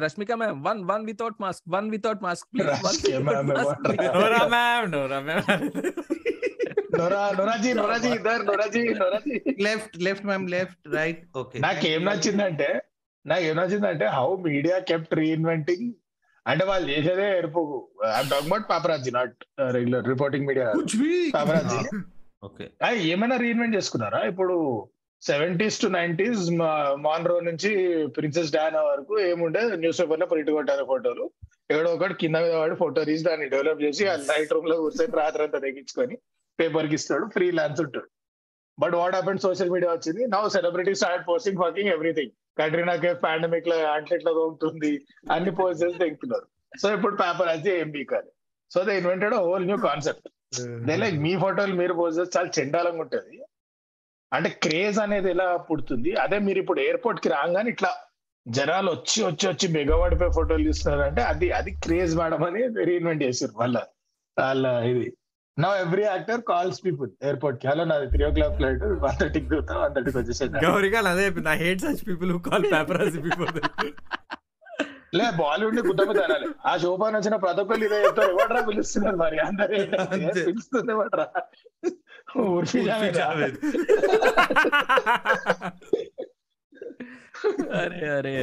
Rashmika 0.00 0.32
ma'am 0.40 0.58
one 0.66 0.80
one 0.90 1.04
without 1.06 1.38
mask 1.40 1.64
one 1.68 1.88
without 1.90 2.20
mask 2.22 2.46
please 2.52 2.68
Nora 4.16 4.42
ma'am 4.54 4.86
Nora 4.92 5.20
ma'am 5.20 5.64
Nora 6.92 7.20
నోరాజీ 7.38 7.70
నోరాజీ 7.78 8.08
ఇద్దరు 8.16 8.44
నోరాజీ 8.48 8.80
నోరాజీ. 9.00 9.34
Left 9.66 9.96
left 10.06 10.26
ma'am 10.30 10.46
left 10.54 10.86
right 10.96 11.20
okay 11.40 11.58
నాకేం 11.66 12.02
నచ్చిందంటే 12.08 12.68
నాకేం 13.24 13.54
నచ్చిందంటే 13.60 14.06
హౌ 14.16 14.28
మీడియా 14.48 14.78
కెప్ట్ 14.90 15.14
రీఇన్వెంటింగ్ 15.20 15.86
అంటే 16.46 16.64
వాళ్ళు 16.70 16.86
చేసేదే 16.92 17.26
ఎరుపు. 17.40 17.60
I'm 18.12 18.30
talk 18.30 18.46
about 18.46 18.64
paparazzi 18.72 19.10
not 19.18 19.36
regular 19.76 20.06
reporting 20.12 20.46
media 20.50 20.66
paparazzi 21.36 21.78
okay 22.48 22.64
ఏమైనా 23.12 23.36
రీఇన్వెంట్ 23.44 23.76
చేసుకున్నారా? 23.78 24.20
ఇప్పుడు 24.30 24.54
సెవెంటీస్ 25.22 25.76
టు 25.82 25.88
నైన్టీస్ 25.96 26.40
మాన్రో 27.04 27.36
నుంచి 27.48 27.70
ప్రిన్సెస్ 28.16 28.52
డయానా 28.54 28.80
వరకు 28.88 29.14
ఏముండే? 29.28 29.62
న్యూస్ 29.82 30.00
పేపర్లో 30.00 30.26
ప్రింట్ 30.32 30.50
కొట్టారు 30.56 30.84
ఫోటోలు. 30.90 31.24
ఎవడో 31.72 31.90
ఒకటి 31.96 32.14
కింద 32.22 32.36
మీద 32.44 32.54
వాడి 32.60 32.74
ఫోటో 32.80 33.04
తీసి 33.10 33.26
దాన్ని 33.28 33.46
డెవలప్ 33.52 33.82
చేసి 33.84 34.04
ఆ 34.12 34.16
నైట్ 34.30 34.54
రూమ్లో 34.54 34.76
కూర్చొని 34.82 35.14
రాత్రి 35.20 35.42
అంతా 35.46 35.58
తెగించుకొని 35.66 36.16
పేపర్కి 36.58 36.96
ఇస్తాడు 36.98 37.24
ఫ్రీ 37.34 37.46
లాన్స్ 37.58 37.80
ఉంటాడు. 37.84 38.08
But 38.78 38.94
what 39.00 39.14
happen 39.16 39.40
social 39.46 39.72
media 39.74 39.90
వచ్చింది. 39.94 40.22
Now 40.34 40.42
celebrity 40.56 40.92
start 41.00 41.24
posting 41.30 41.60
fucking 41.62 41.90
everything 41.96 42.32
Katrina 42.60 42.94
Kaif 43.04 43.20
పాండమిక్లో 43.26 43.76
అట్లెట్లా 43.94 44.32
ఉంటుంది 44.50 44.92
అన్ని 45.34 45.52
పోస్ట్ 45.60 45.82
చేసి 45.84 46.00
తెగుతున్నారు 46.04 46.46
సో 46.82 46.88
ఇప్పుడు 46.96 47.14
పేపర్ 47.22 47.50
అయితే 47.54 47.70
ఏం 47.80 47.88
బీకాలి 47.96 48.30
so 48.70 48.80
they 48.88 48.92
invented 49.00 49.34
whole 49.46 49.66
new 49.70 49.78
concept 49.88 50.28
they 50.88 50.94
like 51.02 51.18
me 51.26 51.32
ఫోటోలు 51.44 51.74
మీరు 51.80 51.94
పోస్ట్ 52.00 52.18
చేస్తే 52.20 52.34
చాలా 52.38 52.50
చెండాలంగా 52.58 53.02
ఉంటుంది. 53.04 53.36
అంటే 54.32 54.48
క్రేజ్ 54.64 54.98
అనేది 55.04 55.28
ఎలా 55.34 55.46
పుడుతుంది? 55.68 56.10
అదే 56.24 56.36
మీరు 56.46 56.58
ఇప్పుడు 56.62 56.80
ఎయిర్పోర్ట్కి 56.86 57.28
రాగానే 57.36 57.70
ఇట్లా 57.74 57.90
జనాలు 58.46 58.88
వచ్చి 58.94 59.18
వచ్చి 59.26 59.44
వచ్చి 59.50 59.66
మెగావాడిపోయి 59.76 60.32
ఫోటోలు 60.36 60.64
తీస్తున్నారు 60.68 61.02
అంటే 61.08 61.22
అది 61.32 61.48
అది 61.58 61.70
క్రేజ్ 61.84 62.14
మేడం 62.20 62.42
అని 62.48 62.62
రీఇన్వెంట్ 62.88 63.22
చేశారు 63.26 63.54
వాళ్ళ 63.60 63.78
వాళ్ళ 64.36 64.66
ఇది. 64.92 65.08
నా 65.56 65.70
ఎవ్రీ 65.80 66.04
యాక్టర్ 66.04 66.42
కాల్స్ 66.48 66.78
పీపుల్ 66.84 67.08
ఎయిర్పోర్ట్కి 67.24 67.66
హలో 67.70 67.84
నాది 67.88 68.06
త్రీ 68.12 68.22
ఓ 68.24 68.32
క్లాక్ 68.36 68.54
ఫ్లైట్ 68.58 68.84
వన్ 69.02 69.16
థర్టీకి 69.18 69.48
దిగుతా 69.50 69.74
వన్ 69.80 69.92
థర్టీకి 69.96 70.16
వచ్చేసాను 70.20 70.62
గౌరికాన్ 70.64 71.08
అదే 71.10 71.24
I 71.48 71.56
hate 71.62 71.82
such 71.84 72.02
people 72.08 72.30
who 72.34 72.40
call 72.46 72.64
paparazzi 72.72 73.20
people 73.26 73.50
లే 75.14 75.24
బాలీవుడ్ని 75.38 75.82
గుర్తు 75.86 76.04
అనాలి 76.22 76.46
ఆ 76.64 76.74
శోభాన్ 76.82 77.16
వచ్చిన 77.16 77.36
ప్రతి 77.42 77.60
ఒక్కరు 77.62 77.84
ఇదే 77.88 77.98
చెప్తారు 78.04 78.30
ఎవడరా 78.34 78.60
పిలుస్తున్నారు 78.68 79.18
మరి 79.18 79.38
అందరూ. 79.42 79.80
పిలుస్తుంది 80.46 80.92
ఎవడరా? 80.94 81.26
అరే 87.78 88.00
అరే 88.16 88.34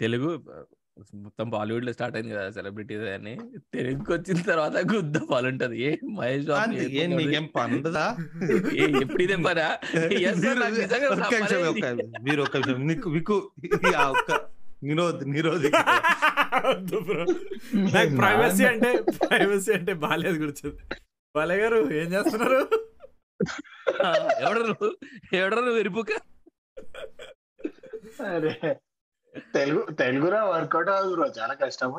తెలుగు 0.00 0.30
మొత్తం 1.22 1.46
బాలీవుడ్లో 1.52 1.92
స్టార్ట్ 1.94 2.16
అయింది 2.16 2.32
కదా 2.32 2.42
సెలబ్రిటీస్ 2.56 3.04
అని. 3.12 3.32
తెలుగుకి 3.74 4.10
వచ్చిన 4.12 4.40
తర్వాత 4.48 4.74
గుద్ద 4.90 5.16
పాలు 5.30 5.46
ఉంటది 5.52 5.76
ఏ 5.82 5.90
మహేష్ 6.16 6.44
నీకేం 7.12 7.44
పండుదా 7.54 8.02
ఏ, 8.74 8.84
ఎప్పుడు 9.00 9.22
ఇదే 9.24 9.36
నాకు. 10.62 10.76
నిమిషం. 11.34 11.62
మీరు 12.26 12.40
ఒక్క 12.44 12.54
నిమిషం. 12.60 12.82
మీకు 12.88 13.08
మీకు 13.14 13.34
ఒక్క 14.10 14.30
నిరోధ్ 14.82 15.22
నిరోధి 15.32 15.70
నాకు 17.94 18.10
ప్రైవసీ 18.16 18.64
అంటే 18.70 18.90
ప్రైవసీ 19.20 19.70
అంటే 19.76 19.92
బాలేదు 20.02 20.36
గుర్తుంది 20.42 20.82
బాలయ్య 21.34 21.60
గారు 21.62 21.78
ఏం 21.94 22.08
చేస్తున్నారు? 22.14 22.58
ఎవడరు? 24.42 24.64
నువ్వు? 24.70 24.88
ఎవడరు 25.38 25.60
నువ్వు 25.60 25.80
ఎరుపుక 25.80 26.10
అరే 28.28 28.52
తెలుగు 29.56 29.82
తెలుగులో 30.02 30.40
వర్కౌట్ 30.54 30.90
అవ్వదు 30.94 31.14
బ్రో 31.14 31.26
చాలా 31.38 31.54
కష్టం 31.62 31.92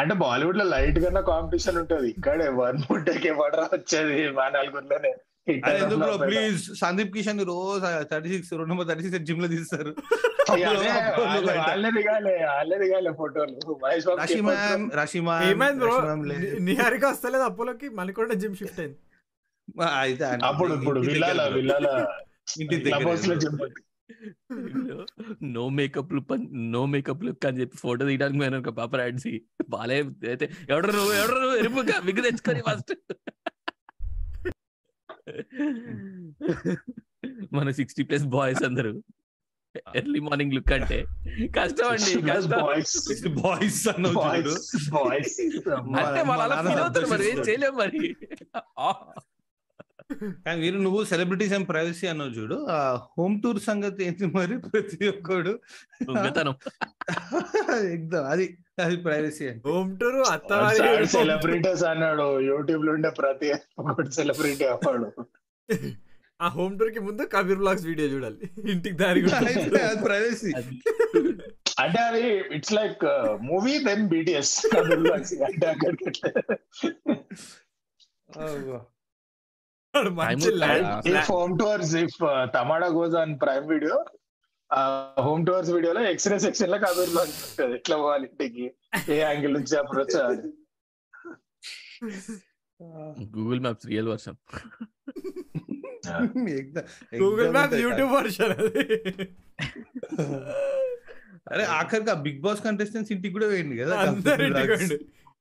అంటే 0.00 0.14
బాలీవుడ్లో 0.22 0.64
లైట్ 0.74 0.98
కన్నా 1.04 1.20
కాంపిటీషన్ 1.32 1.76
ఉంటది. 1.80 2.08
ఇక్కడ 2.14 2.46
వన్ 2.60 2.78
ముట్టకి 2.90 3.26
ఎవడరా 3.32 3.66
వచ్చేది 3.74 4.16
మా 4.38 4.44
నలుగురిలోనే. 4.56 5.12
ప్లీజ్ 6.28 6.62
సందీప్ 6.80 7.12
కిషన్ 7.16 7.40
రోజు 7.50 7.86
థర్టీ 8.10 8.28
సిక్స్ 8.32 8.50
రెండు 8.58 8.70
నెంబర్ 8.72 8.88
థర్టీ 8.88 9.04
సిక్స్ 9.04 9.22
జిమ్లో 9.28 9.48
తీస్తారు. 9.54 9.92
నిహారిక 16.68 17.04
వస్తలేదు 17.12 17.44
అపోలోకి 17.50 17.88
మణికొండ 18.00 18.32
జిమ్ 18.42 18.56
షిఫ్ట్ 18.60 18.80
అయింది. 18.84 18.98
అయితే 20.02 20.24
అప్పుడు 20.50 20.70
ఇప్పుడు 20.78 21.00
విల్లాల 21.08 21.40
విల్లాల. 21.56 21.88
ఇంటి 22.62 22.76
దగ్గర. 22.84 23.08
No 25.54 25.64
makeup 25.76 26.12
look 26.14 26.32
no 26.74 26.82
makeup 26.86 27.24
look 27.24 27.46
అని 27.46 27.60
చెప్పి 27.60 27.76
ఫోటో 27.78 28.02
తీయడానికి 28.06 28.40
పోయినా 28.40 28.58
ఒక 28.58 28.72
పాప 28.78 28.96
రాడ్సి 28.96 29.32
బాలే 29.68 29.98
అయితే 30.30 30.46
ఎవడరు 30.70 30.94
నువ్వు 30.98 31.12
ఎవడరు 31.14 31.40
నువ్వు? 31.42 31.58
ఎరుపుక 31.60 31.92
విగ్గు 32.06 32.24
తెచ్చుకొని 32.26 32.62
ఫస్ట్ 32.68 32.92
మన 37.54 37.70
సిక్స్టీ 37.78 38.02
ప్లస్ 38.08 38.26
బాయ్స్ 38.34 38.62
అందరూ. 38.64 38.92
ఎర్లీ 39.94 40.20
మార్నింగ్ 40.20 40.54
లుక్ 40.56 40.72
అంటే 40.76 40.98
కష్టం 41.56 41.88
అండి 41.88 42.12
కష్టం. 42.28 42.60
బాయ్స్ 42.62 42.94
బాయ్స్ 43.38 43.82
అన్న 43.92 44.06
చూడు. 44.08 44.20
బాయ్స్ 44.20 44.88
బాయ్స్ 44.94 45.36
అంటే 46.00 46.22
వాళ్ళు 46.30 46.44
అలా 46.46 46.56
ఫీల్ 46.66 46.82
అవుతారు 46.84 47.08
మరి 47.12 47.26
ఏం 47.32 47.40
చేయలేం 47.48 47.74
మరి. 47.76 48.02
వీరు 50.62 50.78
నువ్వు 50.84 51.00
సెలబ్రిటీస్ 51.10 51.52
అండ్ 51.56 51.66
ప్రైవసీ 51.70 52.06
అన్నావు 52.12 52.32
చూడు. 52.36 52.56
ఆ 52.74 52.78
హోమ్ 53.16 53.34
టూర్ 53.42 53.60
సంగతి 53.68 54.00
ఏంటి 54.06 54.26
మరి 54.36 54.56
ప్రతి 54.66 54.98
ఒక్కడు? 55.12 55.52
ఎగ్దాం 57.96 58.24
అది 58.32 58.46
అది 58.84 58.96
ప్రైవసీ 59.06 59.44
అంటే. 59.50 59.64
హోమ్ 59.68 59.90
టూర్ 60.00 60.18
సెలబ్రిటీస్ 61.16 61.84
అన్నాడు. 61.92 62.26
యూట్యూబ్లో 62.50 62.92
ఉండే 62.96 63.10
ప్రతి 63.20 63.50
ఒక్కటి 63.82 64.12
సెలబ్రిటీ 64.20 64.66
అవ్వాడు. 64.74 65.10
ఆ 66.40 66.48
హోమ్ 66.56 66.74
టూర్కి 66.80 67.00
ముందు 67.06 67.22
కబీర్ 67.34 67.60
బ్లాగ్స్ 67.62 67.86
వీడియో 67.90 68.08
చూడాలి. 68.14 68.38
ఇంటికి 68.72 68.96
దారి 69.02 69.20
కూడా 69.26 69.38
అయితే 69.52 69.80
అది 69.88 70.00
ప్రైవసీ 70.06 70.50
అంటే 71.82 72.00
అది 72.08 72.22
it's 72.56 72.74
like 72.78 73.02
movie 73.48 73.74
then 73.88 74.04
BTS 74.12 74.54
అంటే 75.48 75.66
అక్కడికి 75.72 76.10
వాడు 76.10 76.28
మంచి 76.28 76.54
Time 78.30 78.46
ల్యాండ్ 78.46 78.70
ఉంటుందా? 78.70 78.78
If 78.78 79.76
home 81.30 81.52
tours 81.60 81.94
if 82.02 82.18
tomato 82.54 82.88
goes 82.96 83.16
on 83.20 83.32
Prime 83.42 83.66
video 83.72 83.96
home 85.26 85.42
tours 85.46 85.70
వీడియోలో 85.76 86.00
ఎక్స్రే 86.10 86.38
సెక్షన్లో 86.44 86.78
కబీర్ 86.78 87.10
బ్లాగ్ 87.12 87.30
ఉంటుంది 87.40 87.74
ఎట్లా 87.78 87.96
పోవాలి 87.96 88.26
ఇంటికి? 88.30 88.66
ఏ 89.08 89.18
యాంగిల్ 89.22 89.54
నుంచి 89.58 89.74
అప్రోచ్ 89.80 90.16
అవ్వాలి? 90.20 90.48
Google 93.36 93.60
maps 93.60 93.86
real 93.90 94.08
version 94.12 94.38
Google 97.22 97.50
map 97.56 97.74
YouTube 97.84 98.12
version 98.18 98.52
అది. 98.58 98.84
అరే 101.46 101.64
ఆఖరికి 101.76 102.10
ఆ 102.12 102.18
బిగ్ 102.24 102.40
బాస్ 102.44 102.60
కంటెస్టెంట్స్ 102.64 103.10
ఇంటికి 103.14 103.34
కూడా 103.36 103.46
వేయండి 103.50 103.76
కదా 103.78 103.94
అందరి. 104.02 104.46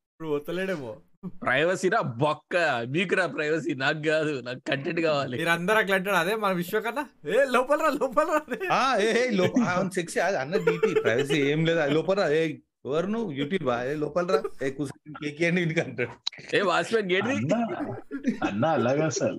ఇప్పుడు 0.09 0.29
వస్తలేడేమో 0.35 0.91
ప్రైవసీ 1.25 1.89
రా 1.89 2.01
బొక్క. 2.01 2.57
మీకు 2.87 3.15
రా 3.15 3.25
ప్రైవసీ? 3.25 3.73
నాకు 3.73 4.01
కాదు. 4.07 4.41
నాకు 4.41 4.59
కంటెంట్ 4.59 4.99
కావాలి. 5.01 5.37
మీరు 5.37 5.49
అందరు 5.49 5.77
అట్లా 5.77 5.95
అంటాడు 5.95 6.15
అదే 6.15 6.35
మన 6.35 6.51
విశ్వకన్నా 6.51 7.09
ఏ 7.29 7.45
లోపల 7.51 7.81
రా 7.81 7.89
లోపల 7.89 8.23
రా 8.23 9.89
సెక్సీ 9.93 10.19
అన్న 10.19 10.55
డీటీ 10.57 11.01
ప్రైవసీ 11.01 11.37
ఏం 11.41 11.65
లేదు. 11.65 11.79
అది 11.79 11.93
లోపల 11.93 12.19
రా, 12.19 12.29
ఏ 12.29 12.57
ఎవరు 12.85 13.07
నువ్వు? 13.07 13.31
యూట్యూబ్ 13.31 13.69
ఏ 13.69 13.93
లోపల 13.93 14.27
రా 14.27 14.67
ఏ 14.67 14.69
కూర్చొని 14.71 15.13
కేక్ 15.13 15.41
ఇవ్వండి 15.41 15.61
ఇంటికి 15.61 15.81
అంటాడు. 15.81 16.55
ఏ 16.55 16.61
వాచ్మెన్ 16.61 17.11
గేట్ 17.11 17.25
అన్న 17.25 17.55
అన్న 18.43 18.65
అలాగా 18.65 19.09
సరే. 19.09 19.37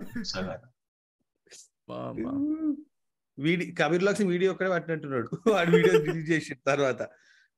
వీడి 3.39 3.75
కబీర్ 3.81 4.03
లాక్స్ 4.03 4.23
వీడియో 4.23 4.53
ఒక్కడే 4.53 4.71
పట్టినట్టున్నాడు. 4.71 5.51
వాడు 5.51 5.71
వీడియో 5.71 6.01
డిలీట్ 6.01 6.31
చేసి 6.31 6.55
తర్వాత. 6.67 7.09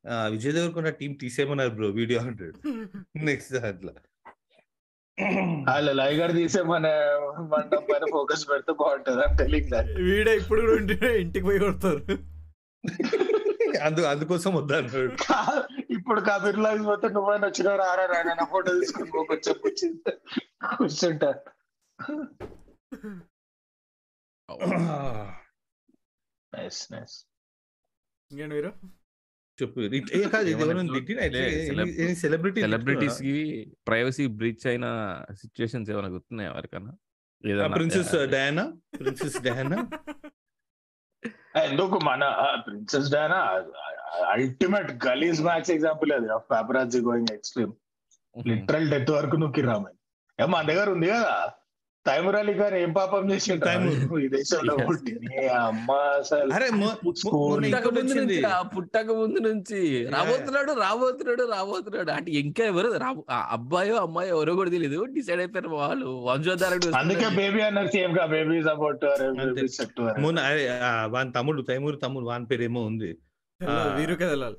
ఆ, 0.09 0.27
విజయ్ 0.27 0.53
దేవరకొండ 0.53 0.89
టీం 0.89 1.13
తీసేయమన్నారు 1.13 1.69
బ్రో 1.69 1.87
వీడియో 1.89 2.19
అంటాడు. 2.19 2.61
నెక్స్ట్ 3.15 3.53
దాంట్లో. 3.53 3.93
వాళ్ళు 5.67 5.91
లైగర్ 5.91 6.33
తీసే 6.37 6.61
మన 6.71 6.85
మండపం 7.51 7.83
పైన 7.89 8.05
ఫోకస్ 8.11 8.43
పెడితే 8.49 8.71
బాగుంటది 8.81 9.21
అని 9.25 9.61
దాట్ 9.73 9.91
వీడే 10.09 10.33
ఇప్పుడు 10.35 10.61
కూడా 10.61 10.75
ఉంటే 10.81 11.09
ఇంటికి 11.21 11.45
పోయి 11.45 11.59
కొడతారు. 11.59 12.17
అందు 13.87 14.01
అందుకోసం 14.11 14.51
వద్దన్నాడు. 14.55 15.01
ఇప్పుడు 15.95 16.21
కబీర్ 16.21 16.59
లాగ్ 16.65 16.81
పోతే 16.85 17.07
నువ్వైనా 17.09 17.45
వచ్చిన 17.47 17.75
రారా 17.81 18.05
నా 18.39 18.45
ఫోటో 18.53 18.71
తీసుకుని 18.79 19.11
పోకొచ్చా 19.11 19.53
కూర్చుంటా. 19.63 20.11
కూర్చుంటా 20.77 21.29
నైస్ 26.53 26.81
నైస్ 26.93 27.15
ఇంకేంటి 28.31 28.55
మీరు? 28.55 28.71
చెప్పు. 29.61 29.79
సెలబ్రిటీస్కి 32.61 33.67
ప్రైవసీ 33.87 34.27
బ్రీచ్ 34.27 34.67
అయిన 34.67 35.17
సిచ్యువేషన్స్ 35.31 35.91
ఏమైనా 35.91 36.07
గుర్తున్నాయా 36.07 36.51
ఎవరికన్నా? 36.51 36.93
ఏదన్నా- 37.45 37.73
ప్రిన్సెస్ 37.73 38.27
డయానా? 38.27 38.73
Princess 38.99 39.41
Diana? 39.41 39.89
ఎందుకు 41.63 41.99
మన 42.03 42.35
ప్రిన్సెస్ 42.67 43.11
డయానా? 43.11 43.65
అల్టిమేట్ 44.27 45.05
గలీజ్ 45.05 45.41
మ్యాచ్ 45.41 45.71
ఎగ్జాంపుల్ 45.71 46.11
అది. 46.11 46.33
Of 46.33 46.43
paparazzi 46.51 46.99
going 46.99 47.33
extreme 47.33 47.71
literal 48.47 48.91
death 48.91 49.09
వరకు 49.09 49.35
నొక్కి 49.35 49.61
రామని 49.61 49.95
ఏ 50.43 50.47
మన 50.47 50.67
దగ్గర 50.67 50.89
ఉంది 50.89 51.07
కదా. 51.07 51.53
తైమూర్ 52.05 52.35
అలీ 52.35 52.53
గారు 52.53 52.75
ఏం 52.75 52.93
పాపం. 52.93 53.31
ఈ 54.19 54.27
దేశంలో. 54.27 54.75
మొన్న 54.75 54.97
పుట్టక 58.75 59.11
ముందు 59.11 59.39
నుంచి 59.39 60.05
రాబోతున్నాడు 60.05 60.71
రాబోతున్నాడు 60.71 61.51
రాబోతున్నాడు. 61.51 62.11
అంటే 62.11 62.31
ఇంకా 62.31 62.65
ఎవరు? 62.65 62.97
రాబో 62.97 63.23
ఆ 63.29 63.49
అబ్బాయో 63.51 63.95
అమ్మాయో 63.95 64.29
ఎవరో 64.29 64.55
కూడా 64.55 64.69
తెలియదు 64.69 65.03
డిసైడ్ 65.03 65.39
అయిపోయారు 65.39 65.69
వాళ్ళు. 65.69 66.05
వంశోద్ధారుడు 66.05 66.95
అందుకే 66.95 67.35
బేబీ 67.35 67.61
అన్నారు 67.61 67.87
సేమ్గా. 67.87 68.25
అరే 70.41 70.67
ఆ, 70.67 71.05
వాని 71.05 71.31
తమ్ముడు 71.31 71.61
తైమూరు 71.61 71.95
తమ్ముడు 71.95 72.25
వాని 72.25 72.45
పేరు 72.45 72.61
ఏమో 72.61 72.81
ఉంది 72.81 73.17
వీరుకే 73.97 74.29
తెలాలి 74.29 74.55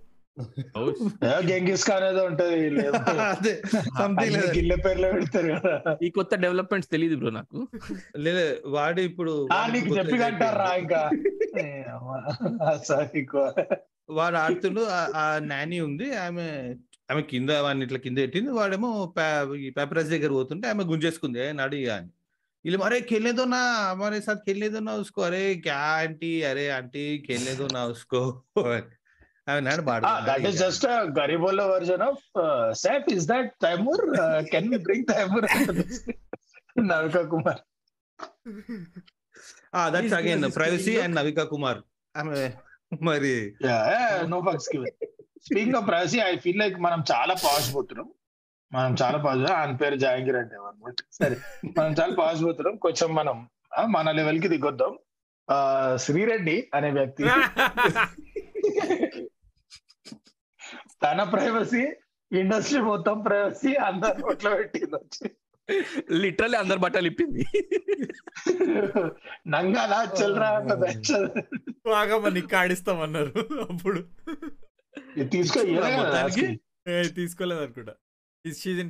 గెంగిస్ 1.48 1.84
ఖాన్ 1.86 2.04
ఏదో 2.04 2.24
ఉంటది 2.26 2.58
అదే 3.28 3.54
సంథింగ్ 3.94 4.36
అన్ని 4.36 4.42
గిల్లె 4.56 4.78
పేర్లు 4.84 5.08
పెడతారు 5.14 5.50
కదా 5.56 5.94
ఈ 6.02 6.10
కొత్త 6.10 6.36
డెవలప్మెంట్స్ 6.44 6.92
తెలియదు 6.92 7.16
బ్రో 7.16 7.32
నాకు 7.32 7.60
లేదు 8.26 8.44
వాడు 8.70 9.02
ఇప్పుడు 9.10 9.34
ఆ 9.54 9.62
నీకు 9.68 9.96
చెప్పి 9.98 10.18
కంటారా 10.18 10.68
ఇంకా 10.76 11.02
ఏ 11.60 11.66
అమ్మ, 11.92 12.12
సారీ 12.84 13.24
వాడు 14.10 14.38
ఆడుతుండు 14.38 14.82
ఆ- 14.98 15.10
ఆ 15.16 15.24
నాని 15.46 15.80
ఉంది 15.82 16.10
ఆమె 16.18 16.46
ఆమె 17.10 17.22
కింద 17.30 17.50
వాడిని 17.64 17.84
ఇట్లా 17.86 18.00
కింద 18.00 18.18
పెట్టింది 18.18 18.52
వాడేమో 18.56 18.90
పేపరాజ్ 19.76 20.10
దగ్గర 20.10 20.32
పోతుంటే 20.34 20.68
ఆమె 20.70 20.84
గుంజేసుకుంది 20.86 21.40
"ఏ, 21.40 21.50
నడు 21.54 21.76
ఇక 21.76 21.92
అని 21.98 22.10
వీళ్ళు 22.66 22.80
మరే 22.80 22.98
खेलने 23.02 23.32
నా 23.48 23.60
हमारे 23.90 24.18
साथ 24.22 24.40
खेलने 24.44 24.68
दो 24.70 24.80
ना 24.82 24.94
उसको 24.98 25.20
अरे 25.22 25.44
क्या 25.62 25.76
आंटी 25.98 26.32
अरे 26.44 26.66
आंटी 26.72 27.04
खेलने 27.22 27.54
दो 27.56 27.68
ना 27.70 27.82
उसको 27.88 28.22
ప్రైవసీ 40.51 40.97
అండ్ 41.01 41.17
నవికా 41.17 41.45
కుమార్ 41.45 41.81
మరి 43.03 43.33
speaking 45.47 45.75
of 45.75 45.89
privacy 45.89 46.19
I 46.19 46.37
feel 46.37 46.59
like 46.59 46.79
మనం 46.81 47.05
చాలా 47.13 47.35
పాజ్ 47.35 47.75
పోతున్నాం 47.75 48.09
మనం 48.73 48.97
చాలా 49.03 49.19
పాజ్ 49.19 49.43
ఆయన 49.53 49.73
పేరు 49.73 49.95
జాంగీర్ 49.95 50.37
అంటే 50.37 50.57
అనమాట 50.57 50.95
సరే 51.13 51.37
మనం 51.79 51.93
చాలా 51.93 52.15
పాజ్ 52.19 52.45
పోతున్నాం 52.45 52.77
కొంచెం 52.77 53.15
మనం 53.15 53.49
మన 53.91 54.11
లెవెల్కి 54.11 54.49
దిగొద్దాం. 54.49 54.99
శ్రీరెడ్డి 55.97 56.71
అనే 56.75 56.91
వ్యక్తి 56.91 57.25
తన 61.03 61.23
ప్రైవసీ 61.23 61.93
ఇండస్ట్రీ 62.33 62.81
మొత్తం 62.81 63.23
ప్రైవసీ 63.23 63.75
అందరు 63.75 64.19
నోట్లో 64.19 64.57
పెట్టింది 64.57 64.95
వచ్చి. 64.95 65.31
లిటరల్లీ 66.11 66.57
అందరు 66.57 66.79
బట్టలు 66.79 67.07
ఇప్పింది. 67.07 67.45
నంగాలా 69.47 70.13
చెల్రా 70.23 70.49
బాగా 71.87 72.19
మరి 72.19 72.41
కాడిస్తామన్నారు 72.41 73.33
అప్పుడు. 73.71 74.01
తీసుకో 75.31 75.61
మొత్తానికి? 75.97 76.61
ఏ, 76.89 77.03
తీసుకోలేదు 77.09 77.61
అనుకుంటా. 77.61 77.95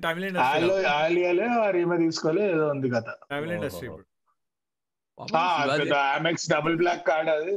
తమిళ 0.03 0.25
ఇండస్ట్రీ 0.25 0.85
ఆలియాలే 0.87 1.46
ఈమె 1.79 1.96
తీసుకోలే 1.96 2.51
ఏదో 2.51 2.68
ఉంది 2.68 2.90
కదా. 2.90 3.12
తమిళ 3.31 3.53
ఇండస్ట్రీ 3.53 3.88
ఇప్పుడు. 3.88 4.07
డబుల్ 6.51 6.77
బ్లాక్ 6.77 7.07
కార్డ్ 7.09 7.31
అది. 7.31 7.53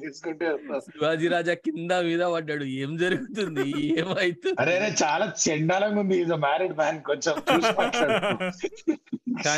తీసుకుంటే 0.00 0.46
శివాజీ 0.86 1.28
రాజా 1.28 1.54
కింద 1.54 1.92
మీద 1.92 2.22
పడ్డాడు. 2.22 2.64
ఏం 2.64 2.98
జరుగుతుంది? 2.98 3.66
ఏమైతుంది? 4.00 4.56
అరే 4.58 4.94
చాలా 5.02 5.32
చెండాలంగా 5.48 6.00
ఉంది. 6.00 6.16
ఈజ్ 6.20 6.30
మ్యారీడ్ 6.30 6.76
మ్యాన్ 6.76 7.02
కొంచెం 7.02 7.34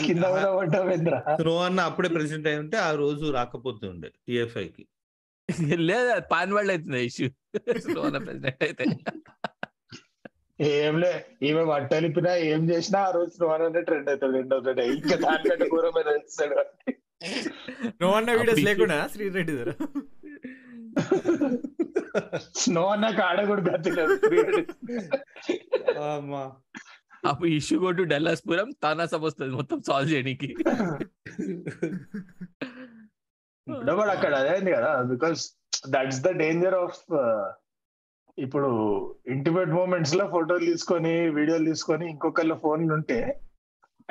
కింద 0.07 0.25
మీద 0.37 0.47
పడ్డావేంద్ర? 0.59 1.37
స్నో 1.40 1.59
అన్న 1.59 1.81
అప్పుడే 1.81 2.09
ప్రెసిడెంట్ 2.09 2.49
అయి 2.49 2.59
ఉంటే 2.59 2.77
ఆ 2.79 2.90
రోజు 2.95 3.31
రాకపోతుండే 3.31 4.09
టిఎఫ్ఐ 4.09 4.68
కి. 4.68 4.87
లేదు 5.77 6.21
పాన్ 6.31 6.53
వరల్డ్ 6.53 6.73
అవుతుంది 6.73 7.05
ఇష్యూ. 7.05 7.29
ప్రెసిడెంట్ 7.66 8.47
అయితే. 8.62 8.85
ఏం 10.59 11.01
లే 11.01 11.27
ఈమె 11.42 11.64
బట్టలిపినా 11.64 12.35
ఏం 12.37 12.71
చేసినా 12.71 12.99
ఆ 13.01 13.11
రోజు 13.11 13.31
స్నోన్ 13.31 13.85
ట్రెండ్ 13.85 14.09
అవుతాడు 14.09 14.33
రెండో 14.33 14.59
డే 14.59 14.87
ఇంకా 14.87 15.16
దానికంటే 15.16 15.68
ఘోరమైన 15.68 16.11
నువ్వు 18.00 18.14
అన్న 18.16 18.30
వీడియోస్ 18.38 18.64
లేకుండా 18.68 18.98
శ్రీరెడ్డి 19.12 19.52
దగ్గర 19.52 19.72
స్నో 22.61 22.82
అన్న 22.88 23.06
కాడ 23.18 23.38
కూడా 23.46 23.62
గతిలేదు 23.68 24.14
అమ్మా. 26.08 26.42
అప్పుడు 27.24 27.48
ఇష్యూ 27.52 27.76
కొట్టు 27.80 28.02
డల్లాస్ 28.11 28.42
పురం 28.46 28.68
తానా 28.82 29.04
సబ్ 29.06 29.24
వస్తుంది 29.26 29.52
మొత్తం 29.56 29.78
సాల్వ్ 29.88 30.11
చేయడానికి 30.12 30.48
కూడా 33.92 34.12
అక్కడ 34.12 34.32
అదే 34.35 34.54
ఉంది 34.58 34.72
కదా 34.72 34.90
because 35.12 35.42
that's 35.92 36.20
the 36.22 36.32
danger 36.38 36.76
of 36.80 36.98
ఇప్పుడు 38.38 38.68
ఇంటిమేట్ 39.28 39.72
మూమెంట్స్లో 39.72 40.24
ఫోటోలు 40.28 40.64
తీసుకొని 40.66 41.14
వీడియోలు 41.30 41.64
తీసుకొని 41.64 42.04
ఇంకొకళ్ళ 42.11 42.54
ఫోన్లు 42.62 42.92
ఉంటే 42.98 43.18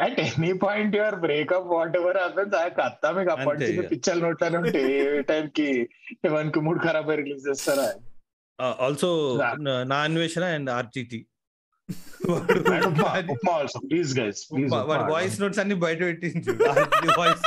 at 0.02 0.20
any 0.24 0.52
point 0.62 0.96
your 0.98 1.18
breakup 1.24 1.68
whatever 1.98 2.18
happens 2.18 2.56
ఆ 2.56 2.68
కత్తా 2.78 3.10
మీకు 3.12 3.32
అప్పటి 3.36 3.60
నుంచి. 3.62 3.88
పిచ్చలు 3.92 4.22
నోట్లని 4.26 4.58
ఉంటే 4.62 4.82
ఏ 4.94 5.02
టైం 5.32 5.46
కి 5.58 5.68
ఎవరికి 6.28 6.62
మూడు 6.66 6.80
ఖరాబ్ 6.86 7.12
రిలీజ్ 7.20 7.44
చేస్తారా? 7.50 7.88
ఆల్సో. 8.86 9.10
నా 9.86 9.98
అన్వేషణ 10.06 10.46
అండ్ 10.56 10.72
ఆర్జిటి 10.78 11.20
వాడి 14.90 15.04
వాయిస్ 15.12 15.38
నోట్స్ 15.42 15.60
అన్ని 15.62 15.76
బయట 15.84 16.00
పెట్టించు 16.02 16.52
వాయిస్ 17.20 17.44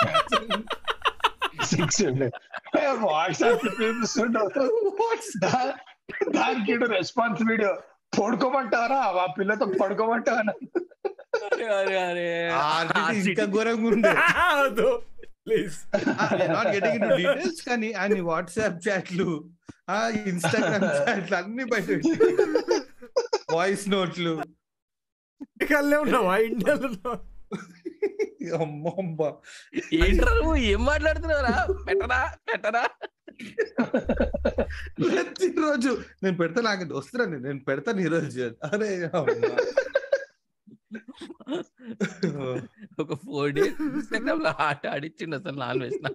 సిక్స్ 1.71 2.01
వాట్సాప్ 3.07 3.65
దానికి 6.35 6.75
రెస్పాన్స్ 6.93 7.43
వీడియో 7.51 7.71
పడుకోమంటారా 8.13 8.99
ఆ 9.17 9.27
పిల్లతో 9.39 9.67
పడుకోమంటావా? 9.81 10.43
అరే 11.47 11.67
అరే 11.77 11.97
అరే. 12.03 12.27
ఆర్జిటి 12.65 13.31
ఇంకా 13.31 13.45
ఘోరంగా 13.55 13.89
ఉండే. 13.91 14.13
Please 15.47 15.77
not 16.53 16.69
getting 16.75 16.97
in 17.01 17.09
details 17.13 17.63
కానీ 17.67 17.89
వాట్సాప్ 18.29 18.79
చాట్లు 18.87 19.29
ఆ 19.89 19.99
ఇన్స్టాగ్రామ్ 20.27 20.85
చాట్లు 21.01 21.37
అన్ని 21.39 21.65
బయట 21.73 21.89
వాయిస్ 23.55 23.85
నోట్లు 23.93 24.33
కల్లే 25.71 25.97
ఉన్నావా? 26.03 26.35
ఇండియాలో? 26.47 27.13
అమ్మమ్మ 28.57 29.21
ఏంట్రా 29.99 30.33
నువ్వు? 30.39 30.55
ఏం 30.71 30.81
మాట్లాడుతున్నావురా? 30.89 31.53
పెట్టరా 31.87 32.19
పెట్టరా 32.49 32.83
ప్రతి 35.05 35.49
రోజు 35.61 35.93
నేను 36.23 36.37
పెడతా 36.41 36.61
నాకు 36.67 36.85
వస్తున్నాను 36.99 37.39
నేను 37.47 37.61
పెడతాను 37.69 38.01
ఈ 38.01 38.11
రోజు 38.15 38.45
అరే 38.69 38.91
అమ్మా. 39.13 39.53
ఒక 43.03 43.25
ఫోర్ 43.25 43.53
డేస్ 43.53 43.89
ఇన్స్టాగ్రామ్లో 43.89 44.55
ఆట 44.61 44.87
ఆడిచ్చిండు 44.87 45.37
అసలు 45.37 45.59
నాన్ 45.59 45.83
వేసిన 45.83 46.07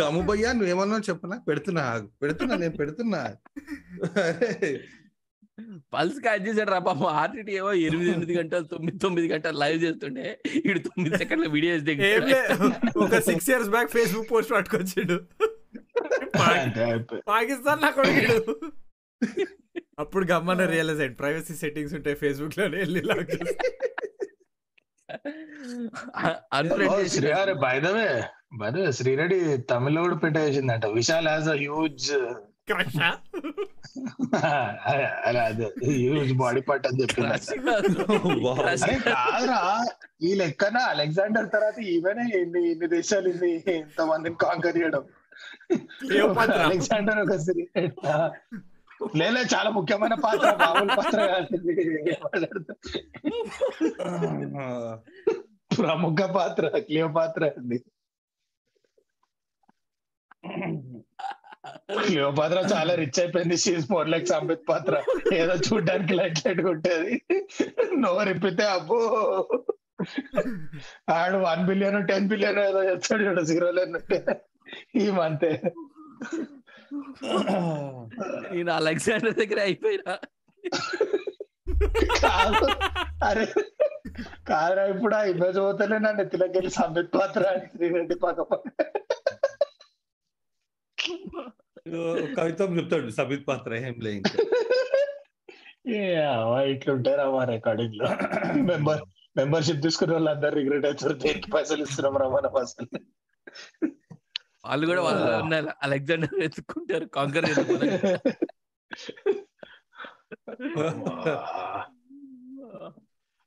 గము 0.00 0.22
భయ్యా 0.22 0.52
నువ్వేమన్నా 0.52 1.00
చెప్పనా? 1.08 1.42
పెడుతున్నా. 1.48 2.06
పెడుతున్నా 2.22 2.56
నేను 2.56 2.74
పెడుతున్నా. 2.80 3.36
పల్స్ 5.92 6.20
క్యాచ్ 6.20 6.48
చేశాడు 6.48 6.70
రా 6.70 6.78
పాపం 6.78 7.20
ఆర్టీటీ 7.20 7.54
ఏమో 7.54 7.72
ఎనిమిది 7.86 8.10
ఎనిమిది 8.10 8.38
గంటలు 8.38 8.64
తొమ్మిది 8.64 8.98
తొమ్మిది 8.98 9.28
గంటలు 9.28 9.58
లైవ్ 9.58 9.84
చేస్తుండే. 9.84 10.40
ఇడు 10.64 10.88
తొమ్మిది 10.88 11.18
సెకండ్ల 11.18 11.48
వీడియోస్ 11.48 11.84
లే 12.30 12.42
ఒక 13.04 13.18
six 13.28 13.50
years 13.50 13.70
back 13.70 13.90
Facebook 13.90 14.32
post 14.32 14.52
పట్టుకొచ్చిండు. 14.52 15.20
Pakistan 17.28 17.82
నా 17.82 17.90
కొడుకుడు. 17.90 18.74
అప్పుడు 20.02 20.24
గమ్మన 20.32 20.64
రియలైజ్ 20.72 21.00
అయ్యింది 21.00 21.18
ప్రైవసీ 21.20 21.54
సెట్టింగ్స్ 21.62 21.94
ఉంటాయి 21.98 22.16
ఫేస్బుక్లోనే 22.22 22.78
వెళ్ళి 22.84 23.02
లాక్ 23.10 23.34
శ్రీ 27.14 27.28
అరే 27.40 27.54
by 27.64 27.76
the 27.84 27.88
way 27.96 28.08
by 28.60 28.68
the 28.70 28.76
way 28.76 28.90
Sri Reddy 28.98 29.38
Tamil 29.70 29.96
కూడా 30.06 30.16
పెట్టేసిందంట 30.24 30.86
విశాల్ 30.98 31.28
హాజ్ 31.32 31.48
అ 31.54 31.56
హ్యూజ్? 31.62 32.08
అలా 35.28 35.40
అదే 35.50 35.66
హ్యూజ్ 35.88 36.32
బాడీ 36.42 36.60
పార్ట్ 36.68 36.86
అని. 36.88 37.06
అరే 38.84 38.96
కాదురా 39.08 39.58
ఈ 40.28 40.30
లెక్కన 40.40 40.78
అలెగ్జాండర్ 40.92 41.48
తర్వాత 41.54 41.78
ఈవెనే 41.94 42.24
ఇన్ని 42.40 42.62
ఇన్ని 42.72 42.88
దేశాలు 42.96 43.28
ఇన్ని 43.34 43.50
ఇంత 43.80 44.00
మందిని 44.12 44.38
కాంకర్ 44.44 44.78
చేయడం. 44.80 45.04
అలెగ్జాండర్ 46.64 47.20
ఒక 47.24 47.36
స్త్రీ 47.44 47.62
లేలే 49.16 49.40
చాలా 49.54 49.70
ముఖ్యమైన 49.70 50.14
పాత్ర 50.14 50.58
మామూలు 50.60 50.96
పాత్ర 50.96 51.46
ప్రముఖ 55.78 56.22
పాత్ర 56.22 56.68
క్లియో 56.78 57.08
పాత్ర 57.08 57.44
అండి. 57.44 57.78
క్లియో 62.06 62.30
పాత్ర 62.30 62.58
చాలా 62.74 62.94
రిచ్ 62.94 63.20
అయిపోయింది. 63.20 63.56
షీజ్ 63.56 63.90
మోర్ 63.90 64.08
లైక్ 64.08 64.26
సంబిత్ 64.26 64.68
పాత్ర. 64.68 65.02
ఏదో 65.34 65.54
చూడడానికి 65.54 66.14
లైట్ 66.14 66.46
లైట్ 66.46 66.60
ఉంటుంది 66.60 67.22
నోరు 67.96 68.62
అబ్బో. 68.62 69.00
ఆడు 71.08 71.36
వన్ 71.36 71.66
బిలియన్ 71.66 72.08
టెన్ 72.08 72.28
బిలియన్ 72.28 72.58
ఏదో 72.58 72.90
చెప్తాడు 72.90 73.22
చూడ 73.22 73.40
జీరోలో 73.40 73.84
ఈ 74.94 75.10
మంతే 75.10 75.62
నేను 78.50 78.70
అలెగ్జాండర్ 78.76 79.36
దగ్గర 79.40 79.60
అయిపోయినా 79.66 80.12
కాదు 82.24 82.66
అరే 83.28 83.46
కాదురా 84.48 84.84
ఇప్పుడు 84.92 85.14
ఆ 85.14 85.22
ఇమేజ్ 85.30 85.58
పోతేనే 85.60 85.98
నా 85.98 86.10
నెత్తిలోకి 86.18 86.56
వెళ్ళి 86.58 86.72
సంబిత్ 86.76 87.12
పాత్ర 87.16 87.42
అని 87.52 87.64
శ్రీరెడ్డి 87.72 88.16
పక్క 88.24 88.42
పక్క 88.44 88.68
కవితం 92.36 92.70
చెప్తాడు 92.76 93.08
సబిత్ 93.16 93.46
పాత్ర 93.48 93.74
ఏం 93.80 93.96
లే 94.04 94.12
ఇంకా 94.18 94.36
ఏ 95.94 96.02
అవ్వ, 96.28 96.52
ఇట్లుంటారా 96.70 97.24
మా 97.32 97.42
రికార్డింగ్లో 97.48 98.06
మెంబర్ 98.70 99.02
మెంబర్షిప్ 99.36 99.82
తీసుకున్న 99.84 100.12
వాళ్ళందరూ 100.14 100.54
రిగ్రెట్ 100.58 100.86
అవుతారు 100.88 101.14
దేనికి 101.24 101.48
పైసలు 101.54 101.82
ఇస్తున్నాం 101.86 102.16
రా 102.22 102.28
మనం 102.30 102.54
అసలు 102.60 102.86
వాళ్ళు 104.64 104.84
కూడా 104.86 105.02
వాళ్ళు 105.06 105.24
ఉన్న 105.38 105.54
అలెగ్జాండర్ 105.82 106.36
ఎత్తుకుంటారు. 106.44 107.06
కాంకర్ 107.16 107.46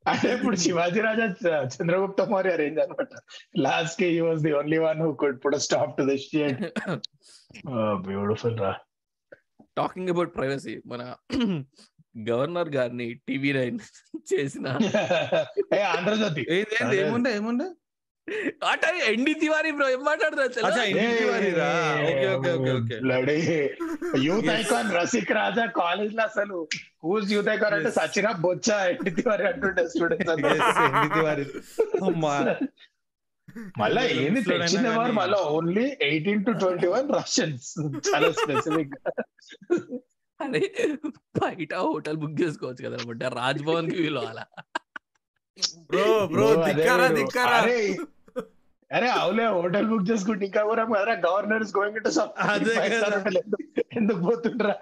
అంటే 0.06 0.28
ఇప్పుడు 0.36 0.58
శివాజీ 0.64 1.00
రాజా 1.06 1.26
చంద్రగుప్త 1.74 2.22
మౌర్య 2.30 2.54
రేంజ్ 2.62 2.80
అనమాట 2.84 3.14
లాస్ట్కి 3.64 4.08
was 4.22 4.42
the 4.46 4.52
only 4.60 4.78
one 4.86 5.00
who 5.02 5.10
could 5.22 5.40
put 5.44 5.58
stop 5.66 5.96
to 5.98 6.04
this 6.10 6.26
shit 6.28 6.62
beautiful 8.08 8.58
రా. 8.60 8.72
టాకింగ్ 9.78 10.12
అబౌట్ 10.14 10.32
ప్రైవసీ 10.38 10.76
మన 10.86 11.02
గవర్నర్ 12.30 12.70
గారిని 12.76 13.08
టీవీ 13.28 13.50
నైన్ 13.54 13.76
చేసిన 14.32 14.68
ఏ 15.76 15.82
ఆంధ్రజ్యోతి. 15.90 16.44
ఏముండే 17.00 17.32
ఏముండే 17.38 17.68
ఎండి 19.10 19.34
తివారి 19.42 19.70
బ్రో 19.76 19.86
ఏం 19.90 20.02
మాట్లాడుతున్నా 20.08 20.46
అచ్చా, 20.62 20.84
ఇంటి 20.90 21.06
తివారీరా? 21.20 21.68
Okay, 22.08 22.26
okay, 22.34 22.50
okay, 22.58 22.72
okay. 22.80 22.96
Youth. 24.26 24.50
Icon 24.56 24.90
Rasik 24.98 25.32
Raja 25.38 25.66
కాలేజ్లో 25.78 26.24
అసలు. 26.26 26.58
హూస్ 27.06 27.30
యూత్ 27.34 27.50
ఐకాన్ 27.54 27.76
అంటే. 27.78 27.92
సచిన 27.98 28.28
బొచ్చ 28.44 28.68
ఎట్టి 28.92 29.12
తివారి 29.20 29.46
అంటుండే 29.52 29.86
స్టూడెంట్స్ 29.88 30.32
మళ్ళా 33.78 34.02
ఏంది 34.18 34.42
తెచ్చింది 34.48 34.90
వారు 34.96 35.14
మళ్ళా 35.20 35.38
only 35.54 35.86
eighteen 36.08 36.44
to 36.48 36.52
twenty 36.62 36.88
one 36.92 37.08
Russians 37.14 37.70
చాలా 38.08 38.30
స్పెసిఫిక్ 38.40 38.96
అరే 40.40 40.62
బయట 41.38 41.72
హోటల్ 41.86 42.20
బుక్ 42.24 42.36
చేసుకోవచ్చు 42.42 42.82
కదా 42.86 42.98
అనమాట 43.00 43.32
రాజ్ 43.38 43.62
భవన్కి 43.68 43.98
వీళ్ళు 44.02 44.22
అలా 44.28 44.46
బ్రో 45.90 46.04
బ్రో 46.34 46.50
దిక్కారా 46.68 47.08
దిక్కారా 47.18 47.60
అరే 48.92 49.08
అరే 49.08 49.10
అవులే 49.22 49.46
హోటల్ 49.56 49.88
బుక్ 49.88 50.06
చేసుకుంటే 50.10 50.44
ఇంకా 50.46 50.62
కూడా 50.64 50.84
కదా 50.88 51.14
గవర్నర్స్ 51.26 51.74
గోయింగ్. 51.78 51.98
ఎందుకు 53.98 54.20
పోతుండ్రా? 54.26 54.76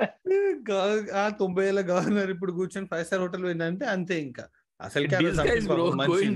ఆ 1.14 1.24
తొంభై 1.40 1.64
ఏళ్ళ 1.68 1.82
గవర్నర్ 1.90 2.30
ఇప్పుడు 2.30 2.52
కూర్చొని 2.52 2.88
ఫైవ్ 2.88 3.06
స్టార్ 3.06 3.24
హోటల్ 3.26 3.44
పోయిందంటే 3.44 3.86
అంతే 3.86 4.16
ఇంకా. 4.20 4.46
అసలు 4.80 5.06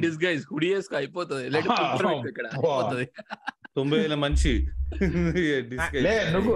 డిస్గైజ్ 0.03 0.43
హుడి 0.51 0.67
వేసుకో 0.73 0.95
అయిపోతుంది. 0.95 1.45
తొంభై 3.75 3.99
ఏళ్ళ 3.99 4.15
మనిషి 4.15 4.53
నువ్వు 6.35 6.55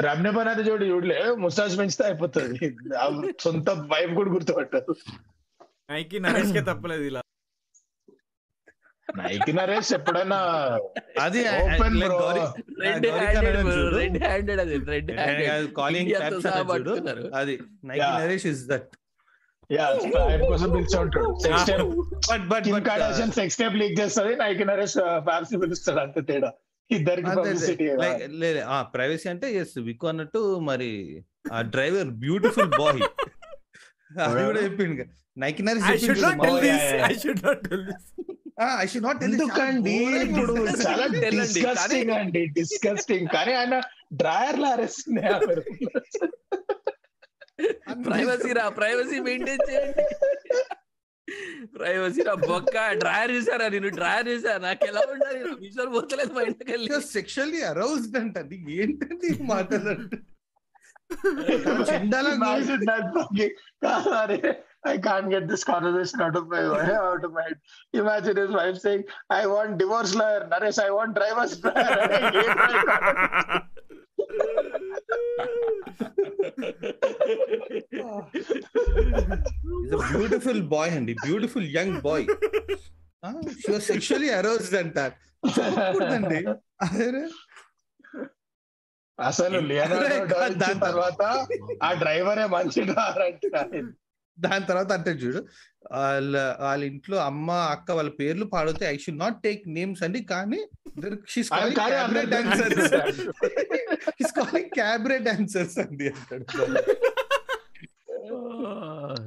రమ్య 0.00 0.30
పనాది 0.30 0.62
చూడు 0.68 0.84
చూడలే 0.84 1.18
ముస్తాజ్ 1.36 1.74
పెంచితే 1.78 2.04
అయిపోతుంది. 2.04 2.58
సొంత 3.44 3.68
వైఫ్ 3.92 4.12
కూడా 4.14 4.30
గుర్తుపట్టదు. 4.30 4.94
నైకి 5.90 6.18
నరేష్ 6.20 6.52
కే 6.52 6.62
తప్పలేదు 6.62 7.04
ఇలా. 7.10 7.22
నైకి 9.08 9.52
నరేష్ 9.52 9.90
ఎప్పుడైనా 9.92 10.38
అది. 11.20 11.40
గౌరీ- 12.12 12.48
రెడ్ 12.82 13.06
హ్యాండెడ్ 14.22 14.60
అది 14.60 14.76
రెడ్ 14.86 15.10
హ్యాండెడ్ 15.12 15.68
కాలింగ్. 15.74 16.10
అది 17.34 17.54
Nike 17.84 18.00
Yeah. 18.00 18.16
Naresh 18.20 18.46
is 18.46 18.62
that 18.68 18.88
yeah 19.70 19.86
కోసం 20.44 20.68
పిలిచి 20.74 20.96
ఉంటాడు 20.98 21.30
sex 21.38 21.64
tape 21.66 21.88
but 22.30 22.44
but 22.48 22.64
Kim 22.68 22.80
Kardashian 22.84 23.32
sex 23.32 23.58
tape 23.58 23.76
leak 23.76 23.96
చేస్తుంది 24.00 24.34
నైకి 24.36 24.64
నరేష్ 24.64 24.96
ఫ్యాన్స్ 25.24 25.52
పిలుస్తాడు 25.62 26.00
అంత 26.00 26.18
తేడా. 26.28 26.50
ఇద్దరికి 26.90 27.28
పబ్లిసిటీ 27.32 27.86
లేదు 28.38 28.60
ఆ 28.68 28.78
ప్రైవసీ 28.94 29.28
అంటే 29.28 29.48
ఎస్ 29.54 29.74
వికు 29.86 30.06
అన్నట్టు 30.08 30.40
మరి 30.62 30.90
ఆ 31.52 31.60
డ్రైవర్ 31.68 32.10
బ్యూటిఫుల్ 32.22 32.70
బాయ్ 32.78 33.02
అది 34.22 34.42
కూడా 34.44 34.60
చెప్పిండు. 34.60 35.04
Naiki 35.36 35.62
Naresh 35.62 35.88
I 35.90 35.98
should 35.98 36.22
not 36.22 36.38
tell 36.42 36.60
this 36.60 36.82
yeah, 36.82 36.94
yeah. 36.94 37.10
I 37.10 37.16
should 37.18 37.42
not 37.44 37.62
tell 37.68 37.84
this 37.86 38.06
I 38.78 38.86
should 38.86 39.04
not 39.04 39.24
ఎందుకండి? 39.24 39.90
ఇప్పుడు. 40.24 40.52
చాలా 40.86 41.06
తెల్లండి, 41.24 41.60
డిస్కస్టింగ్ 41.60 42.10
అండి 42.10 42.46
డిస్కస్టింగ్ 42.46 43.28
కానీ 43.28 43.52
ఆయన 43.52 43.80
డ్రాయర్లో 44.12 44.68
అరేస్తున్నాయి 44.68 45.34
ప్రైవసీ 48.04 48.52
రా 48.52 48.68
ప్రైవసీ 48.68 49.18
మెయింటైన్ 49.18 49.70
చేయండి. 49.70 50.04
ప్రైవసీ 51.78 52.22
రా 52.22 52.34
బొక్క. 52.34 52.92
డ్రాయర్ 52.92 53.30
చూసారా? 53.30 53.68
నేను 53.68 53.88
డ్రాయర్ 53.88 54.28
చూసా. 54.28 54.58
నాకు 54.58 54.86
ఎలా 54.86 55.00
ఉండాలి? 55.10 55.38
విజువల్ 55.60 55.92
పోతలేదు 55.94 56.32
వెళ్ళి. 56.32 57.02
సెక్షువల్లీ 57.12 57.62
అరౌజ్డ్ 57.62 58.16
అంట 58.16 58.38
అది 58.38 58.82
ఏంటండి 58.82 59.26
ఈ 59.26 59.42
మాటలు? 59.42 59.94
అంటే 64.22 64.67
that 64.88 64.98
I 64.98 64.98
can't 64.98 65.30
get 65.30 65.48
this 65.48 65.64
conversation 65.64 66.20
out 66.20 66.36
of 66.36 66.48
my 66.48 66.62
out 67.02 67.24
of 67.24 67.32
my 67.32 67.42
head. 67.42 67.58
Imagine 67.94 68.36
his 68.36 68.50
wife 68.52 68.78
saying, 68.78 69.04
"I 69.30 69.46
want 69.46 69.78
divorce 69.78 70.14
lawyer, 70.14 70.48
Naresh. 70.50 70.78
I 70.80 70.90
want 70.90 71.14
driver's 71.14 71.56
lawyer." 71.64 73.62
Is 79.84 79.94
a 79.94 80.08
beautiful 80.12 80.62
boy 80.68 80.90
అండి 80.90 81.12
beautiful 81.14 81.68
young 81.76 82.00
boy 82.00 82.26
she 83.60 83.70
was 83.72 83.86
sexually 83.86 84.30
aroused 84.30 84.76
అంటారు 84.76 85.14
అండి 86.12 86.40
అదే 86.82 87.06
అసలు 89.18 89.58
దాంతో- 90.32 90.80
తర్వాత 90.80 91.22
ఆ 91.82 91.94
డ్రైవరే 91.94 92.46
మంచి 92.46 92.80
driver 92.82 93.22
అంటున్నారు 93.22 93.80
దాని 94.38 94.64
తర్వాత 94.66 94.90
అంటే 94.92 95.10
చూడు 95.18 95.40
వాళ్ళ 95.92 96.32
వాళ్ళ 96.60 96.82
ఇంట్లో 96.84 97.16
అమ్మ 97.24 97.48
అక్క 97.68 97.90
వాళ్ళ 97.92 98.10
పేర్లు 98.18 98.46
పాడితే 98.52 98.84
I 98.86 98.96
should 98.96 99.18
not 99.18 99.38
take 99.42 99.62
names 99.68 100.02
అండి. 100.02 100.20
కానీ 100.26 100.60
అందరికీ 100.94 101.42
డాన్సర్స్ 105.24 105.78
అండి 105.78 106.06
అంటాడు 106.10 106.44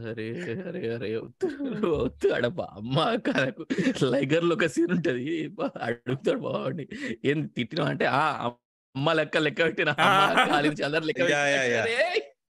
అరే 0.09 0.25
అరే 0.63 0.81
అరే 0.95 1.09
వద్దు 1.17 1.47
వద్దు 1.95 2.27
అడప 2.33 2.59
అమ్మ 2.77 2.97
కనకు 3.27 3.63
లైగర్లో 4.05 4.55
ఒక 4.55 4.67
సీన్ 4.67 4.91
ఉంటది. 4.91 5.23
బా- 5.57 5.71
అడుగుతాడు 5.81 6.39
బాగుండి 6.39 6.85
ఏం 7.25 7.39
తిట్టినా 7.55 7.85
అంటే 7.85 8.05
ఆ 8.15 8.23
అమ్మ 8.47 9.11
లెక్క 9.11 9.37
లెక్క 9.37 9.61
పెట్టిన 9.63 9.89
అందరు 10.81 11.05
లెక్క 11.09 11.21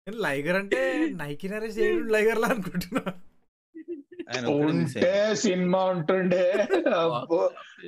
నేను 0.07 0.19
లైగర్ 0.25 0.57
అంటే 0.59 0.81
నైకి 1.21 1.47
నరేష్ 1.51 1.77
చేయడం 1.79 2.09
లైగర్ 2.15 2.41
లా 2.43 2.49
అనుకుంటున్నా 2.55 3.03
ఉంటే. 4.67 5.11
సినిమా 5.43 5.81
ఉంటుండే. 5.93 6.43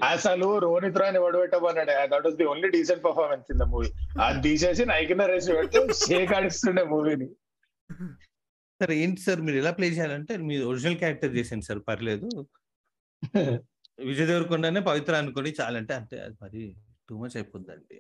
అసలు 0.08 0.48
రోనిత్ 0.64 0.98
రాని 1.02 1.20
వడబెట్టమన్నాడు. 1.24 1.92
That 2.12 2.26
was 2.26 2.36
the 2.40 2.46
only 2.52 2.68
decent 2.74 3.02
performance 3.06 3.46
in 3.52 3.60
the 3.62 3.66
movie 3.72 3.88
అది 4.24 4.40
తీసేసి 4.46 4.84
నైకిన 4.90 5.26
రేసి 5.32 5.50
పెడితే 5.56 5.80
షేక్ 6.02 6.32
ఆడిస్తుండే 6.38 6.84
మూవీని. 6.92 7.28
సార్ 8.80 8.92
ఏంటి 8.98 9.20
సార్? 9.26 9.42
మీరు 9.46 9.58
ఎలా 9.62 9.72
ప్లే 9.78 9.88
చేయాలంటే 9.94 10.36
మీరు 10.48 10.64
ఒరిజినల్ 10.70 10.98
క్యారెక్టర్ 11.02 11.32
చేసాను 11.38 11.66
సార్ 11.68 11.82
పర్లేదు. 11.88 12.28
విజయ్ 14.08 14.28
దేవరకొండనే 14.30 14.80
పవిత్ర 14.88 15.12
అనుకోండి 15.22 15.50
చాలంటే 15.60 15.94
అంటే 16.00 16.16
అది 16.24 16.36
మరి 16.42 16.62
టూ 17.08 17.14
మచ్ 17.20 17.36
అయిపోద్దండి. 17.38 17.98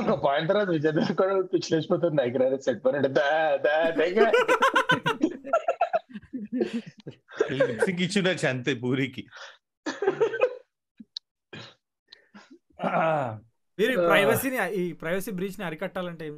ఒక 0.00 0.14
పాయింట్ 0.24 0.48
తర్వాత 0.50 0.68
విజయ్ 0.70 0.92
దేవరకొండ 0.96 1.36
పిచ్చిలేసిపోతుంది 1.52 2.22
రేసి 2.44 2.64
సెట్ 2.66 2.80
పని. 2.84 2.98
లిప్సింగ్ 7.60 8.02
ఇచ్చుండొచ్చు 8.06 8.46
అంతే 8.52 8.72
పూరికి 8.82 9.22
మీరు. 13.78 13.94
ప్రైవసీని 14.08 14.58
ఈ 14.78 14.92
ప్రైవసీ 15.02 15.30
బ్రీచ్ని 15.38 15.64
అరికట్టాలంటే 15.68 16.24
ఏం? 16.26 16.34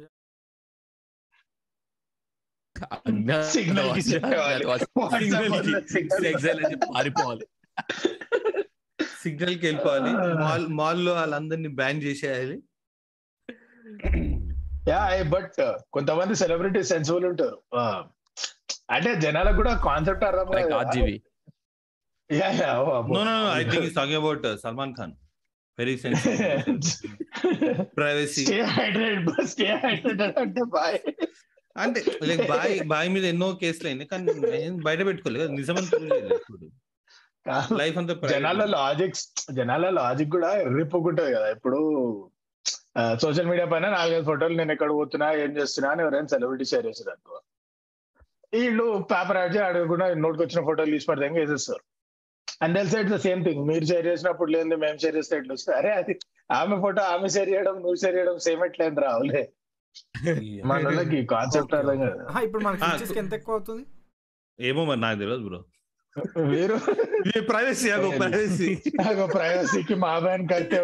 సిగ్నల్ 3.53 3.91
కి. 3.97 4.01
పారిపోవాలి 6.87 7.45
సిగ్నల్ 9.17 9.55
వెళ్ళిపోవాలి 9.61 10.11
మాల్ 10.41 10.65
మాల్లో 10.79 11.11
వాళ్ళందరినీ 11.19 11.69
బ్యాన్ 11.79 12.01
చేసేయాలి 12.05 12.57
యా 14.89 14.99
బట్ 15.33 15.59
కొంతమంది 15.95 16.33
సెలబ్రిటీ 16.41 16.81
సెన్సిబుల్ 16.91 17.25
ఉంటారు. 17.31 17.57
అంటే 18.95 19.11
జనాలకు 19.25 19.57
కూడా 19.61 19.73
కాన్సెప్ట్ 19.87 20.25
అర్థం 20.29 20.49
లైక్ 20.55 20.67
కాదు. 20.67 20.79
ఆర్జీవి 20.81 21.15
యా 22.29 22.49
యా 22.61 22.71
ఓ 22.81 22.87
అబ్బో. 22.99 23.13
No 23.17 23.23
no 23.29 23.35
I 23.59 23.63
think 23.69 23.85
is 23.89 23.95
talking 23.99 24.19
about 24.21 24.45
Salman 24.63 24.93
Khan 24.99 25.13
very 25.77 25.95
sensitive 26.01 26.41
privacy 27.97 28.43
stay 28.47 28.59
hydrate 28.75 29.29
stay 29.53 29.67
hydrated 29.83 30.37
అంటే 30.43 30.63
బాయ్ 30.75 30.99
అంటే 31.75 31.99
లైక్ 32.29 32.43
బాయ్ 32.51 32.73
బాయ్ 32.91 33.09
మీద 33.15 33.25
ఎన్నో 33.33 33.47
కేసులు 33.63 33.87
అయినాయి 33.91 34.09
కానీ 34.11 34.33
బయట 34.87 34.99
పెట్టుకోలేదు 35.07 35.47
నిజమని 35.59 35.87
ఇప్పుడు 35.87 36.69
లైఫ్ 37.79 37.95
అంతా. 37.99 38.13
జనాల 38.33 38.65
లాజిక్స్ 38.73 39.23
జనాల 39.57 39.85
లాజిక్ 39.97 40.29
కూడా 40.35 40.51
ఎర్రిపోకుంటది 40.65 41.31
కదా 41.35 41.47
ఇప్పుడు 41.55 41.79
సోషల్ 43.21 43.49
మీడియా 43.51 43.67
పైన 43.71 43.87
నాలుగైదు 43.95 44.25
ఫోటోలు 44.27 44.55
నేను 44.59 44.71
ఎక్కడ 44.75 44.91
పోతున్నా 44.97 45.27
ఏం 45.43 45.51
చేస్తున్నా 45.57 45.87
అని 45.93 46.03
ఎవరైనా 46.05 46.29
సెలబ్రిటీ 46.33 46.65
షేర్ 46.71 46.85
చేసారు 46.89 47.11
అనుకో 47.15 47.37
వీళ్ళు 48.53 48.85
పేపర్ 49.11 49.39
యాడ్ 49.39 49.53
చేసి 49.55 49.65
అడగకుండా 49.67 50.07
నోట్కి 50.25 50.43
వచ్చిన 50.45 50.61
ఫోటోలు 50.67 50.91
తీసి 50.95 51.09
పడితే 51.11 51.29
వేసేస్తారు 51.39 51.83
అండ్ 52.63 52.75
తెలిసి 52.79 52.95
ఇట్స్ 52.99 53.15
ద 53.15 53.19
సేమ్ 53.25 53.41
థింగ్ 53.47 53.61
మీరు 53.69 53.85
షేర్ 53.91 54.05
చేసినప్పుడు 54.09 54.51
లేదు 54.55 54.77
మేము 54.83 54.97
షేర్ 55.03 55.15
చేస్తే 55.19 55.35
ఎట్లా 55.39 55.53
వస్తుంది? 55.55 55.75
అరే 55.79 55.91
అది 56.01 56.13
ఆమె 56.59 56.75
ఫోటో 56.83 57.01
ఆమె 57.13 57.27
షేర్ 57.35 57.49
చేయడం 57.53 57.75
నువ్వు 57.83 57.97
షేర్ 58.03 58.15
చేయడం 58.19 58.37
సేమ్ 58.47 58.63
ఎట్లేదు 58.67 59.01
రావులే 59.05 59.43
మన 60.69 60.77
వాళ్ళకి 60.87 61.19
కాన్సెప్ట్ 61.33 61.73
అర్థం 61.79 61.99
కదా. 62.03 62.23
ఇప్పుడు 62.47 62.63
మనకి 62.67 63.19
ఎంత 63.23 63.33
ఎక్కువ 63.39 63.55
అవుతుంది? 63.57 63.83
ఏమో 64.59 64.81
మరి 64.89 65.01
నాకు 65.05 65.19
తెలియదు 65.21 65.45
బ్రో. 65.47 65.59
మీరు? 66.53 66.75
ప్రైవసీ 67.49 67.87
ప్రైవసీ 68.21 68.69
నాకు 68.99 69.23
ప్రైవసీకి 69.35 69.95
మా 70.03 70.11
బ్యాన్ 70.25 70.43
కట్టే 70.51 70.79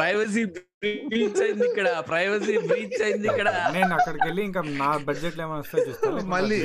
ప్రైవసీ 0.00 0.42
బ్రీచ్ 1.10 1.40
అయింది 1.44 1.66
ఇక్కడ. 1.70 1.88
ప్రైవసీ 2.10 2.54
బ్రీచ్ 2.70 3.00
అయింది 3.06 3.28
ఇక్కడ. 3.32 3.48
నేను 3.76 3.92
అక్కడికి 3.98 4.26
వెళ్ళి 4.28 4.42
ఇంకా 4.48 4.62
నా 4.82 4.90
బడ్జెట్లో 5.08 5.42
ఏమైనా 5.46 5.60
వస్తాయి 5.64 5.86
చూస్తాను 5.88 6.24
మళ్ళీ 6.34 6.58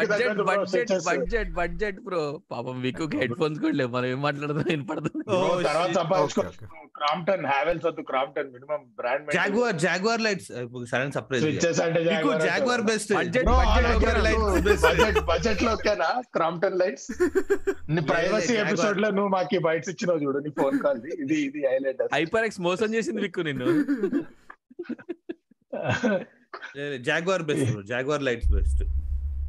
budget 0.00 0.42
budget. 0.50 0.92
Budget 1.10 1.52
budget 1.60 2.00
bro 2.08 2.22
పాపం 2.54 2.76
వికు 2.86 3.04
హెడ్ 3.20 3.36
ఫోన్స్ 3.42 3.60
కూడా 3.64 3.76
లేవు. 3.80 3.92
మనం 3.96 4.08
ఏం 4.14 4.20
మాట్లాడుతున్నాం? 4.26 4.68
వినపడుతుంది 4.74 5.24
తర్వాత 5.68 5.96
క్రాంప్టన్ 7.00 7.44
హ్యావెల్స్ 7.52 7.84
వద్దు. 7.86 8.02
Crompton 8.10 8.50
minimum 8.52 8.82
brand 9.00 9.26
Jaguar 9.38 9.76
Jaguar 9.86 10.22
lights 10.26 10.48
sudden 10.92 11.12
surprise 11.16 11.44
మీకు 12.10 12.30
జాగ్వార్ 12.50 12.84
బెస్ట్ 12.90 13.12
best. 14.66 14.84
budget 14.86 15.16
బడ్జెట్లో 15.30 15.70
ఓకేనా 15.76 16.08
క్రాంప్టన్ 16.36 16.76
లైట్స్ 16.80 17.06
నీ 17.94 18.00
ప్రైవసీ. 18.10 18.54
ఎపిసోడ్లో 18.62 19.08
నువ్వు 19.16 19.30
మాకు 19.34 19.58
బైట్స్ 19.66 19.90
ఇచ్చినావు 19.92 20.20
చూడు. 20.24 20.38
నీ 20.46 20.50
ఫోన్ 20.60 20.76
కాల్ 20.84 21.00
ఇది 21.24 21.36
ఇది 21.48 21.60
హైలైట్ 21.70 22.00
హైపర్ 22.16 22.46
ఎక్స్ 22.56 22.64
మోసం 22.66 22.88
చేసింది 22.94 23.20
విక్కు 23.24 23.42
నిన్ను 23.46 23.66
Jaguar 27.08 27.42
best 27.48 27.68
bro 27.70 27.82
Jaguar 27.90 28.22
lights 28.28 28.48
best 28.54 28.80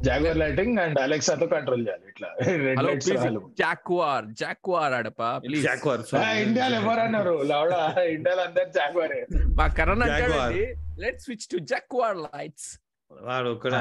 Jaguar 0.00 0.38
lighting 0.42 0.74
and 0.82 0.98
Alexa 1.04 1.34
తో 1.40 1.46
కంట్రోల్ 1.52 1.80
చేయాలి. 1.86 2.04
ఇట్లా 2.12 2.28
red 2.58 2.78
hello 2.78 2.88
lights 2.88 3.06
please 3.08 3.24
Jaguar 3.60 4.26
Jaguar 4.42 4.94
Adapa 4.98 5.30
please 5.46 5.64
Jaguar 5.68 6.02
ఇండియాలో 6.42 6.76
ఎవరు 6.82 7.02
అన్నారు? 7.06 7.34
లౌడా 7.50 7.80
ఇండియాలో 8.12 8.42
అందరు 8.48 8.70
జాగ్వారే 8.78 9.20
మా 9.58 9.66
Karan 9.78 10.04
Jaguar. 10.04 10.20
అంటాడండి 10.20 10.66
let 11.04 11.20
switch 11.24 11.48
to 11.52 11.58
Jaguar 11.72 12.18
lights 12.26 12.68
వాడు 13.10 13.50
కూడా 13.64 13.80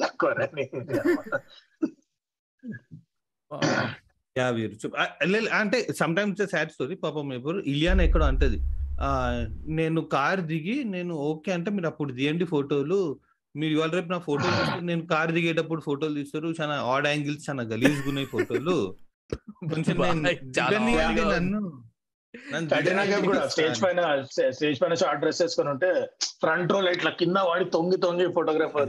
జాగ్వార్ 0.00 0.40
యా 4.36 4.46
వీరు. 4.56 4.76
అంటే 5.60 5.78
సమ్ 6.00 6.14
టైమ్స్ 6.16 6.40
సాడ్ 6.52 6.72
స్టోరీ 6.74 6.96
పాపం 7.04 7.26
ఎవరు 7.36 7.58
ఇలియానా 7.72 8.02
ఎక్కడో 8.08 8.26
అంటది. 8.30 8.58
ఆ 9.00 9.08
నేను 9.78 10.00
కార్ 10.14 10.40
దిగి 10.50 10.76
నేను 10.94 11.14
ఓకే 11.28 11.50
అంటే 11.56 11.70
మీరు 11.76 11.88
అప్పుడు 11.92 12.12
తీయండి 12.18 12.46
ఫోటోలు. 12.54 12.98
మీరు 13.54 13.72
ఇవాళ 13.74 13.90
రేపు 13.96 14.10
నా 14.12 14.18
ఫోటోలు 14.28 14.54
తీస్తే 14.60 14.80
నేను 14.88 15.02
కార్ 15.12 15.30
దిగేటప్పుడు 15.36 15.82
ఫోటోలు 15.88 16.14
తీస్తారు. 16.20 16.48
చాలా 16.60 16.76
ఆడ్ 16.92 17.06
యాంగిల్స్ 17.10 17.44
చాలా 17.48 17.64
గలీజ్ 17.72 18.00
ఉన్నాయి 18.12 18.28
ఫోటోలు. 18.34 18.76
కొంచెం 19.72 19.96
నన్ను 22.52 23.18
కూడా 23.26 23.42
స్టేజ్ 23.52 23.78
పైన 23.82 24.00
స్టేజ్ 24.52 24.78
పైన 24.82 24.94
షార్ట్ 25.02 25.20
డ్రెస్ 25.20 25.40
వేసుకొని 25.42 25.70
ఉంటే 25.74 25.90
ఫ్రంట్ 26.42 26.72
రో 26.72 26.78
ఇట్లా 26.94 27.10
కింద 27.20 27.38
వాడి 27.50 27.66
తొంగి 27.76 27.98
తొంగి 28.04 28.26
ఫోటోగ్రాఫర్ 28.38 28.88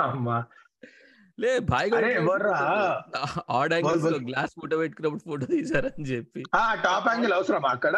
అమ్మా. 0.06 0.38
లే 1.42 1.50
భాయ్? 1.70 1.90
ఆడ్ 3.58 3.72
యాంగిల్స్లో. 3.74 4.18
గ్లాస్ 4.28 4.52
ఫోటో 4.60 4.76
పెట్టుకున్నప్పుడు 4.80 5.22
ఫోటో 5.28 5.46
తీసారని 5.52 6.06
చెప్పి. 6.12 6.40
ఆ 6.60 6.62
టాప్ 6.86 7.06
యాంగిల్ 7.10 7.34
అవసరం 7.38 7.64
అక్కడ? 7.74 7.94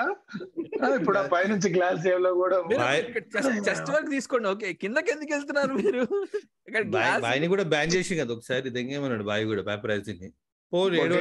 ఇప్పుడు 0.99 1.17
ఆ 1.23 1.25
పైనుంచి 1.35 1.69
గ్లాస్ 1.77 2.01
సేవ్లో 2.07 2.33
కూడా. 2.43 2.59
చెస్ట్ 3.69 3.91
వరకు 3.95 4.11
తీసుకోండి. 4.17 4.49
ఓకే 4.55 4.71
కిందకి 4.83 5.13
ఎందుకు 5.15 5.33
వెళ్తున్నారు 5.37 5.75
మీరు? 5.83 6.05
బాయ్ని 7.27 7.49
కూడా 7.55 7.67
బ్యాన్ 7.75 7.95
చేసి 7.97 8.21
కదా 8.21 8.33
ఒకసారి 8.39 8.71
దెంగేమన్నాడు 8.79 9.27
బాయ్ 9.31 9.47
కూడా 9.53 9.65
పేపర్ని 9.71 10.31
పో 10.73 10.83
ఏడు 11.01 11.17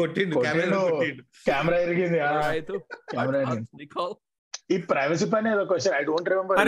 కొట్టిండు 0.00 0.34
కెమెరా 0.44 0.78
కెమెరా 1.48 1.78
ఎరిగింది? 1.86 2.18
ఈ 4.74 4.76
ప్రైవసీ 4.90 5.26
పైన 5.32 5.46
ఏదో 5.54 5.64
క్వశ్చన్ 5.70 5.94
ఐ 5.98 6.02
డోంట్ 6.10 6.28
రిమెంబర్ 6.32 6.58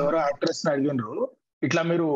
ఎవరో 0.00 0.18
యాక్ట్రెస్ 0.26 0.62
అడిగినారు 0.72 1.14
ఇట్లా 1.62 1.82
మీరు 1.90 2.08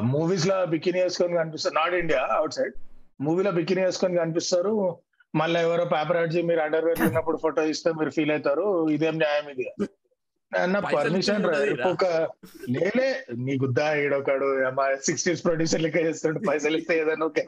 మూవీస్లో 0.00 0.66
బికిని 0.66 1.02
వేసుకొని 1.02 1.34
కనిపిస్తారు. 1.36 1.74
నాట్ 1.74 1.94
ఇండియా 1.94 2.20
అవుట్ 2.20 2.52
సైడ్ 2.52 2.74
మూవీలో 3.20 3.50
బికిని 3.50 3.82
వేసుకొని 3.84 4.16
కనిపిస్తారు. 4.16 4.96
మళ్ళీ 5.34 5.60
ఎవరో 5.60 5.84
పేపర్ 5.84 6.16
అడిచి 6.16 6.42
మీరు 6.42 6.60
అండర్వేర్ 6.60 7.02
ఉన్నప్పుడు 7.02 7.36
ఫోటో 7.36 7.62
ఇస్తే 7.62 7.90
మీరు 7.92 8.10
ఫీల్ 8.10 8.30
అవుతారు. 8.30 8.88
ఇదేం 8.88 9.18
న్యాయం 9.18 9.48
ఇది? 9.48 9.66
అన్న 10.52 10.78
పర్మిషన్ 10.86 11.44
ఒక 11.90 12.04
లేలే 12.68 13.06
నీ 13.44 13.52
గుద్దా 13.56 13.86
ఈడొకడు 13.96 14.48
మా 14.78 14.84
సిక్స్టీస్ 15.06 15.42
ప్రొడ్యూసర్ 15.44 15.82
లెక్క 15.82 16.02
చేస్తాడు 16.06 16.40
పైసలు 16.48 16.76
ఇస్తే 16.76 16.94
ఏదైనా 16.98 17.26
ఓకే 17.26 17.44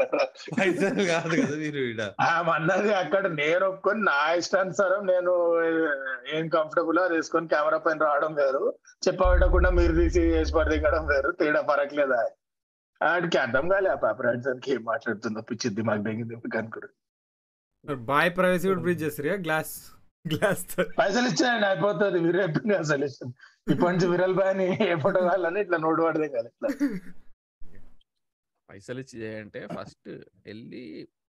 పైసలు 0.59 1.05
కాదు 1.11 1.35
కదా 1.37 1.57
మీరు 1.57 1.83
అన్నది 2.55 2.93
అక్కడ 2.95 3.25
నేను 3.35 3.65
ఒప్పుకొని 3.67 4.03
నా 4.03 4.19
ఇష్టానుసారం 4.35 5.03
నేను 5.07 5.33
ఏం 6.37 6.47
కంఫర్టబుల్ 6.49 6.99
అది 6.99 7.15
వేసుకొని 7.15 7.49
కెమెరా 7.49 7.79
పైన 7.79 7.99
రావడం 8.05 8.33
వేరు. 8.35 8.65
చెప్పబెట్టకుండా 9.07 9.71
మీరు 9.71 9.95
తీసి 9.95 10.23
వేసి 10.33 10.55
పడదిగడం 10.55 11.05
వేరు. 11.07 11.31
తేడా 11.41 11.63
పరకలేదా? 11.63 12.21
ఆడికి 13.01 13.39
అర్థం 13.39 13.67
కాలే 13.69 13.89
ఆ 13.91 13.99
పేపర్ 14.05 14.27
యాడ్సన్కి 14.27 14.71
ఏం 14.73 14.83
మాట్లాడుతుందో 14.85 15.41
పిచ్చిద్ది 15.49 15.83
మాకు 15.83 16.03
దెంగింది 16.03 16.35
అనుకోరు 16.59 16.91
బాయ్ 18.07 18.31
ప్రైవసీ 18.37 18.67
కూడా 18.69 18.83
బ్రీచ్ 18.83 19.03
చేస్తారు 19.03 19.37
గ్లాస్? 19.43 19.75
గ్లాస్ 20.33 20.65
పైసలు 20.99 21.27
ఇచ్చాయండి 21.31 21.67
అయిపోతుంది. 21.71 22.19
మీరు 22.27 22.37
చెప్పింది 22.43 22.75
అసలు 22.83 23.07
ఇప్పటి 23.73 23.91
నుంచి 23.93 24.07
విరల్ 24.13 24.37
బాయ్ 24.39 24.55
ఏ 24.87 24.95
ఫోటో 25.05 25.21
కావాలని 25.27 25.61
ఇట్లా 25.65 25.79
నోటు 25.87 26.01
పడదే 26.07 26.29
కాదు 26.37 26.49
ఇట్లా. 26.53 26.69
పైసలు 28.69 28.99
ఇచ్చి 29.05 29.17
చేయంటే 29.25 29.61
ఫస్ట్ 29.77 30.09
వెళ్ళి 30.47 30.85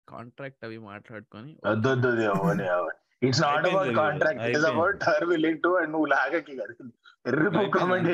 కాంట్రాక్ట్ 0.09 0.64
అవి 0.68 0.78
మాట్లాడుకొని 0.91 1.53
వద్దు 1.68 1.88
వద్దు 1.93 2.11
it's 3.26 3.43
not 3.47 3.66
about 3.68 3.91
contract 4.01 4.43
it's. 4.51 4.66
About 4.72 5.03
her 5.09 5.26
willing 5.32 5.61
to 5.64 5.70
and 5.80 5.93
నువ్వు 5.95 6.09
లాగకి 6.14 6.55
కదా. 6.61 6.74
ఎర్రి 7.30 7.49
కమెంట్. 7.78 8.11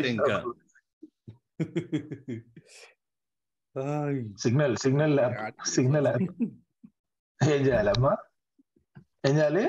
సిగ్నల్ 4.44 4.74
సిగ్నల్ 4.84 5.16
సిగ్నల్ 5.74 6.08
ఏం 7.40 7.60
చేయాలమ్మా? 7.66 8.12
ఏం 9.28 9.34
చేయాలి? 9.38 9.64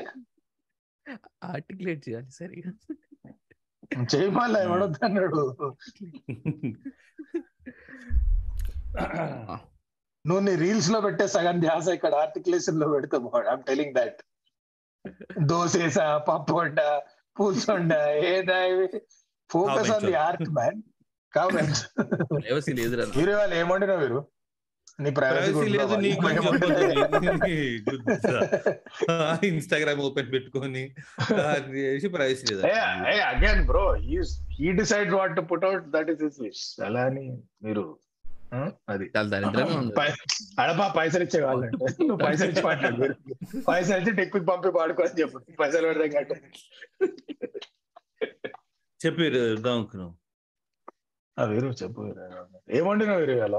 ఆర్టికులేట్ 1.44 2.02
చేయాలి 2.08 2.30
సరిగా. 2.38 2.70
చేయి 4.12 4.30
మళ్ళీ 4.30 4.58
ఎవడొద్దన్నాడు 4.60 5.40
నువ్వు 10.24 10.40
నీ 10.40 10.54
రీల్స్లో 10.56 10.98
పెట్టే 11.00 11.26
సగం 11.28 11.56
ధ్యాస 11.60 11.88
ఇక్కడ 11.88 12.14
ఆర్టికులేషన్లో 12.14 12.86
పెడితే 12.88 13.16
ఐమ్ 13.52 13.62
టెలింగ్ 13.62 13.94
దట్ 13.94 14.18
దోసేసా 15.50 16.06
పప్పు 16.28 16.54
వండ 16.54 16.80
పూసొండ 17.36 17.92
ఏదా 18.30 18.58
focus 19.50 19.90
on 19.90 20.06
the 20.06 20.16
art 20.22 20.48
man 20.50 20.80
లేదురా. 22.76 23.04
మీరు 23.16 23.32
వాళ్ళు 23.32 23.54
ఏమండినా 23.54 23.94
మీరు 23.96 24.18
నీ 24.98 25.10
ప్రైవసీ 25.16 25.64
లేదు 25.72 25.96
నీకు 25.98 26.22
ఇన్స్టాగ్రామ్ 29.48 30.00
ఓపెన్ 30.06 30.30
పెట్టుకొని 30.32 30.82
అది 31.46 31.68
చేసి 31.78 32.08
ప్రైవసీ 32.14 32.46
లేదు 32.50 32.62
again 33.28 33.62
bro 33.68 33.84
he 34.56 34.70
decide 34.74 35.12
what 35.14 35.34
to 35.36 35.44
put 35.50 35.66
out 35.68 35.86
that 35.94 36.10
is 36.14 36.22
his 36.26 36.40
wish 36.42 36.64
అలా 36.88 37.04
అని 37.08 37.24
మీరు 37.64 37.84
అది. 38.88 39.06
అడపా 40.60 40.84
పైసలు 40.94 41.22
ఇచ్చే 41.26 41.38
కావాలంటే 41.42 41.78
నువ్వు 42.00 42.20
పైసలు 42.22 42.50
ఇచ్చి 42.52 42.62
మీరు. 43.00 43.14
పైసలు 43.66 43.98
ఇచ్చి 44.00 44.12
టెక్నిక్ 44.18 44.46
పంపి 44.48 44.70
పాడుకో 44.76 45.02
అని 45.04 45.18
చెప్పు. 45.20 45.38
పైసలు 45.60 45.86
పెడతాం 45.88 46.10
కంటే 46.14 46.36
చెప్పారు 49.00 49.42
దాంకు 49.66 50.06
ఆ, 51.36 51.44
వీరు 51.44 51.68
చెప్పు 51.82 52.00
వీరు. 52.06 52.22
ఏమండినా 52.78 53.14
వీరు 53.20 53.34
ఇవాళ? 53.36 53.58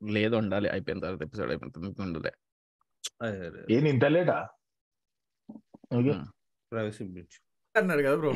లేదు 0.00 0.34
ఉండాలి 0.36 0.68
అయిపోయిన 0.68 1.00
తర్వాత 1.00 1.22
ఎపిసోడ్ 1.22 1.50
అయిపోయిన 1.50 1.72
తర్వాత 1.74 2.00
ఉండలే 2.00 2.32
ఏం 3.70 3.84
ఇంత 3.88 4.04
లేటా. 4.06 4.36
ప్రైవసీ 6.72 7.04
అన్నాడు 7.74 8.02
కదా 8.02 8.16
బ్రో. 8.16 8.32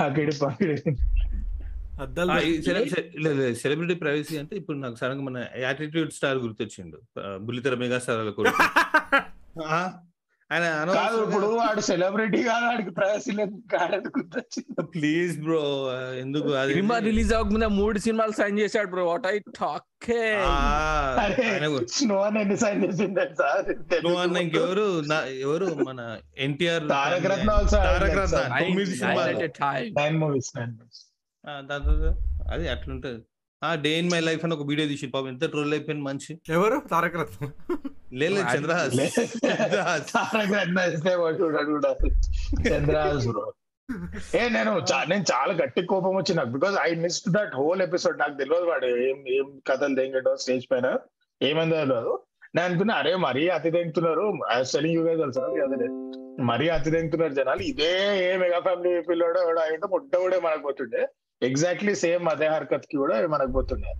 అక్కడి 0.00 0.32
పక్కడి 0.42 0.74
అద్దాలు 2.00 2.32
సెలబ్రిటీ 3.54 3.94
ప్రైవసీ 3.94 4.34
అంటే 4.38 4.54
ఇప్పుడు 4.56 4.78
నాకు 4.78 4.96
సడన్గా 4.96 5.22
మన 5.22 5.38
యాటిట్యూడ్ 5.58 6.12
స్టార్ 6.12 6.38
గుర్తొచ్చిండు. 6.38 6.98
బుల్లితెర 7.38 7.74
మెగా 7.74 7.98
స్టార్ 7.98 8.22
ఆయన 10.50 10.64
కాదు 10.92 11.24
ఇప్పుడు 11.24 11.46
వాడు 11.46 11.80
సెలబ్రిటీ 11.80 12.42
కాదు 12.42 12.64
వాడికి 12.64 12.90
ప్లీజ్ 14.82 15.40
బ్రో 15.40 15.62
ఎందుకు? 16.18 16.48
అది 16.52 16.72
సినిమా 16.72 16.98
రిలీజ్ 16.98 17.34
అవ్వకముందే 17.34 17.66
మూడు 17.66 17.98
సినిమాలు 17.98 18.32
సైన్ 18.32 18.58
చేశాడు 18.58 18.90
బ్రో 18.90 19.06
వాట్ 19.06 19.26
ఐ 19.26 19.38
టాకే 19.38 20.22
స్నో 21.88 22.22
అని 22.22 22.40
ఎన్ని 22.40 22.56
సైన్ 22.56 22.84
చేసింది 22.84 23.20
సార్ 23.38 23.70
నువ్వు 24.04 24.18
అన్న 24.18 24.36
ఇంకెవరు? 24.36 25.00
నా- 25.00 25.40
ఎవరు? 25.40 25.66
మన 25.84 26.18
ఎన్టీఆర్ 26.38 26.88
తారక 26.88 27.26
రత్న 27.26 27.50
తారక 27.72 28.10
రత్న. 28.10 28.58
తొమ్మిది 28.58 28.96
సినిమాలు. 28.96 29.38
నైన్ 29.98 30.18
మూవీస్ 30.18 30.52
నైన్ 30.56 30.72
మూవీస్ 30.72 31.02
ఆ, 31.44 31.60
దాంతో 31.60 31.92
అది 32.52 32.68
అట్లుంటది. 32.68 33.20
ఆ 33.62 33.70
డే 33.74 33.90
ఇన్ 33.98 34.10
మై 34.12 34.18
లైఫ్ 34.20 34.44
అని 34.44 34.54
ఒక 34.54 34.64
వీడియో 34.66 34.88
తీసి 34.88 35.06
పాపం 35.06 35.28
ఎంత 35.28 35.44
ట్రోల్ 35.50 35.72
అయిపోయింది 35.72 36.04
మంచి 36.04 36.32
ఎవరు? 36.48 36.76
తారక 36.90 37.16
రత్నం. 37.20 37.50
లేదు 38.12 38.38
చంద్రహాస్. 38.54 38.94
చంద్రహాస్. 39.46 40.06
తారక 40.12 40.52
రత్న 40.60 40.78
చంద్రహాస్ 42.68 43.26
బ్రో. 43.26 43.44
ఏ 44.34 44.48
నేను 44.48 44.72
నేను 45.08 45.24
చాలా 45.32 45.52
గట్టి 45.62 45.82
కోపం 45.92 46.14
వచ్చి 46.16 46.34
నాకు. 46.34 46.50
Because 46.56 46.76
I 46.80 46.90
missed 46.94 47.30
that 47.36 47.54
whole 47.54 47.82
episode 47.82 48.18
నాకు 48.18 48.34
తెలియదు 48.38 48.64
వాడు 48.64 48.86
ఏం 48.86 49.18
ఏం 49.36 49.46
కథలు 49.68 49.94
తెంగటో 49.94 50.36
స్టేజ్ 50.36 50.66
పైన. 50.72 50.96
ఏమైందో 51.42 51.76
తెలియదు 51.76 52.14
నేను 52.54 52.66
అనుకున్నా 52.68 52.94
అరే 52.94 53.16
మరీ 53.16 53.48
అతి 53.48 53.70
తెంగుతున్నారు. 53.70 54.26
సెలింగ్ 54.62 54.96
యూ 54.96 55.16
తెలుసు 55.16 55.40
అదే 55.40 55.88
మరీ 56.42 56.68
అతి 56.68 56.90
తెంగుతున్నారు 56.90 57.32
జనాలు. 57.32 57.62
ఇదే 57.72 57.92
ఏ 58.28 58.36
మెగా 58.36 58.58
ఫ్యామిలీ 58.60 59.00
పిల్లోడో 59.00 59.40
ఎవడో 59.42 59.60
అయితే 59.60 59.88
ముట్ట 59.92 60.16
కూడా 60.16 60.38
మనకు 60.40 60.62
పోతుండే 60.62 61.02
ఎగ్జాక్ట్లీ 61.42 61.94
సేమ్ 62.04 62.24
అదే 62.28 62.48
హర్కత్కి 62.54 62.96
కూడా 62.96 63.16
మనకు 63.34 63.52
పోతుండే 63.52 63.92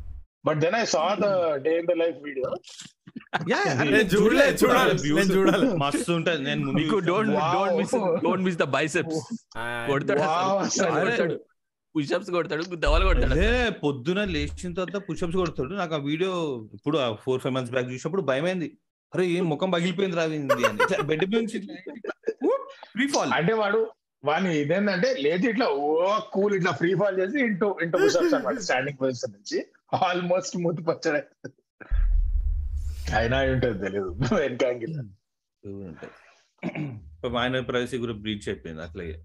but 0.46 0.58
then 0.64 0.76
I 0.80 0.84
saw 0.94 1.02
the 1.22 1.28
day 1.64 1.72
in 1.80 1.88
the 1.90 1.94
life 2.02 2.18
video. 2.26 2.48
మస్తు 5.82 6.10
ఉంటది 6.12 6.40
నేను 6.44 6.72
మీకు 6.78 6.96
don't 7.08 7.32
miss 7.78 7.94
don't 8.24 8.44
miss 8.48 8.58
the 8.58 8.66
biceps 8.76 9.20
కొడతాడు. 9.90 10.20
కొడతాడు. 10.98 11.36
పుషప్స్ 11.94 12.30
కొడతాడు 12.30 12.76
దవలు 12.84 13.04
కొడతాడు 13.08 13.32
అదే 13.36 13.50
పొద్దున 13.84 14.20
లేచిన 14.34 14.70
తర్వాత 14.78 14.98
పుషప్స్ 15.08 15.38
కొడతాడు. 15.40 15.72
నాకు 15.82 15.94
ఆ 15.98 16.02
వీడియో 16.10 16.32
ఇప్పుడు 16.78 16.96
ఫోర్ 17.24 17.40
ఫైవ్ 17.44 17.54
మంత్స్ 17.56 17.72
బ్యాక్ 17.76 17.90
చూసినప్పుడు 17.94 18.24
భయమైంది. 18.30 18.68
అరే 19.12 19.24
ఏం 19.36 19.44
ముఖం 19.52 19.68
పగిలిపోయింది 19.74 20.16
రావింది 20.20 20.64
అని. 20.68 20.78
బెడ్ 21.10 21.24
నుంచి 21.36 21.58
ఫ్రీ 22.92 23.04
ఫాల్ 23.14 23.30
అంటే 23.36 23.52
వాడు 23.60 23.78
వాని 24.24 24.50
ఇదేంటంటే 24.58 25.08
లేదు 25.24 25.44
ఇట్లా 25.50 25.66
ఓ 25.82 25.92
కూల్ 26.32 26.54
ఇట్లా 26.56 26.72
ఫ్రీ 26.80 26.90
ఫాల్ 27.00 27.16
చేసి 27.20 27.36
ఇంటూ 27.46 27.68
ఇంటూ 27.84 27.96
పుషప్స్ 28.02 28.34
అనమాట 28.36 28.58
స్టాండింగ్ 28.66 28.98
పొజిషన్ 29.02 29.34
నుంచి. 29.36 29.58
ఆల్మోస్ట్ 30.00 30.56
మూతి 30.64 30.82
పచ్చడే. 30.88 31.22
అయినా 33.14 33.36
అయి 33.42 33.52
ఉంటుంది 33.54 33.78
తెలియదు 33.84 34.10
వెనక 34.34 34.62
యాంగిల్ 34.68 34.94
ఆయన 37.36 37.60
ప్రైవసీ 37.68 37.96
కూడా 38.04 38.14
బ్రీచ్ 38.24 38.48
అయిపోయింది 38.48 38.82
అట్లాగే 38.86 39.16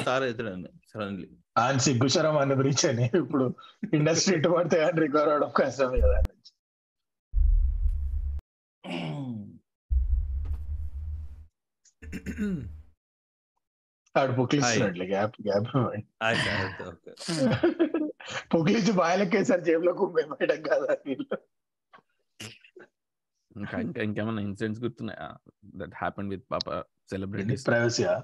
స్టార్ 0.00 0.24
అవుతాడు 0.24 0.50
సడన్లీ 0.90 1.28
ఆయన 1.56 1.78
సిగ్గుశరం 1.86 2.36
అన్న 2.42 2.54
బ్రీచ్ 2.60 2.84
అని. 2.90 3.06
ఇప్పుడు 3.22 3.46
ఇండస్ట్రీ 3.92 4.34
ఇటు 4.38 4.50
పడితే 4.56 4.78
కానీ 4.82 5.00
రికవర్ 5.04 5.32
అవడం 5.34 5.50
కష్టమే 5.58 6.00
కదా 6.04 6.18
ఆడు 14.18 14.32
పుక్లిస్తున్నట్లే 14.32 15.06
గ్యాప్ 15.06 15.36
గ్యాప్. 15.48 15.68
పుక్లిచ్చి 18.54 18.92
బాయలకేసారి 18.92 19.62
జేబులో 19.62 19.92
కుమ్మేయడం 19.92 20.62
కాదా 20.62 20.94
ఇంకా 23.56 23.78
ఇంకా 23.80 24.02
ఇంకేమైనా 24.02 24.40
ఇన్సిడెంట్స్ 24.40 24.82
గుర్తున్నాయా? 24.82 25.28
దట్ 25.74 25.94
హ్యాపెన్ 25.94 26.28
విత్ 26.28 26.44
పాప 26.52 26.66
సెలబ్రిటీస్ 27.10 27.66
ప్రైవసీయా? 27.66 28.14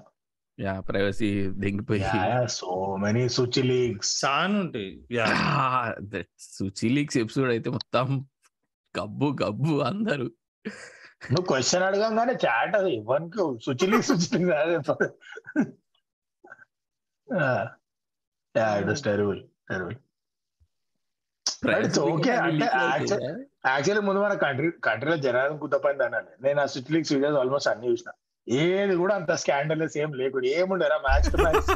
యా 0.59 0.81
ప్రైవసీ 0.81 1.29
దిగిపోయి. 1.57 2.01
సో 2.47 2.95
మెనీ 2.95 3.29
సుచి 3.29 3.63
లీగ్స్ 3.63 4.25
చాలా 4.25 4.59
ఉంటాయి 4.59 4.91
yeah. 5.11 5.25
That 5.99 6.29
Suchi 6.39 6.89
leaks 6.89 7.17
episode 7.17 7.49
అయితే 7.49 7.69
మొత్తం 7.69 8.07
గబ్బు 8.95 9.35
గబ్బు 9.43 9.81
అందరూ. 9.81 10.27
నువ్వు 11.31 11.45
క్వశ్చన్ 11.45 11.83
అడగంగానే 11.83 12.33
చాట్ 12.45 12.75
అది. 12.75 12.95
ఇవ్వనికి 12.95 13.43
సుచిలి 13.65 14.03
సుచిలి 14.03 14.45
టెరిబుల్ 18.55 19.41
It's 21.75 21.97
okay, 21.99 22.35
అంటే 22.37 22.65
actually- 22.79 23.27
యాక్చువల్లీ 23.65 24.01
ముందు 24.07 24.19
మన 24.19 24.33
కంట్రీ 24.35 24.67
కంట్రీలో 24.83 25.15
జనాలను 25.17 25.57
కుద్దపోయింది 25.57 26.03
అన్నాను 26.03 26.29
నేను 26.41 26.59
ఆ 26.61 26.65
సుచిలీక్స్ 26.65 27.13
వీడియోస్ 27.13 27.37
ఆల్మోస్ట్ 27.37 27.69
అన్ని 27.69 27.87
చూసిన 27.87 28.09
ఏది 28.47 28.95
కూడా 28.95 29.13
అంత 29.15 29.31
స్కాండలెస్ 29.33 29.95
ఏం 29.97 30.09
లేకుండా 30.13 30.47
ఏముండరా 30.57 30.97
మ్యాచ్ 31.05 31.27
టు 31.31 31.37
మ్యాచ్ 31.37 31.69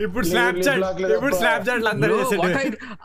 ఇప్పుడు 0.00 0.24
స్నాప్ 0.26 0.58
చాట్ 0.66 0.80
ఇప్పుడు. 1.08 1.34
స్నాప్ 1.36 1.66
చాట్ 1.68 1.86
అందరూ 1.86 2.16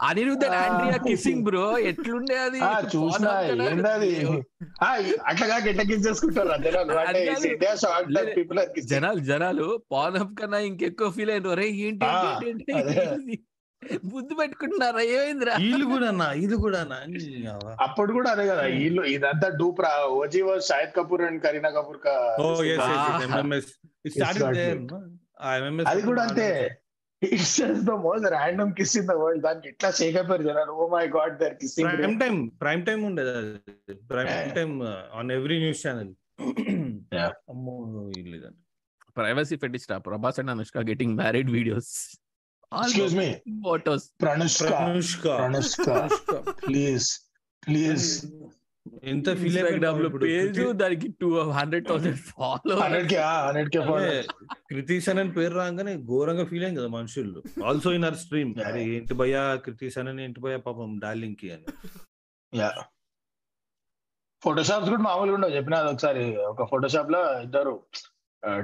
Anirudh 0.03 0.45
and 0.47 0.57
Andrea 0.61 0.97
kissing 1.03 1.43
bro 1.43 1.65
ఎట్లుండే 1.89 2.37
అది? 2.39 2.61
చూసినా 2.95 3.33
ఏంటది 3.65 4.11
ఆ, 4.81 4.89
అట్లా 5.25 5.45
కాక 5.47 5.63
ఎట్లా 5.67 5.83
కిస్ 5.83 6.03
చేసుకుంటారు 6.07 6.57
జనాలు 6.63 6.97
అంటే. 7.03 7.21
ఇండియా 7.49 7.75
షార్ట్ 7.75 8.09
లేదు. 8.11 8.33
పీపుల్ 8.35 8.61
జనాలు 8.87 9.21
జనాలు 9.29 9.67
పానప్ 9.91 10.33
కన్నా 10.39 10.61
ఇంకెక్కువ 10.67 11.09
ఫీల్ 11.11 11.31
అయినారు. 11.31 11.65
ఏంటి? 11.83 12.05
బుద్ధి 14.11 14.33
పెట్టుకుంటున్నారా? 14.39 15.01
ఏమైందిరా? 15.13 15.53
వీళ్ళు 15.63 15.85
కూడా 15.91 16.07
అన్న 16.11 16.23
ఇది 16.43 16.55
కూడా 16.63 16.79
అన్న 16.83 16.95
అప్పుడు 17.85 18.11
కూడా 18.17 18.29
అదే 18.33 18.45
కదా 18.51 18.63
వీళ్ళు 18.75 19.03
ఇదంతా 19.13 19.47
డూప్ 19.61 19.79
రా 19.85 19.91
OG 20.19 20.41
was 20.47 20.63
Shahid 20.69 20.93
Kapoor 20.97 21.23
and 21.29 21.41
Kareena 21.45 21.71
Kapoor. 21.77 21.99
అది 25.91 26.01
కూడా 26.09 26.21
అంతే. 26.27 26.47
It's 27.21 27.55
just 27.57 27.83
the 27.89 27.95
most 28.05 28.27
random 28.35 28.71
kiss 28.77 28.93
in 28.99 29.07
the 29.09 29.15
world 29.21 29.43
దానికి 29.47 29.67
ఇట్లా 29.71 29.89
షేక్ 29.99 30.15
అయిపోయారు 30.19 30.45
జనాలు? 30.49 30.71
ఓ 30.81 30.87
my 30.93 31.03
god 31.17 31.35
their 31.41 31.55
kissing 31.61 31.89
prime 31.95 32.17
time 32.23 32.35
prime 32.63 32.83
time 32.87 33.01
ఉండేది 33.09 33.33
prime 34.11 34.51
time 34.57 34.71
on 35.19 35.31
every 35.37 35.59
news 35.65 35.83
channel 35.85 36.11
Yeah. 37.13 37.31
అమ్మో 37.51 37.73
వీళ్ళు. 38.11 38.37
Privacy 39.17 39.55
fetishist 39.63 39.91
Prabhas 40.05 40.37
and 40.41 40.51
Anushka 40.53 40.83
getting 40.89 41.13
married 41.19 41.49
videos 41.55 41.91
excuse 42.71 43.15
me 43.15 43.29
photos 43.63 44.11
Pranushka 44.21 44.73
Anushka 44.73 45.25
Pranushka 45.37 46.31
please 46.67 47.07
please 47.67 48.07
ఎంత 49.03 49.29
feel 49.37 49.57
page 50.23 50.59
దానికి 50.73 51.07
two 51.21 51.39
hundred 51.39 51.87
thousand 51.87 52.17
follow 52.17 52.75
హండ్రెడ్కి 52.75 53.17
హండ్రెడ్కి 53.17 53.79
కృతీసన్ 54.69 55.19
అని 55.19 55.31
పేరు 55.31 55.53
రాగానే 55.53 55.95
ఘోరంగా 55.95 56.45
ఫీల్ 56.45 56.63
అయింది 56.63 56.79
కదా 56.79 56.87
మనుషులు. 56.87 57.43
Also 57.65 57.91
in 57.91 58.03
our 58.03 58.17
stream 58.17 58.53
Yeah. 58.57 58.67
అరే 58.67 58.81
ఏంటి 58.85 59.13
భయ్యా 59.13 59.55
కృతీసన్ 59.55 60.07
అని 60.07 60.23
ఏంటి 60.23 60.39
భయ్యా 60.39 60.57
పాపం 60.57 60.99
డార్లింగ్కి 60.99 61.51
అని. 61.51 61.65
యా 62.53 62.71
ఫోటోషాప్స్ 64.43 64.89
కూడా 64.89 65.01
మామూలుగా 65.01 65.35
ఉండవు. 65.35 65.51
చెప్పిన 65.51 65.75
అది 65.75 65.89
ఒకసారి. 65.89 66.37
ఒక 66.37 66.63
ఫోటోషాప్లో 66.69 67.41
ఇద్దరు 67.41 67.83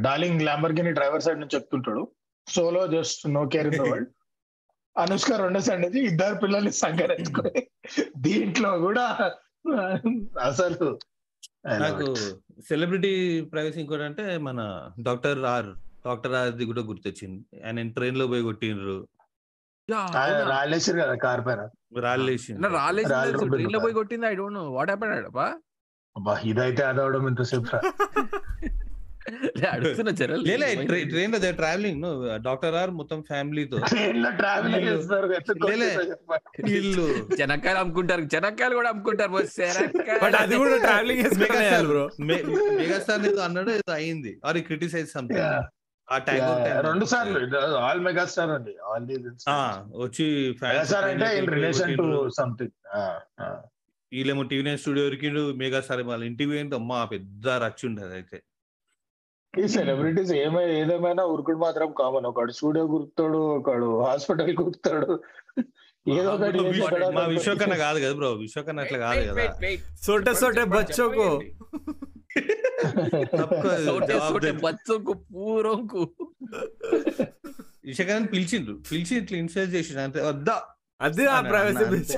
డార్లింగ్ 0.02 0.42
ల్యాంబర్గిని 0.42 0.94
డ్రైవర్ 0.94 1.22
సైడ్ 1.22 1.40
నుంచి 1.40 1.56
చెప్తుంటాడు. 1.56 2.08
Solo 2.48 2.84
just 2.88 3.24
no 3.34 3.42
care 3.54 3.68
in 3.70 3.78
the 3.78 3.86
world 3.88 4.12
Anushka 4.96 5.32
రెండో 5.42 5.60
ఇద్దరు 6.04 6.38
పిల్లల్ని 6.44 6.74
సంగరెత్తుకుని 6.84 7.54
దీంట్లో 8.26 8.72
కూడా 8.86 9.06
అసలు 10.48 10.88
నాకు 11.84 12.06
సెలబ్రిటీ 12.70 13.12
ప్రైవసీ 13.52 13.80
ఇంకోటి 13.84 14.06
అంటే 14.08 14.26
మన 14.48 14.60
డాక్టర్ 15.08 15.42
ఆర్ 15.46 15.70
డాక్టర్ 16.06 16.36
ఆర్ది 16.40 16.66
కూడా 16.66 16.82
గుర్తొచ్చింది. 16.90 17.40
ఆయన 17.66 17.88
ట్రైన్లో 17.98 18.26
పోయి 18.28 18.44
కొట్టిండ్రు. 18.44 18.98
రాలేసారు 20.52 20.98
కదా 21.00 21.16
కార్ 21.26 21.42
పైన. 21.48 21.62
రాళ్ళేసి 22.06 22.52
రాలేదు 22.78 23.10
రాళ్ళు 23.16 23.50
ట్రైన్లో 23.54 23.80
పోయి 23.80 23.98
కొట్టింది 24.00 24.28
I 24.28 24.36
don't 24.36 24.58
know 24.60 24.64
what 24.72 24.92
happen 24.92 25.14
అడపా 25.18 25.48
అబ్బా 26.16 26.34
ఇదైతే 26.52 26.84
అదవడం 26.84 27.26
ఇంతసేపు 27.28 27.70
ట్రైన్లో 31.12 31.40
ట్రావెలింగ్ 31.52 32.04
డాక్టర్ 32.44 32.76
ఆర్ 32.76 32.92
మొత్తం 32.92 33.22
ఫ్యామిలీతో. 33.22 33.78
వీళ్ళు 36.66 37.06
చెనక్కాయలు 37.42 37.80
అమ్ముకుంటారు 37.80 38.30
చెనక్కాయలు 38.36 38.76
కూడా 38.76 38.90
అమ్ముకుంటారు. 38.90 39.32
బట్ 40.24 40.36
అది 40.36 40.56
కూడా 40.58 40.78
ట్రావెలింగ్ 40.78 41.24
మెగాస్టార్ 42.78 43.26
ఏదో 43.28 43.42
అన్నాడు 43.42 43.70
ఏదో 43.70 43.94
అయింది. 43.94 44.40
Or 44.46 44.58
criticize 44.58 45.10
something 45.10 45.40
Yeah. 45.40 45.64
ఆ 46.08 46.18
Yeah, 46.18 46.82
రెండు 46.82 47.06
సార్లు 47.06 47.40
ఆల్ 47.78 48.02
మెగాస్టార్ 48.02 48.50
అండి 48.50 48.74
ఆల్ 48.86 49.06
వచ్చి 49.96 50.26
మెగాస్టార్ 50.64 51.06
అంటే 51.06 51.38
ఇన్ 51.38 51.48
రిలేషన్ 51.48 51.98
టు 51.98 52.30
సంథింగ్ 52.38 52.72
వీళ్ళేమో 54.12 54.44
టీవీ 54.44 54.64
నైన్ 54.64 54.78
స్టూడియో 54.78 55.06
దొరికిండు 55.06 55.42
మెగాస్టార్ 55.54 56.02
వాళ్ళ 56.02 56.24
ఇంటికి 56.24 56.50
పోయింది 56.50 56.76
అమ్మా 56.76 57.06
పెద్ద 57.06 57.48
రచ్చి 57.48 57.88
ఉండదు 57.88 58.14
అయితే 58.14 58.38
ఈ 59.54 59.68
సెలబ్రిటీస్ 59.68 60.32
ఏమై 60.32 60.64
ఏదేమైనా 60.82 61.24
ఉరుకుడు 61.24 61.58
మాత్రం 61.58 61.94
కామన్. 62.00 62.26
ఒకడు 62.26 62.52
స్టూడియో 62.52 62.86
గుర్తాడు 62.86 63.38
ఒకడు 63.38 64.04
హాస్పిటల్ 64.04 64.56
గుర్తాడు 64.62 65.24
ఏదో 66.08 66.30
ఒకటి 66.34 66.60
మా 67.16 67.26
విశ్వకన్న 67.26 67.76
కాదు 67.76 68.00
కదా 68.00 68.14
బ్రో. 68.14 68.32
విశ్వకన్న 68.32 68.80
అట్లా 68.80 68.98
కాదు 68.98 69.32
కదా. 69.32 69.44
సోటే 70.04 70.34
సోటే 70.34 70.64
బచ్చోకు. 70.66 71.42
బచ్చోకు 74.66 75.14
పూరంకు. 75.14 76.02
విశ్వకన్న 77.86 78.26
పిలిచిండ్రు. 78.26 78.76
పిలిచి 78.92 79.18
ఇట్లా 79.18 79.38
ఇన్సల్ట్ 79.38 79.74
చేసిండు 79.76 80.02
అంతే 80.02 80.22
వద్దా. 80.22 80.62
అది 81.02 81.26
ఆ 81.26 81.42
ప్రైవసీ 81.42 82.18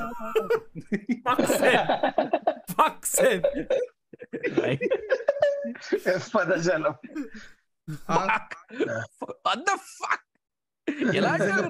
పదజాలం 6.36 6.94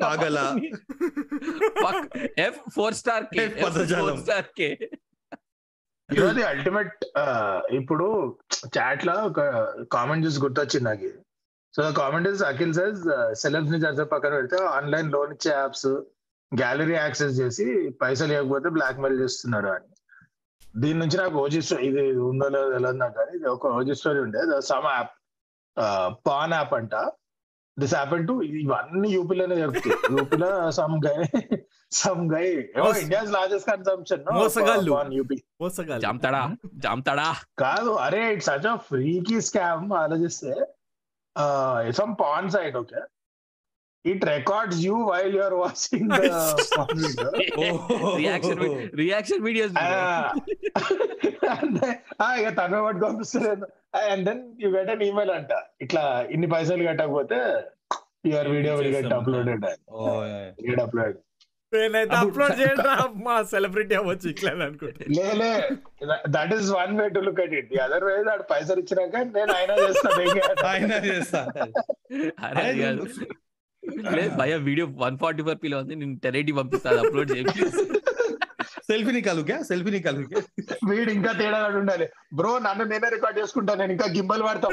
పాగలా. 0.03 0.45
F 2.45 2.59
four 2.75 2.95
star 3.01 3.25
K 3.33 3.45
F 3.45 3.55
పదజాలం. 3.63 4.09
ఫోర్ 4.09 4.21
స్టార్ 4.25 4.49
కే 4.59 4.69
ఈరోజు 6.09 6.39
అల్టిమేట్ 6.51 6.99
ఇప్పుడు 7.79 8.05
చాట్లో 8.77 9.15
ఒక 9.29 9.39
కామెంట్ 9.95 10.25
చూసి 10.25 10.43
గుర్తొచ్చింది 10.45 10.87
నాకు. 10.89 11.09
So 11.75 11.81
comment 12.01 12.29
is 12.29 12.43
Akhil 12.51 12.73
says 12.79 13.01
సెలబ్స్ని 13.41 13.79
పక్కన 14.13 14.31
పెడితే 14.37 14.57
ఆన్లైన్ 14.77 15.11
లోన్ 15.15 15.33
ఇచ్చే 15.35 15.51
యాప్స్ 15.57 15.91
గ్యాలరీ 16.51 16.95
యాక్సెస్ 17.01 17.35
చేసి 17.41 17.65
పైసలు 18.01 18.33
ఇవ్వకపోతే 18.33 18.69
బ్లాక్ 18.77 19.01
మెయిల్ 19.03 19.21
చేస్తున్నారు 19.23 19.69
అని. 19.77 19.88
దీని 20.81 20.97
నుంచి 20.99 21.17
నాకు 21.17 21.37
ఓజీ 21.43 21.59
స్టోరీ 21.67 21.85
ఇది 21.91 22.03
ఉందో 22.31 22.47
లేదో 22.55 22.67
తెలియదు 22.73 22.99
నాకు 23.03 23.15
కానీ 23.19 23.31
ఇది 23.37 23.47
ఒక 23.55 23.67
ఓజీ 23.79 23.93
స్టోరీ 24.01 24.19
ఉండే 24.25 24.41
సమ్ 24.71 24.87
యాప్ 24.95 25.13
పాన్ 26.27 26.53
యాప్ 26.57 26.73
అంట. 26.77 26.95
దిస్ 27.77 27.93
హ్యాపెన్ 27.95 28.25
టు 28.29 28.33
ఇవన్నీ 28.61 29.09
యూపీలోనే 29.17 29.55
జరుగుతాయి. 29.61 29.97
యూపీలో 30.15 30.49
some 30.77 30.95
guy 31.05 31.15
some 32.01 32.23
guy 32.33 32.45
India's 33.03 33.31
largest 33.35 33.69
consumption 33.69 34.25
మోసగాళ్ళు. 34.39 34.91
యూపీ. 35.19 35.37
జామ్తాడా? 36.05 36.41
జామ్తాడా? 36.85 37.27
కాదు 37.63 37.91
అరే 38.07 38.21
ఇట్స్ 38.33 38.49
సచ్ 38.49 38.67
ఫ్రీకీ 38.89 39.37
స్కామ్ 39.49 39.93
ఆలోచిస్తే 40.03 40.53
some 41.99 42.13
porn 42.21 42.49
site 42.55 42.77
okay 42.83 43.01
it 44.05 44.23
records 44.31 44.79
you 44.85 44.95
while 45.09 45.33
you're 45.37 45.55
watching 45.61 46.11
reaction 48.21 48.61
reaction 49.01 49.41
videos 49.47 49.73
ఇక 52.39 52.49
తన 52.59 52.79
పట్టుకు 52.85 53.05
పంపిస్తారు 53.05 53.67
and 54.11 54.23
then 54.29 54.43
you 54.63 54.69
get 54.75 54.91
an 54.93 55.03
email 55.09 55.31
అంట. 55.37 55.51
ఇట్లా 55.85 56.03
ఇన్ని 56.35 56.49
పైసలు 56.53 56.85
కట్టకపోతే 56.89 57.39
యువర్ 58.31 58.49
వీడియో 58.55 58.73
విల్ 58.79 58.91
గెట్ 58.95 59.05
చేస్తాం. 59.05 59.19
అప్లోడెడ్ 59.21 59.65
గెట్ 60.67 60.81
అప్లోడ్ 60.85 61.17
నేనైతే 61.73 62.15
అప్లోడ్ 62.19 62.53
చేయడం 62.59 62.85
మా 63.25 63.35
సెలబ్రిటీ 63.51 63.93
అవ్వచ్చు 63.99 64.27
ఇట్లా 64.31 64.51
అనుకుంటా. 64.67 65.03
లేలే 65.17 65.49
that 66.35 66.53
is 66.57 66.69
one 66.77 66.93
way 66.99 67.05
to 67.15 67.21
look 67.27 67.41
at 67.43 67.53
it 67.59 67.73
other 67.85 68.05
way 68.07 68.15
ఆడు 68.33 68.45
పైసలు 68.53 68.79
ఇచ్చినాక 68.83 69.15
నేను 69.35 69.53
అయినా 69.59 69.75
చేస్తాను 69.83 70.23
ఆయన 70.71 70.91
చేస్తా. 71.09 71.41
అరే 72.47 72.63
అది 72.69 72.81
కాదు. 72.85 73.05
లేదు 74.17 74.35
భయ 74.35 74.55
వీడియో 74.69 74.85
వన్ 75.05 75.17
ఫార్టీ 75.17 75.43
ఫోర్ 75.43 75.59
పిలో 75.63 75.79
ఉంది 75.79 75.95
నేను 75.95 76.15
టెన్ 76.23 76.35
ఎయిటీ 76.35 76.51
పంపిస్తాను 76.51 77.01
అప్లోడ్ 77.03 77.31
చేసి 77.37 77.63
సెల్ఫీ 78.89 79.11
నికాలు 79.11 79.41
సెల్ఫీని 79.63 79.95
నికాలు 79.97 80.21
వీడు 80.89 81.11
ఇంకా 81.11 81.31
తేడా 81.31 81.57
ఉండాలి. 81.79 82.05
బ్రో 82.33 82.51
నన్ను 82.59 82.83
నేనే 82.83 83.09
రికార్డ్ 83.09 83.39
చేసుకుంటాను 83.39 83.79
నేను 83.79 83.91
ఇంకా 83.91 84.07
గింబల్ 84.15 84.43
వాడతా 84.43 84.67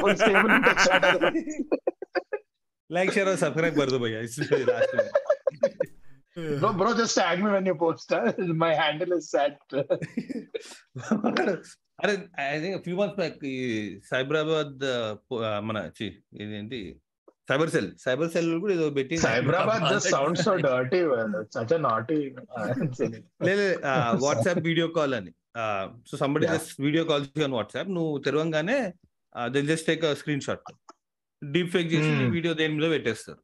లైక్ 2.91 3.12
షేర్ 3.14 3.31
సబ్స్క్రైబ్ 3.37 3.79
కర్దు 3.81 3.99
భయ్యా 3.99 4.21
bro 6.61 6.71
bro 6.73 6.91
just 6.93 7.19
add 7.21 7.41
me 7.45 7.51
when 7.51 7.69
you 7.69 7.75
post. 7.75 8.12
My 8.62 8.73
handle 8.75 9.12
is 9.12 9.31
at 9.37 9.75
అరే 12.05 12.14
I 12.55 12.59
think 12.61 12.83
few 12.85 12.97
months 12.97 13.17
back 13.17 13.39
Cyberabad 14.11 14.85
మన 15.61 15.79
ఏంటి 16.59 16.81
సైబర్ 17.49 17.71
సెల్ 17.75 17.89
సైబర్ 18.05 18.31
సెల్ 18.35 18.49
కూడా 18.63 18.73
ఏదో 18.77 18.87
పెట్టి 18.99 19.17
cyberabad 19.25 19.83
just 19.93 20.09
sounds 20.15 20.41
so 20.47 20.53
dirty 20.67 21.01
man. 21.11 21.29
It's 21.41 21.57
such 21.59 21.73
a 21.77 21.81
naughty 21.87 22.19
లేదు 23.49 23.67
WhatsApp 24.25 24.61
video 24.69 24.87
call 24.99 25.15
అని. 25.19 25.33
So 26.09 26.15
somebody. 26.23 26.47
Just 26.55 26.73
video 26.87 27.05
call 27.11 27.25
on 27.47 27.55
WhatsApp 27.59 27.91
నువ్వు 27.99 28.13
తెరవంగానే 28.27 28.79
దిల్ 29.55 29.69
just 29.73 29.87
take 29.91 30.05
screen 30.23 30.43
shot 30.49 30.67
deep 31.43 31.71
fake 31.77 31.89
చేసి 31.95 32.11
Hmm. 32.13 32.29
వీడియో 32.37 32.53
దేని 32.61 32.75
మీద 32.79 32.89
పెట్టేస్తారు. 32.97 33.41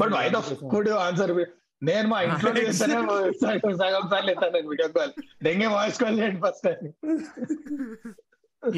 బట్ 0.00 0.12
వై 0.18 0.26
గుడ్ 0.74 0.90
ఆన్సర్ 1.06 1.32
నేను 1.82 2.06
మా 2.10 2.18
ఇంట్లో 2.26 2.50
చేస్తేనే 2.58 2.94
సగం 3.80 4.04
సార్లు 4.12 4.30
ఎత్తాను 4.34 4.68
వీడియో 4.72 4.88
కాల్ 4.96 5.12
దెంగే 5.46 5.68
వాయిస్ 5.76 5.98
కాల్ 6.02 6.16
చేయండి 6.20 6.40
ఫస్ట్ 6.46 6.68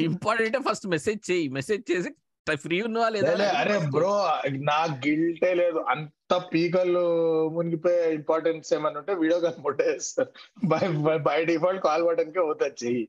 ఇంపార్టెంట్ 0.07 0.57
ఫస్ట్ 0.67 0.87
మెసేజ్ 0.95 1.21
చేయి. 1.29 1.45
మెసేజ్ 1.59 1.83
చేసి 1.91 2.11
ఫ్రీ 2.57 2.77
ఉన్నవా 2.81 3.07
లేదా 3.09 3.31
అరే 3.59 3.77
బ్రో 3.95 4.13
నా 4.69 4.79
గిల్టే 5.05 5.51
లేదు. 5.53 5.79
అంత 5.91 6.33
పీకలు 6.51 7.03
మునిగిపోయే 7.51 8.03
ఇంపార్టెన్స్ 8.13 8.73
ఏమన్నా 8.73 8.99
ఉంటే 9.01 9.15
వీడియో 9.15 9.39
కాల్ 9.39 9.59
ముట్టేస్తారు 9.65 10.31
బై 10.67 10.81
బై 11.27 11.37
డిఫాల్ట్ 11.45 11.81
కాల్ 11.85 12.03
బటన్కి 12.03 12.39
చెయ్యి. 12.83 13.03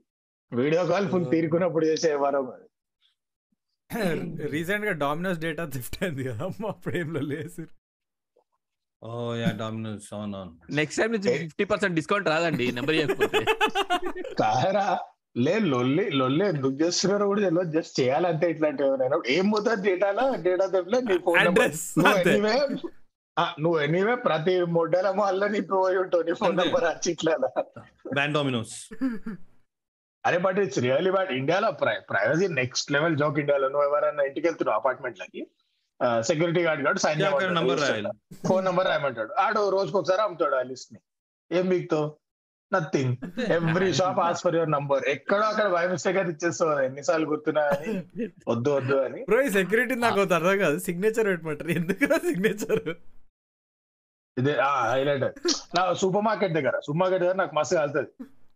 వీడియో 0.53 0.82
కాల్ 0.86 1.09
ఫుల్ 1.09 1.26
తీరుకున్నప్పుడు 1.32 1.86
చేసే 1.91 2.12
వారం 2.22 2.47
అది. 2.51 2.66
రీసెంట్గా 4.53 4.93
డామినోస్ 5.01 5.38
డేటా 5.41 5.64
థిఫ్ట్ 5.72 5.97
అయింది 6.03 6.24
కదా 6.24 6.47
మా 6.61 6.70
ఫ్రేమ్లో 6.84 7.22
లేదు 7.30 7.62
ఓ 9.03 9.11
yeah 9.34 9.51
Domino's 9.61 10.09
on 10.14 10.34
on 10.34 10.51
next 10.78 10.99
time 11.01 11.11
నుంచి 11.12 11.30
ఫిఫ్టీ 11.38 11.64
పర్సెంట్ 11.70 11.97
డిస్కౌంట్ 11.99 12.28
రాదండి 12.28 12.66
నెంబర్ 12.72 12.97
కారా 14.41 14.86
లే 15.36 15.52
లొల్లి 15.72 16.04
లొల్లి 16.20 16.44
ఎందుకు 16.52 16.74
చేస్తున్నారో 16.82 17.26
కూడా 17.30 17.42
తెలియదు 17.46 17.72
జస్ట్ 17.76 17.94
చేయాలంటే 18.00 18.46
ఇట్లాంటివి 18.52 18.96
నేను 19.02 19.18
ఏం 19.34 19.46
పోతుంది 19.52 19.82
డేటాలో 19.88 20.24
డేటా 20.46 20.66
తెప్పిలే 20.76 21.00
నీ 21.10 21.18
ఫోన్ 21.26 21.38
నువ్వు 22.04 22.90
నువ్వు 23.62 23.76
ఎనీవే 23.84 24.14
ప్రతి 24.24 24.54
మొడ్డల 24.76 25.08
మాల్లో 25.18 25.46
నీ 25.52 25.60
పోయి 25.72 25.98
ఉంటావు. 26.00 26.24
నీ 26.28 26.32
ఫోన్. 26.40 26.56
నెంబర్ 26.60 26.84
వచ్చి 26.84 27.08
ఇట్లా 27.12 27.32
డామినోస్. 28.36 28.74
అరే 30.24 30.38
బట్ 30.46 30.58
ఇట్స్ 30.62 30.80
రియల్లీ 30.86 31.10
బ్యాడ్. 31.14 31.30
ఇండియాలో 31.40 31.70
ప్రైవసీ 32.12 32.46
నెక్స్ట్ 32.60 32.88
లెవెల్ 32.96 33.16
జోక్ 33.20 33.38
ఇండియాలో. 33.42 33.68
నువ్వు 33.74 33.86
ఎవరైనా 33.88 34.24
ఇంటికి 34.30 34.46
వెళ్తున్నావు 34.48 34.78
అపార్ట్మెంట్ 34.80 35.20
లకి 35.22 35.42
సెక్యూరిటీ 36.30 36.64
గార్డ్ 36.66 36.82
గాడు 36.86 37.00
సైన్ 37.04 37.22
ఫోన్ 38.48 38.64
నెంబర్ 38.68 38.88
రాయమంటాడు. 38.90 39.32
ఆడు 39.44 39.62
రోజుకి 39.76 39.98
ఒకసారి 40.00 40.22
అమ్ముతాడు 40.26 40.58
ఆ 40.60 40.64
లిస్ట్ని 40.72 41.00
ఏం 41.58 41.66
మీకుతో 41.72 42.02
నథింగ్ 42.72 43.16
ఎవ్రీ 43.52 43.92
షాప్ 43.92 44.18
ఆస్ 44.18 44.42
ఫర్ 44.42 44.56
యువర్ 44.56 44.70
నంబర్ 44.70 45.08
ఎక్కడో 45.08 45.42
అక్కడ 45.42 45.72
బై 45.72 45.92
మిస్టేక్ 45.92 46.16
అయితే 46.16 46.32
ఇచ్చేస్తావు. 46.32 46.80
ఎన్నిసార్లు 46.80 47.26
గుర్తున్నా 47.26 47.70
అని. 47.74 48.02
వద్దు 48.48 48.76
వద్దు 48.76 49.06
అని. 49.06 49.24
బ్రో 49.28 49.42
ఈ 49.42 49.50
సెక్యూరిటీ 49.50 50.00
నాకు 50.06 50.20
అర్థం 50.20 50.58
కాదు. 50.58 50.78
సిగ్నేచర్ 50.78 51.26
పెట్టమంటారు. 51.26 51.70
ఎందుకు 51.70 52.28
సిగ్నేచర్ 52.28 52.94
ఇదే 54.36 54.56
హైలైట్ 54.90 55.24
నా 55.78 55.94
సూపర్ 55.94 56.24
మార్కెట్ 56.24 56.52
దగ్గర 56.52 56.72
సూపర్ 56.86 57.00
మార్కెట్ 57.00 57.22
దగ్గర 57.22 57.36
నాకు 57.36 57.54
మస్తు 57.54 57.74
కాలుతుంది. 57.74 58.08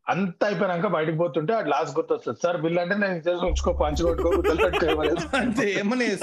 అంత 0.08 0.44
అయిపోయినాక 0.44 0.86
బయటకు 0.86 1.16
పోతుంటే 1.16 1.54
అది 1.54 1.68
లాస్ట్ 1.68 1.98
గుర్తొస్తుంది. 1.98 2.38
సార్ 2.42 2.62
బిల్ 2.62 2.78
అంటే 2.78 2.94
నేను 2.94 3.22
చేసి 3.26 3.46
ఉంచుకో 3.46 3.72
పంచి 3.72 4.02
కొట్టుకో. 4.02 4.42
అంతే 5.36 5.80
ఏమని? 5.80 6.10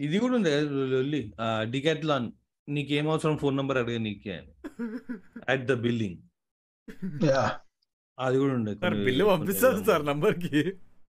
ఇది 0.00 0.18
కూడా 0.18 0.34
ఉంది 0.34 0.50
లొల్లి? 0.92 1.32
డికెట్లాన్ 1.70 2.32
నీకేం 2.68 3.06
అవసరం 3.10 3.36
ఫోన్ 3.36 3.56
నంబర్ 3.56 3.78
అడిగా 3.78 4.00
నీకే. 4.00 4.34
అని 4.36 4.52
అట్ 5.48 5.66
ద 5.66 5.76
బిల్డింగ్ 5.82 6.20
Yeah. 7.24 7.48
అది 8.18 8.36
కూడా 8.38 8.54
ఉండే 8.54 8.72
బిల్లు 9.04 9.24
పంపిస్తారు 9.24 9.78
సార్ 9.84 10.02
నంబర్కి 10.06 10.50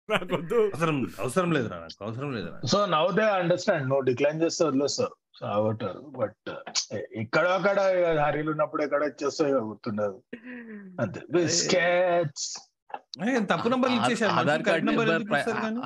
అవసరం 0.09 0.97
అవసరం 1.21 1.49
లేదురా 1.53 1.77
నాకు 1.79 2.03
అవసరం 2.05 2.31
లేదురా 2.35 2.57
సో 2.67 2.79
నౌ 2.87 3.05
దే 3.11 3.27
అండర్స్టాండ్ 3.37 3.87
నువ్వు 3.89 4.05
డిక్లైన్ 4.09 4.43
చేస్తే 4.43 4.63
వదిలేస్తారు. 4.65 5.15
అవటారు 5.53 6.01
బట్ 6.19 6.51
ఇక్కడ 7.15 7.45
అక్కడ 7.57 7.79
హరీలు 8.21 8.51
ఉన్నప్పుడు 8.51 8.83
ఎక్కడ 8.83 9.03
వచ్చేస్తాయి 9.05 9.55
గుర్తుండదు. 9.65 10.19
అంతే. 11.01 11.21
తప్పు 13.49 13.69
నంబర్లు 13.69 13.97
ఇచ్చేసారు 13.97 14.33
ఆధార్ 14.35 14.63
కార్డ్ 14.63 14.87
నంబర్ 14.87 15.09
నెంబర్ 15.09 15.17
ఎందుకు 15.17 15.39
ఇస్తారు 15.41 15.63
కానీ? 15.63 15.83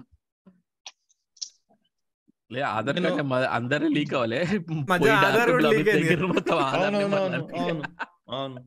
లే 2.50 2.60
ఆధార్ 2.76 2.98
కార్డ్ 3.04 3.16
నెంబర్ 3.20 3.44
అందరూ 3.56 3.86
లీక్ 3.96 4.12
అవ్వలే. 4.18 4.40
మధ్య 4.90 4.98
పోయి 5.02 5.12
ఆధార్ 5.14 5.34
డాక్టర్ 5.34 5.50
కూడా 5.52 5.62
బ్లాక్ 5.62 5.78
leak 5.78 5.88
అయింది. 5.92 6.08
దగ్గర 6.08 6.26
మొత్తం 6.34 6.56
ఆధార్ 6.66 6.84
అవును 6.84 7.00
నెంబర్ 7.02 7.20
అవును 7.22 7.38
అన్నీ. 7.38 7.58
అవును 7.64 7.82
అవును. 8.36 8.60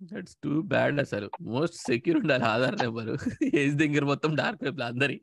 దట్స్ 0.00 0.36
టూ 0.44 0.52
బ్యాడ్ 0.72 1.00
అసలు. 1.00 1.28
మోస్ట్ 1.54 1.76
సెక్యూర్ 1.88 2.18
ఉండాలి 2.22 2.44
ఆధార్ 2.52 2.78
నెంబర్ 2.82 3.10
ఏజ్ 3.62 3.74
దగ్గర 3.82 4.04
మొత్తం 4.12 4.30
డార్క్ 4.34 4.62
వెబ్ 4.64 4.80
అందరి. 4.82 5.16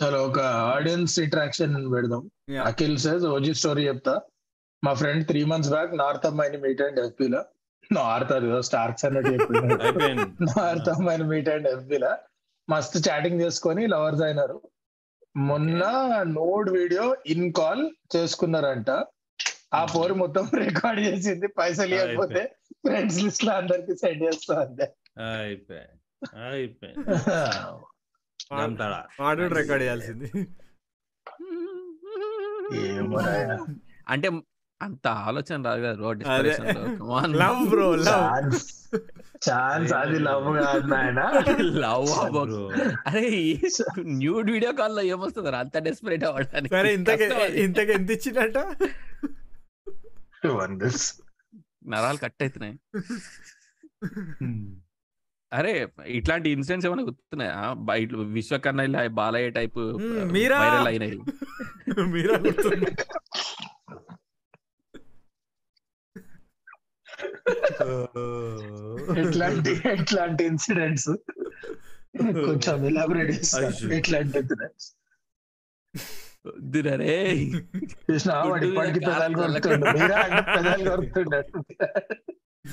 చలో 0.00 0.18
ఒక 0.28 0.40
ఆడియన్స్ 0.74 1.14
ఇంటరాక్షన్ 1.20 1.76
పెడదాం. 1.94 2.22
అఖిల్ 2.70 2.98
సేజ్ 2.98 3.24
ఓజీ 3.26 3.54
స్టోరీ 3.54 3.84
చెప్తా. 3.88 4.14
మా 4.84 4.92
friend 4.94 5.24
three 5.30 5.40
months 5.44 5.70
back 5.70 5.94
north 6.02 6.26
అమ్మాయిని 6.26 6.58
మీట్ 6.58 6.82
అండ్ 6.82 7.00
ఎఫ్పీ 7.06 7.28
లో. 7.28 7.40
నార్త్ 7.92 8.32
అది 8.32 8.50
స్టార్క్స్ 8.68 9.04
అన్నట్టు 9.04 9.30
అయిపోయింది. 9.30 10.26
నార్త్ 10.50 10.88
అమ్మాయిని 10.88 11.24
మీట్ 11.24 11.48
అండ్ 11.48 11.68
ఎఫ్బీ 11.68 11.98
లో. 11.98 12.12
మస్తు 12.68 12.98
చాటింగ్ 13.08 13.40
చేసుకొని 13.40 13.86
లవర్స్ 13.86 14.22
అయినారు. 14.22 14.58
మొన్న 15.36 15.84
నోడ్ 16.22 16.70
వీడియో 16.70 17.16
ఇన్ 17.26 17.52
కాల్ 17.52 17.90
చేసుకున్నారంట. 18.16 18.90
ఆ 19.74 19.84
పోరు 19.84 20.14
మొత్తం 20.14 20.50
రికార్డ్ 20.58 21.00
చేసింది. 21.00 21.46
పైసలు 21.46 21.94
ఇవ్వకపోతే 21.94 22.56
ఫ్రెండ్స్ 22.72 23.22
లిస్ట్లో 23.24 23.52
అందరికి 23.52 23.96
సెండ్ 23.96 24.22
చేస్తా 24.22 24.60
అంతే. 24.60 24.94
రికార్డ్ 29.54 29.82
చేయాల్సింది. 29.82 30.32
అంటే 34.08 34.30
అంత 34.80 35.06
ఆలోచన 35.22 35.62
రాదు 35.62 35.80
కదా 35.80 35.96
road. 36.00 36.20
Love 37.36 37.62
bro 37.68 37.88
love 38.02 38.54
chance 39.48 39.92
అది 39.92 40.18
లవ్ 40.18 40.46
కాదు 40.58 40.86
నాయన. 40.86 41.20
లవ్. 41.82 42.08
అరే 43.06 43.24
న్యూడ్ 44.16 44.50
వీడియో 44.50 44.72
కాల్లో 44.72 45.02
ఏమొస్తుంది 45.06 45.56
అంత 45.56 45.78
డెస్పరేట్ 45.78 46.24
అవ్వడానికి. 46.24 46.72
సరే 46.74 46.92
ఇంతకి. 46.94 47.28
ఇంతకి 47.62 47.92
ఎంత 47.92 48.58
నరాలు 51.86 52.18
కట్ 52.18 52.42
అవుతున్నాయి 52.42 52.76
అరే 55.52 55.72
ఇట్లాంటి 56.08 56.48
ఇన్సిడెంట్స్ 56.50 56.86
ఏమైనా 56.86 57.02
గుర్తున్నాయా? 57.02 57.56
బయట 57.80 58.10
విశ్వకర్ణ 58.32 58.80
ఇలా 58.80 59.00
బాలయ్య 59.12 59.48
టైప్ 59.50 59.78
మీరా? 60.32 60.58
వైరల్ 60.60 60.88
అయినాయి. 60.88 61.16
మీరా 62.12 62.36
ఎట్లాంటి 69.20 69.70
ఎట్లాంటి 69.94 70.44
ఇన్సిడెంట్స్ 70.44 71.10
కొంచెం 72.40 72.86
ఎలాబరేట్. 72.86 73.30
ఎట్లాంటి 73.92 74.38
ఇన్సిడెంట్స్ 74.38 74.96
కృష్ణ 78.04 78.32
వాడు 78.44 78.66
పెదాలు 79.00 79.38
మీరా? 79.94 80.26
అంటే 80.26 80.42
పెదాలు 80.56 80.90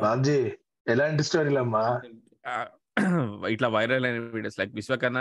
బాబ్జీ 0.00 0.52
ఎలాంటి 0.86 1.22
స్టోరీలమ్మా 1.22 2.00
ఇట్లా 3.48 3.68
వైరల్ 3.68 4.06
అయిన 4.06 4.18
videos. 4.34 4.58
Like 4.58 4.72
Vishwakarna 4.74 5.18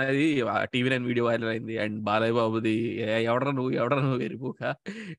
TV 0.74 0.90
nine 0.90 1.06
video 1.06 1.26
viral 1.26 1.50
అయింది. 1.50 1.78
అండ్ 1.78 2.00
బాలయ్య 2.02 2.34
బాబుది 2.34 2.76
"ఏ, 3.04 3.24
ఎవడ్రా 3.24 3.52
నువ్వు 3.52 3.72
ఎవడ్రా 3.72 4.00
నువ్వు 4.00 4.18
వెరిపోక 4.18 4.62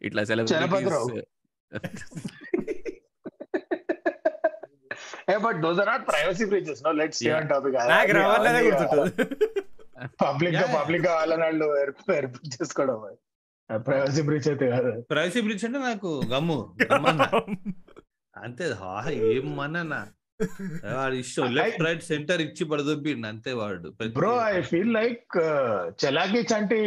ఇట్లా. 0.03 0.25
Celebrities 0.25 1.11
but 5.39 5.59
those 5.63 5.79
are 5.79 5.89
not 5.89 6.09
privacy 6.09 6.45
breaches 6.45 6.83
no 6.87 6.93
let's 6.93 7.19
stay 7.19 7.29
Yeah. 7.29 7.41
On 7.41 7.49
topic 7.49 7.77
నాకు 7.89 8.13
రావాలనే 8.13 8.61
గుర్తుంటుంది. 8.61 9.13
పబ్లిక్గా. 10.23 10.65
పబ్లిక్గా 10.77 11.15
వాళ్ళ 11.15 11.35
వాళ్ళు 11.41 11.67
ఎరుపు 11.81 12.39
చేసుకోవడం 12.55 12.99
ప్రైవసీ 13.71 14.23
బ్రీచ్ 14.23 14.49
అయితే 14.49 14.71
కాదు. 14.71 14.93
ప్రైవసీ 15.11 15.41
బ్రిడ్జ్ 15.41 15.65
అంటే 15.65 15.79
నాకు 15.79 16.11
గమ్ము. 16.27 16.59
అంతే 18.37 18.73
హా 18.73 18.93
ఏం 19.27 19.57
మననా? 19.57 20.01
వాడు 20.95 21.15
ఇష్టం 21.15 21.55
లెఫ్ట్ 21.55 21.83
రైట్ 21.83 22.03
సెంటర్ 22.03 22.41
ఇచ్చి 22.41 22.65
పడదొబ్బిండు 22.65 23.27
అంతే 23.27 23.53
వాడు. 23.53 23.89
Bro 24.17 24.33
I 24.45 24.63
feel 24.63 24.95
like 24.95 25.39
Chalaki 26.05 26.41
Chanti 26.53 26.79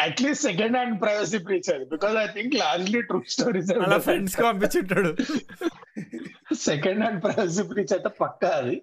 at least 0.00 0.44
second 0.44 0.76
hand 0.76 1.00
privacy 1.00 1.38
breach 1.38 1.70
అది 1.74 1.84
because 1.84 2.16
I 2.16 2.26
think 2.26 2.54
largely 2.54 3.02
true 3.02 3.22
stories 3.28 3.72
అలా 3.72 3.98
ఫ్రెండ్స్కి 3.98 4.42
పంపించుంటాడు. 4.42 5.10
సెకండ్ 6.54 7.00
హ్యాండ్ 7.00 7.22
ప్రైవసీ 7.22 7.62
బ్రీచ్ 7.62 7.92
అయితే 7.92 8.08
పక్కా 8.20 8.48
అది. 8.48 8.82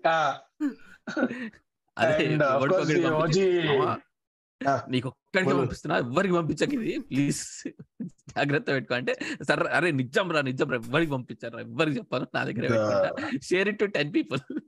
నీకు 4.89 5.07
ఒక్కడికి. 5.07 5.53
పంపిస్తున్నా 5.53 5.97
ఎవరికి 5.97 6.33
పంపించక 6.33 6.73
ఇది. 6.73 6.99
ప్లీజ్ 6.99 7.67
జాగ్రత్త 8.07 8.71
పెట్టుకో. 8.71 8.95
అంటే 8.95 9.15
సరే 9.47 9.69
అరే 9.69 9.91
నిజం 9.91 10.31
రా 10.31 10.41
నిజం 10.41 10.69
రా 10.69 10.77
ఎవరికి 10.77 11.11
పంపించారు 11.11 11.57
ఎవరికి 11.57 11.97
చెప్పాను 11.97 12.27
నా 12.35 12.43
దగ్గర 12.43 12.61
పెట్టుకుంటా. 12.61 13.39
Share 13.43 13.67
it 13.67 13.79
to 13.79 13.85
ten 13.85 14.13
people 14.13 14.59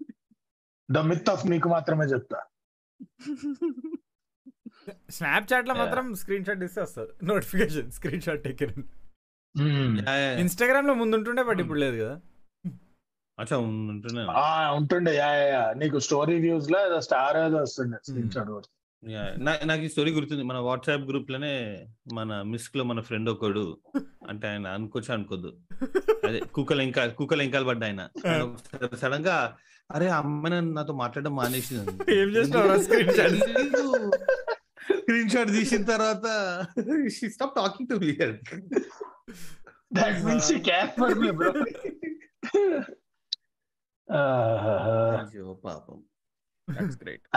the 0.91 0.97
myth 0.97 1.29
of 1.29 1.47
నీకు 1.47 1.69
మాత్రమే 1.69 2.05
చెప్తా. 2.05 2.43
స్నాప్ 5.09 5.53
చాట్లో 5.53 5.73
మాత్రం 5.73 6.13
స్క్రీన్ 6.13 6.45
షాట్ 6.45 6.63
ఇస్తే 6.63 6.81
వస్తుంది. 6.81 7.25
Notification 7.25 7.91
screen 7.91 8.21
shot 8.21 8.43
taken 8.43 8.83
ya. 10.07 10.37
ఇన్స్టాగ్రామ్లో 10.39 10.93
ముందు 10.93 11.15
ఉంటుండే 11.15 11.43
బట్ 11.43 11.59
ఇప్పుడు 11.59 11.79
లేదు 11.79 12.03
కదా. 12.03 12.21
అచ్చా 13.39 13.57
ఉంటున్నా 13.57 14.27
ఆ 14.29 14.71
ఉంటుండే. 14.71 15.15
Ya 15.15 15.31
ya. 15.33 15.73
నీకు 15.73 15.99
స్టోరీ 15.99 16.39
వ్యూస్లో 16.39 16.85
ఏదో 16.85 17.01
స్టార్ 17.01 17.37
ఏదో 17.37 17.57
వస్తుండే 17.57 17.97
స్క్రీన్ 17.97 18.31
షాట్ 18.31 18.47
కూడా 18.47 18.57
యా, 18.57 18.71
నా- 18.71 18.82
నాకు 19.05 19.83
ఈ 19.83 19.87
స్టోరీ 19.89 20.11
గుర్తుంది. 20.11 20.43
మన 20.43 20.57
వాట్సాప్ 20.57 21.01
గ్రూప్లోనే 21.01 21.85
మన 22.13 22.41
మిస్క్లో 22.41 22.83
మన 22.83 22.99
ఫ్రెండ్ 23.01 23.29
ఒకడు 23.29 23.77
అంటే 24.29 24.47
ఆయన 24.47 24.67
అనుకోవచ్చు 24.67 25.13
అనుకోద్దు. 25.13 25.57
అదే 26.27 26.39
కుక్కలు 26.39 26.81
ఇంకా 26.81 27.07
కుక్కలు 27.07 27.41
ఇంకాలు 27.41 27.65
పడ్డా 27.65 27.87
ఆయన 27.87 28.09
సడన్గా 28.95 29.57
అరే 29.91 30.07
అమ్మాయి 30.09 30.55
నన్ను 30.55 30.73
నాతో 30.73 30.93
మాట్లాడడం 30.93 31.35
మానేసింది. 31.35 31.91
ఏం? 32.13 32.33
స్క్రీన్ 34.97 35.29
షాట్ 35.29 35.49
తీసిన 35.49 35.83
తర్వాత 35.83 36.25
stop 37.27 37.55
talking 37.55 37.89
to 37.89 37.95
me 37.95 38.11
that 39.93 40.23
means 40.23 40.47
she 40.47 40.59
care 40.59 40.89
for 40.99 41.19
me 41.19 41.31
bro 41.31 41.51
పాపం. 45.53 46.03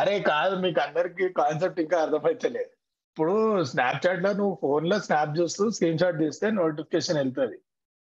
అరే 0.00 0.20
కాదు 0.20 0.56
మీకు 0.56 0.80
అందరికి 0.80 1.28
కాన్సెప్ట్ 1.42 1.80
ఇంకా 1.80 1.98
అర్థమైతలేదు. 2.02 2.70
ఇప్పుడు 3.10 3.62
స్నాప్ 3.64 4.06
చాట్లో 4.06 4.32
నువ్వు 4.32 4.58
ఫోన్లో 4.62 4.98
స్నాప్ 4.98 5.38
చూస్తూ 5.38 5.70
స్క్రీన్ 5.70 5.98
షాట్ 5.98 6.18
తీస్తే 6.18 6.50
నోటిఫికేషన్ 6.50 7.16
వెళ్తుంది. 7.16 7.58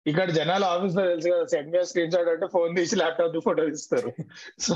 ఇక్కడ 0.06 0.30
జనాలు 0.30 0.66
ఆఫీస్లో 0.66 1.04
తెలుసు 1.10 1.30
కదా 1.34 1.46
సెండ్ 1.46 1.76
స్క్రీన్ 1.90 2.12
షాట్ 2.14 2.30
అంటే 2.34 2.48
ఫోన్ 2.48 2.76
తీసి 2.78 2.96
ల్యాప్టాప్ 2.96 3.38
ఫోటో 3.46 3.66
తీస్తారు. 3.70 4.10
సో 4.66 4.74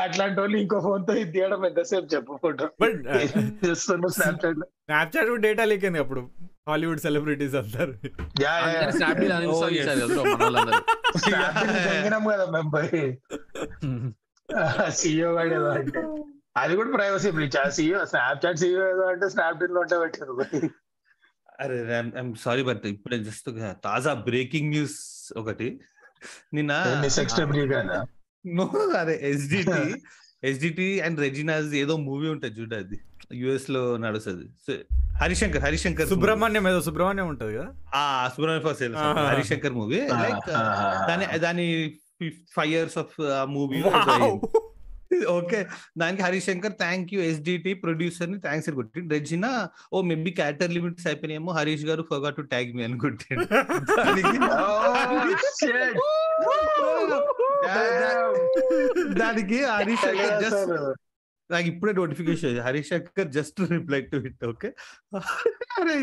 అట్లాంటి 0.00 0.40
వాళ్ళు 0.40 0.56
ఇంకో 0.58 0.80
ఫోన్తో 0.80 1.14
ఇది 1.14 1.32
తీయడం 1.32 1.66
ఎంతసేపు 1.66 2.08
చెప్పు 2.14 2.38
ఫోటో 2.44 2.66
బట్ 2.82 3.00
చేస్తున్నావు 3.64 4.12
స్నాప్ 4.18 4.40
చాట్లో 4.44 4.66
స్నాప్ 4.88 5.16
చాట్ 5.16 5.30
డేటా 5.46 5.64
లీక్ 5.64 5.86
అప్పుడు. 6.04 6.22
హాలీవుడ్ 6.68 7.00
సెలబ్రిటీస్ 7.00 7.54
అందరు. 7.54 7.92
Oh, 9.52 9.68
కదా 13.82 14.17
గాడు 15.30 15.54
ఏదో 15.54 15.70
అంటే. 15.72 16.00
అది 16.56 16.74
కూడా 16.76 16.90
ప్రైవసీ 16.90 17.30
బ్రీచ్ 17.30 17.56
ఆ 17.56 17.64
సిఇఓ 17.68 17.98
స్నాప్ 18.04 18.38
చాట్ 18.44 18.58
సిఇఓ 18.58 18.84
ఏదో 18.92 19.04
అంటే 19.04 19.26
స్నాప్ 19.28 19.58
డీల్లో 19.60 19.80
ఉంటే 19.80 19.96
పెట్టారు. 20.02 20.34
అరే 21.58 21.76
ఐఎమ్ 21.90 22.32
సారీ 22.44 22.62
బట్ 22.62 22.84
ఇప్పుడే 22.86 23.18
జస్ట్ 23.18 23.48
తాజా 23.86 24.12
బ్రేకింగ్ 24.28 24.70
న్యూస్ 24.70 24.98
ఒకటి. 25.36 25.68
నిన్న 26.54 26.72
అరే 29.00 29.14
ఎస్డిటి 29.30 29.82
ఎస్డిటి 30.42 30.88
అండ్ 31.00 31.18
రెజినాస్ 31.20 31.70
ఏదో 31.74 31.94
మూవీ 32.08 32.28
ఉంటుంది 32.28 32.56
చూడు 32.58 32.76
అది. 32.76 32.98
యుఎస్లో 33.34 33.82
నడుస్తుంది. 33.96 34.46
హరిశంకర్ 35.22 35.62
హరిశంకర్ 35.66 36.08
సుబ్రహ్మణ్యం 36.12 36.66
ఏదో 36.68 36.80
సుబ్రహ్మణ్యం 36.88 37.28
ఉంటది 37.28 37.52
కదా? 37.56 37.68
ఆ 37.94 38.02
Subrahmanyam 38.34 38.64
first. 38.66 38.84
Harishankar 39.30 39.74
movie 39.80 40.00
like 40.22 40.46
దాని 41.10 41.26
దాని 41.38 41.66
five 42.56 42.72
years 42.72 42.98
of 42.98 43.14
movie 43.50 43.80
Wow. 43.84 44.32
Okay 45.32 45.58
దానికి 45.98 46.22
హరిశంకర్ 46.22 46.74
థ్యాంక్ 46.80 47.10
యూ 47.14 47.20
ఎస్డిటి 47.26 47.72
ప్రొడ్యూసర్ని 47.82 48.38
థ్యాంక్స్ 48.42 48.66
అని 48.68 48.76
కొట్టి 48.76 49.00
రెజినా 49.12 49.50
ఓ 49.92 50.02
మేబీ 50.02 50.30
క్యారెక్టర్ 50.38 50.72
లిమిట్స్ 50.72 51.06
అయిపోయినాయేమో 51.10 51.52
హరీష్ 51.58 51.84
గారు 51.90 52.02
ఫర్గా 52.10 52.30
టు 52.36 52.42
ట్యాగ్ 52.50 52.72
మీ 52.76 52.82
అని 52.84 52.98
కొట్టాడు 52.98 53.46
దానికి 54.02 54.38
దానికి 59.18 59.58
హరీష్ 59.72 60.04
శంకర్ 60.04 60.38
జస్ట్ 60.44 60.72
నాకు 61.50 61.66
ఇప్పుడే 61.68 61.92
notification 61.94 62.58
Harish 62.64 62.90
Shankar 62.90 63.30
just 63.36 63.60
reply 63.72 64.00
to 64.10 64.18
it 64.28 64.44
okay 64.46 64.70
అరే 65.78 65.96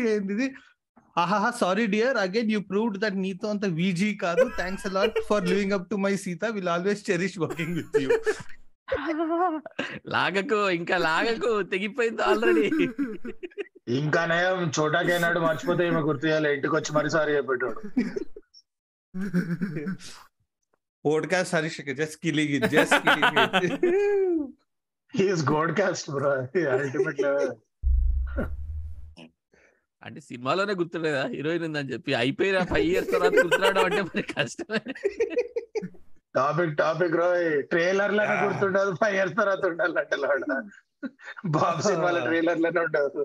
ఏంది 1.16 1.34
ఆహా 1.34 1.50
sorry 1.60 1.84
dear 1.86 2.16
again 2.16 2.50
you 2.50 2.60
proved 2.60 2.98
that 2.98 3.16
నీతో 3.16 3.48
అంత 3.48 3.66
వీజీ 3.72 4.14
కాదు 4.14 4.44
thanks 4.56 4.86
a lot 4.86 5.18
for 5.28 5.46
living 5.48 5.72
up 5.72 5.86
to 5.90 5.96
my 5.96 6.16
Sita 6.16 6.44
will 6.44 6.68
always 6.68 7.10
cherish 7.10 7.38
working 7.38 7.74
with 7.76 7.96
you 8.02 8.08
లాగకు 10.06 10.70
ఇంకా 10.70 10.96
లాగకు 10.98 11.62
తెగిపోయింది 11.62 12.22
ఆల్రెడీ 12.22 12.66
ఇంకా 13.96 14.22
నయం 14.26 14.70
చోటాకైనాడు 14.78 15.40
మర్చిపోతే 15.40 15.82
ఈమె 15.88 16.00
గుర్తు 16.00 16.26
చేయాలి 16.26 16.48
ఇంటికి 16.52 16.74
వచ్చి 16.76 16.92
మరి 16.94 17.10
సారీ 17.10 17.32
చెప్పేటోడు. 17.36 17.80
Podcast 21.04 21.54
Harish 21.54 21.76
Shankar 21.76 21.96
just 21.96 22.16
killing 22.22 22.54
it 22.54 22.66
just 22.66 22.96
killing 23.06 24.48
he's 25.14 25.44
god 25.52 25.72
cast 25.80 26.10
bro 26.10 26.32
ultimate 26.74 27.20
level 27.20 27.52
అంటే 30.06 30.20
సినిమాలోనే 30.28 30.74
గుర్తులేదా? 30.80 31.22
హీరోయిన్ 31.34 31.64
ఉందని 31.68 31.92
చెప్పి 31.92 32.10
అయిపోయిన 32.20 32.58
ఫైవ్ 32.72 32.86
ఇయర్స్ 32.90 33.10
తర్వాత 33.14 33.34
గుర్తురావడం 33.38 33.84
అంటే 33.88 34.02
మరి 34.08 34.24
కష్టమే. 34.32 34.80
టాపిక్ 36.34 36.72
టాపిక్ 36.80 37.14
రో 37.20 37.28
ట్రైలర్లోనే 37.70 38.36
గుర్తుండదు 38.44 38.92
ఫైవ్ 39.02 39.16
ఇయర్స్ 39.18 39.36
తర్వాత 39.40 39.62
ఉండాలంటే 39.70 40.16
లాడ. 40.24 40.42
బాబు 41.56 41.80
సినిమాల 41.88 42.18
ట్రైలర్లోనే 42.26 42.80
ఉండదు. 42.86 43.22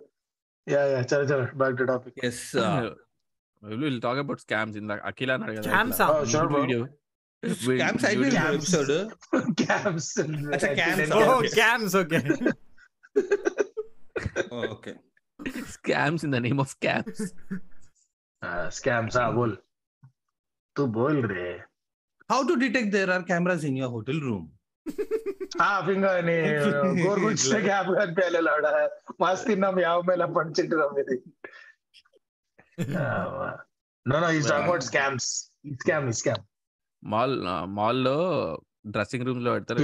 యా 0.67 0.81
యా 0.93 1.01
చలో 1.11 1.25
చలో 1.31 1.45
back 1.61 1.77
to 1.81 1.87
topic 1.91 2.17
yes 2.29 2.43
will 3.81 3.99
talk 4.05 4.19
about 4.23 4.41
scams 4.45 4.77
ఇందాక 4.81 5.01
అఖిల 5.09 5.31
అన్నాడు 5.37 5.53
కదా? 5.57 5.71
Oh, 6.07 6.23
bro. 6.31 6.47
వీడియో 6.57 6.81
స్కామ్స్ 7.43 8.03
అయిపోయింది 8.09 8.39
ఎపిసోడ్ 8.57 8.91
క్యాబ్స్ 9.61 10.09
అచ్చా, 10.55 10.69
camps. 10.81 11.11
ఓ 11.17 11.21
Okay. 11.35 11.53
Cams 11.59 11.95
okay 12.01 12.19
okay 14.73 14.91
scams 15.75 16.23
in 16.27 16.33
the 16.35 16.39
name 16.45 16.61
of 16.63 16.71
scams 16.75 17.21
scams 18.77 19.17
ఆ 19.17 19.27
బోల్ 19.37 19.55
తూ 20.75 20.85
బోల్ 20.97 21.21
రే 21.33 21.49
how 22.29 22.39
to 22.49 22.55
detect 22.63 22.91
there 22.97 23.11
are 23.15 23.25
cameras 23.31 23.65
in 23.69 23.77
your 23.77 23.93
hotel 23.97 24.21
room 24.21 24.47
ఆ 25.63 25.71
పింగా 25.87 26.11
నీ 26.27 26.35
గోరుగుచ్చిన 27.01 27.57
క్యాబ్ 27.65 27.89
కనిపించాలి 27.97 28.41
లాడ 28.47 28.65
మస్తు 29.21 29.47
తిన్నాం 29.49 29.77
యాభై 29.83 30.05
మేల 30.09 30.25
పంచుంటున్నాం 30.37 30.93
ఇది 31.03 31.17
no 34.05 34.17
no 34.23 34.29
is 34.37 34.47
talk 34.51 34.63
about 34.63 34.85
scams 34.89 35.29
scam 35.81 36.07
scam 36.21 36.43
mall 37.03 37.35
మాల్లో 37.77 38.17
డ్రెస్సింగ్ 38.87 39.25
రూమ్లో 39.25 39.51
పెడతారు 39.51 39.79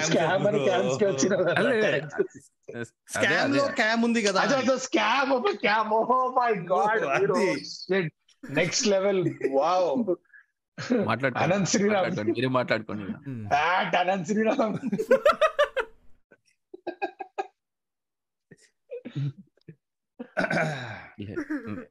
స్కామ్ 0.00 0.46
అని 0.46 0.58
క్యామ్స్కి 0.58 1.04
వచ్చిన 1.04 1.34
అదే, 1.50 1.86
అదే, 1.86 2.84
స్కామ్లో 2.84 3.64
అదే. 3.64 3.74
క్యామ్ 3.74 4.04
ఉంది 4.04 4.22
కదా. 4.22 4.40
Scam 4.76 5.42
scam. 5.54 5.92
Oh 5.92 6.28
my 6.38 6.52
god. 6.52 7.40
Next 8.50 8.88
level. 8.88 9.34
Wow. 9.52 10.14
మాట్లాడుకోండి 11.06 11.54
అనంత్ 11.54 11.68
శ్రీరామ్. 11.68 12.30
మీరే 12.30 12.48
మాట్లాడుకోండి 12.48 13.12
అనంత్ 13.98 14.28
శ్రీరామ్. 14.28 14.76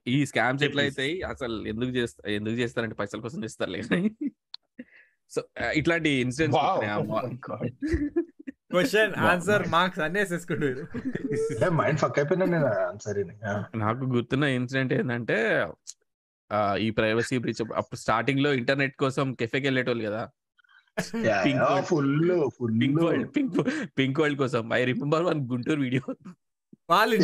ఈ 0.07 0.25
స్కామ్స్ 0.25 0.63
ఎట్లా 0.63 0.81
అవుతాయి? 0.81 1.21
అసలు 1.21 1.67
ఎందుకు 1.67 1.89
చేస్తా 1.89 2.31
ఎందుకు 2.31 2.55
చేస్తారంటే 2.55 2.95
పైసల 2.95 3.19
కోసం 3.19 3.43
చేస్తారులే. 3.43 3.81
సో 5.31 5.39
ఇట్లాంటి 5.73 6.09
ఇన్సిడెంట్స్ 6.21 6.57
క్వశ్చన్ 8.71 9.13
ఆన్సర్ 9.29 9.63
మార్క్స్ 9.69 9.99
అన్ని 9.99 10.19
వేసేసుకుంటారు 10.19 10.83
మైండ్ 11.79 11.99
ఫక్ 11.99 12.19
అయిపోయినా 12.19 12.45
ఆన్సర్ 12.85 13.17
నాకు 13.81 14.05
గుర్తున్న 14.13 14.45
ఇన్సిడెంట్ 14.57 14.93
ఏంటంటే 14.93 15.37
ఆ, 16.51 16.59
ఈ 16.77 16.89
ప్రైవసీ 16.91 17.35
బ్రీచ్ 17.37 17.59
అప్పుడు 17.75 17.99
స్టార్టింగ్లో 17.99 18.49
ఇంటర్నెట్ 18.53 18.95
కోసం 18.97 19.25
కెఫేకి 19.33 19.67
వెళ్ళేటోళ్ళు 19.67 20.03
కదా. 20.07 20.21
Pink 22.79 22.97
world 23.01 23.27
pink 23.35 23.53
pink 23.97 24.19
world 24.19 24.39
కోసం. 24.39 24.63
I 24.73 24.81
remember 24.85 25.23
one 25.23 25.41
Guntur 25.49 25.81
video 25.81 26.03
వాళ్ళు 26.89 27.15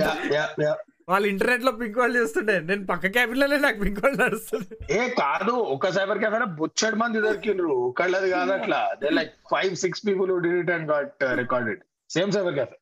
వాళ్ళు 1.08 1.28
ఇంటర్నెట్లో 1.28 1.72
పింక్ 1.72 1.98
వాళ్ళు 1.98 2.20
చేస్తుండే. 2.20 2.60
నేను 2.62 2.86
పక్క 2.86 3.08
క్యాబిన్లోనే 3.08 3.58
నాకు 3.58 3.80
పింక్ 3.80 4.00
వాళ్ళు 4.00 4.24
నడుస్తుంది 4.24 4.76
ఏ 4.98 5.10
కాదు 5.20 5.54
ఒక 5.76 5.90
సైబర్ 5.90 6.20
కెఫే 6.20 6.40
బొచ్చడి 6.60 6.96
మంది 6.96 7.22
దొరికిండ్రు. 7.22 7.72
ఒకళ్ళది 7.90 8.30
కాదు 8.30 8.52
అట్లా. 8.52 8.82
They 9.02 9.10
like 9.10 9.34
five 9.52 9.76
six 9.76 10.08
people 10.08 10.44
did 10.44 10.72
and 10.72 10.92
got 10.92 11.24
recorded 11.34 11.82
same 12.10 12.32
cyber 12.32 12.56
cafe 12.56 12.78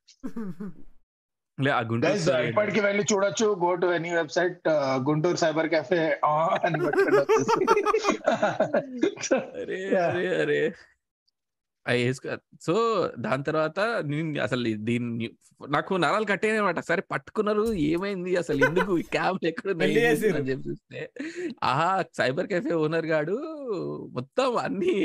లే 1.57 1.71
ఆ 1.71 1.81
గుంటూరు 1.81 2.11
గైస్ 2.11 2.23
story 2.27 2.47
ఇప్పటికి 2.47 2.79
వెళ్ళి 2.79 3.03
చూడొచ్చు. 3.03 3.47
Go 3.63 3.75
to 3.75 3.87
any 3.97 4.15
website 4.15 4.67
Guntur 5.09 5.35
cyber 5.35 5.69
cafe 5.69 6.01
అని. 6.65 6.79
అరే. 9.61 9.79
అరే 9.97 10.25
అరే. 10.41 10.59
సో 12.65 12.73
దాని 13.17 13.43
తర్వాత 13.43 13.79
నేను 14.03 14.39
అసలు 14.39 14.63
దీన్ని 14.87 15.27
నాకు 15.69 15.93
నరాలు 15.95 16.25
కట్టేనమాట 16.25 16.79
సరే 16.87 17.01
పట్టుకున్నారు 17.11 17.63
ఏమైంది? 17.89 18.31
అసలు 18.35 18.59
ఎందుకు 18.65 18.93
ఈ 18.97 19.05
క్యాబ్ 19.15 19.37
ఎక్కడ. 19.45 19.69
అని 20.37 20.47
చెప్పి 20.49 20.65
చూస్తే 20.69 20.99
ఆహా 21.63 21.89
సైబర్ 22.19 22.47
కెఫే 22.47 22.73
ఓనర్ 22.75 23.07
గాడు 23.07 23.35
మొత్తం 24.17 24.57
అన్ని 24.57 24.95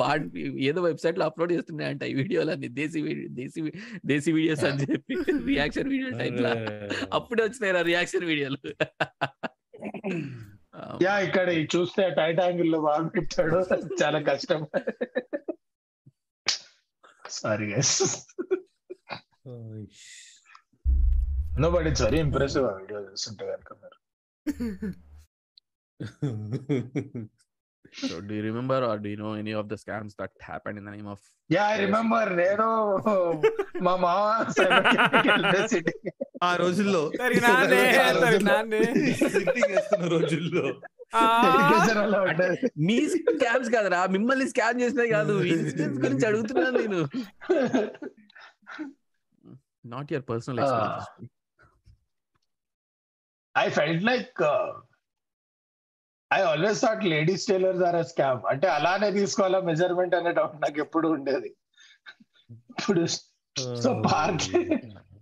వాడి 0.00 0.44
ఏదో 0.68 0.82
వెబ్సైట్లో 0.88 1.26
అప్లోడ్ 1.28 1.54
చేస్తున్నాయంట 1.56 2.02
ఈ 2.12 2.14
వీడియోలు 2.14 2.52
అన్ని 2.56 2.70
దేశీ 2.80 3.02
దేశీ 3.40 3.62
దేశీ 4.04 4.32
వీడియోస్ 4.38 4.64
అని 4.70 4.86
చెప్పి 4.92 5.16
రియాక్షన్ 5.52 5.90
వీడియో 5.94 6.10
టైప్ 6.22 6.40
లా 6.46 6.52
అప్పుడే 7.18 7.42
వచ్చినాయి 7.48 7.84
రియాక్షన్ 7.92 8.26
వీడియోలు. 8.32 8.60
యా 11.02 11.14
ఇక్కడ 11.26 11.48
చూస్తే 11.74 12.02
టైట్ 12.18 12.40
యాంగిల్లో 12.40 12.80
బాగా 12.88 13.08
పెట్టాడు 13.16 13.58
చాలా 14.02 14.20
కష్టం. 14.30 14.62
sorry 17.37 17.67
guys 17.71 17.95
no 21.63 21.69
but 21.75 21.87
it's 21.91 22.03
very 22.07 22.19
impressive 22.27 22.65
ఆ 22.71 22.73
వీడియో 22.81 23.01
చూస్తుంటే 23.09 23.45
కనుక 23.51 23.71
మీరు 23.81 23.97
So 27.93 28.21
do 28.21 28.33
you 28.33 28.43
remember 28.43 28.77
or 28.83 28.97
do 28.97 29.09
you 29.09 29.17
know 29.17 29.31
any 29.33 29.53
of 29.53 29.65
the 29.71 29.77
scams 29.81 30.13
that 30.19 30.31
happened 30.41 30.77
in 30.79 30.85
the 30.87 30.91
name 30.91 31.09
of 31.13 31.19
yeah 31.49 31.63
I 31.71 31.77
remember 31.83 32.29
నేను 32.39 32.67
మా 33.85 33.93
మామ 34.03 34.19
సైబర్ 34.57 34.85
కెఫేకి 34.91 35.29
వెళ్తే 35.31 35.59
సిట్టింగ్ 35.71 36.07
ఆ 36.47 36.51
రోజుల్లో 36.61 37.01
సరే 37.21 37.39
నాన్నే 37.45 37.81
ఆ 38.03 38.07
సరే 38.11 38.21
రోజుల్లో 38.21 38.51
నాన్నే 38.51 38.79
sitting 39.35 39.67
చేస్తున్న 39.73 40.05
రోజుల్లో 40.15 40.63
మీ 42.88 42.98
స్కామ్స్ 43.14 43.70
కాదురా 43.74 44.00
మిమ్మల్ని 44.16 44.46
స్కామ్ 44.52 44.80
చేసినవి 44.80 45.10
కాదు. 45.16 45.34
ఇన్సిడెంట్స్ 45.52 46.00
గురించి 46.04 46.26
అడుగుతున్నాను 46.30 46.76
నేను. 46.78 47.00
Not 49.94 50.10
your 50.12 50.26
personal 50.30 50.60
I 53.54 53.66
felt 53.78 54.04
like 54.10 54.42
I 56.30 56.40
always 56.52 56.80
thought 56.84 57.04
ladies 57.14 57.44
tailors 57.50 57.84
are 57.88 57.98
scam 58.12 58.42
అంటే 58.52 58.68
అలానే 58.68 59.10
తీసుకోవాలా 59.18 59.60
మెజర్మెంట్ 59.70 60.16
అనే 60.20 60.32
డౌట్ 60.38 60.56
నాకు 60.64 60.80
ఎప్పుడు 60.86 61.08
ఉండేది. 61.16 61.50
ఇప్పుడు 62.78 63.02
సో 63.82 63.90
పార్క్ 64.06 64.46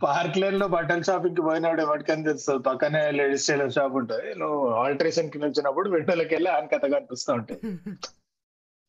పార్క్ 0.03 0.37
లేన్లో 0.39 0.67
బట్టల 0.69 1.03
షాపింగ్కి 1.03 1.43
పోయినాడు 1.43 1.81
ఎవరికని 1.83 2.25
తెలుస్తుంది 2.25 2.63
పక్కనే 2.63 3.11
లేడీస్ 3.11 3.47
టైలర్ 3.49 3.73
షాప్ 3.73 3.97
ఉంటుంది. 3.97 4.35
నువ్వు 4.35 4.59
ఆల్టరేషన్కి 4.83 5.39
వచ్చినప్పుడు 5.39 5.89
విండోలోకి 5.91 6.35
వెళ్ళి 6.35 6.51
ఆయన 6.51 6.67
కథ 6.67 6.85
కనిపిస్తూ 6.95 7.33
ఉంటాయి 7.33 7.61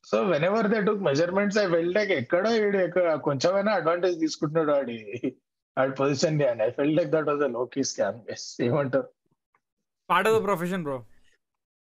so 0.03 0.17
whenever 0.43 0.67
they 0.67 0.79
took 0.81 1.01
measurements 1.01 1.57
I 1.57 1.65
well 1.65 1.93
like 1.93 2.11
ఎక్కడో 2.11 2.49
ఎక్కడ 2.81 3.13
కొంచెమైనా 3.27 3.71
అడ్వాంటేజ్ 3.71 4.19
తీసుకుంటున్నాడు 4.19 4.71
ఆడి 4.71 4.97
ఆడి 5.77 5.93
పొజిషన్ని. 5.99 6.45
I 6.63 6.69
felt 6.69 6.95
like 6.95 7.09
that 7.09 7.29
was 7.29 7.43
a 7.43 7.51
లోకీ 7.57 7.83
scam 7.83 8.19
ఏమంటారు 8.61 9.09
part 10.09 10.29
of 10.29 10.37
the 10.39 10.43
profession 10.43 10.83
bro 10.83 10.97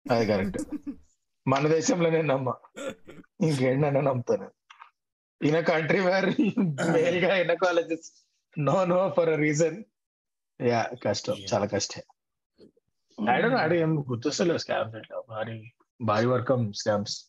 అది 0.06 0.26
కరెక్ట్ 0.26 0.60
మన 1.46 1.68
దేశంలోనే 1.68 2.22
నమ్మ. 2.22 2.50
ఇంకేంటన్నా 3.42 4.02
నమ్ముతాను 4.02 4.48
in 5.42 5.58
country 5.64 6.00
where 6.00 6.30
మేల్గా 6.94 7.56
colleges 7.56 8.08
no 8.60 8.86
no 8.86 9.14
for 9.18 9.30
a 9.30 9.36
reason 9.36 9.84
ya 10.62 10.90
కష్టం. 11.06 11.34
Yeah. 11.34 11.54
చాలా 11.54 11.66
కష్టం 11.66 12.02
ఐడన్ 13.32 13.54
ఆడి 13.54 13.78
ఏం 13.78 14.00
గుర్తొస్తలేదు 14.00 14.58
స్కామ్స్ 14.58 14.96
అంటే. 14.96 15.22
భారీ 15.30 15.72
భారీ 16.02 16.26
వర్కం 16.26 16.74
స్కామ్స్ 16.74 17.26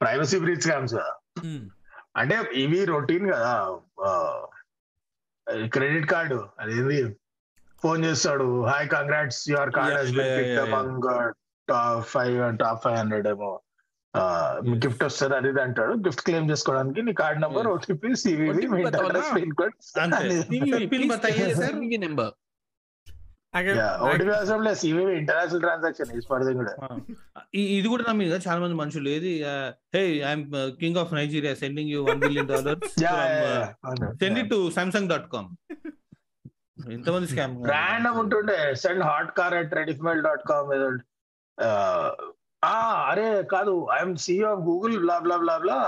ప్రైవసీ 0.00 0.38
బ్రీచ్ 0.38 0.60
స్కామ్స్ 0.60 0.94
కదా. 0.94 1.14
అంటే 2.16 2.42
ఇవి 2.52 2.84
రొటీన్ 2.84 3.32
కదా. 3.32 3.78
క్రెడిట్ 5.66 6.10
కార్డు 6.10 6.48
అదేంది? 6.58 7.16
ఫోన్ 7.82 8.04
చేస్తాడు 8.04 8.64
hi 8.64 8.88
congrats 8.88 9.50
your 9.50 9.72
card 9.72 9.98
has 9.98 10.10
yeah, 10.10 10.40
yeah. 10.40 10.74
Among 10.74 11.34
top 11.68 12.06
five 12.06 12.58
top 12.58 12.84
five 12.84 12.96
hundred 12.96 13.28
ఏమో. 13.28 13.60
గిఫ్ట్ 14.84 15.02
వస్తుంది 15.06 15.34
అది 15.38 15.48
ఇది 15.52 15.60
అంటాడు. 15.66 15.92
గిఫ్ట్ 16.06 16.22
క్లెయిమ్ 16.26 16.50
చేసుకోవడానికి 16.50 17.00
నీ 17.08 17.12
card 17.22 17.40
number. 17.44 17.66
OTP 17.74 18.10
CVV 18.24 18.66
pin 19.34 19.54
code. 19.60 19.74
Number 22.06 22.34
international 23.58 25.62
transaction 25.64 26.10
ఇది 27.76 27.88
కూడా 27.92 28.02
నమ్మింది 28.08 28.30
కదా 28.32 28.40
చాలా 28.46 28.58
మంది 28.62 28.76
మనుషులు 28.80 29.08
ఏది 29.16 29.30
hey 29.94 30.02
I'm 30.30 30.44
king 30.82 30.98
of 31.02 31.12
Nigeria 31.18 31.52
sending 31.62 31.90
you 31.94 32.00
one 32.08 32.20
billion 32.24 32.48
dollar 32.52 32.80
send 34.22 34.40
to 34.52 34.58
Samsung 34.78 35.08
dot 35.12 35.28
com 35.34 35.48
ఎంతమంది 36.96 37.28
స్కామ్ 37.32 37.54
ర్యాండమ్ 37.74 38.18
ఉంటుండే. 38.24 38.58
Send 38.82 39.04
hot 39.10 39.30
car 39.38 39.54
at 39.60 39.72
Rediffmail 39.80 40.20
dot 40.28 40.44
com 40.50 40.68
అరే 42.62 43.26
కాదు 43.54 43.74
I'm 43.96 44.14
CEO 44.24 44.46
of 44.54 44.62
Google 44.68 44.96
blah 45.04 45.16
blah 45.24 45.36
blah 45.42 45.56
blah 45.64 45.78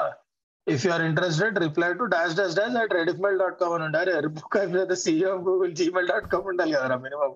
if 0.66 0.82
you 0.86 0.90
are 0.96 1.04
interested 1.10 1.56
reply 1.64 1.88
to 2.00 2.04
dash 2.14 2.34
dash 2.40 2.56
dash 2.58 2.76
at 2.82 2.92
Rediffmail 3.00 3.38
dot 3.42 3.56
com 3.62 3.74
అని 3.76 3.84
ఉండాలి. 3.88 4.12
Book 4.36 4.56
అయిపోతే 4.60 4.96
CEO 5.04 5.30
of 5.36 5.42
Google 5.48 5.72
Gmail 5.80 6.10
dot 6.12 6.28
com 6.34 6.46
ఉండాలి 6.52 6.74
కదరా 6.76 6.98
minimum 7.06 7.32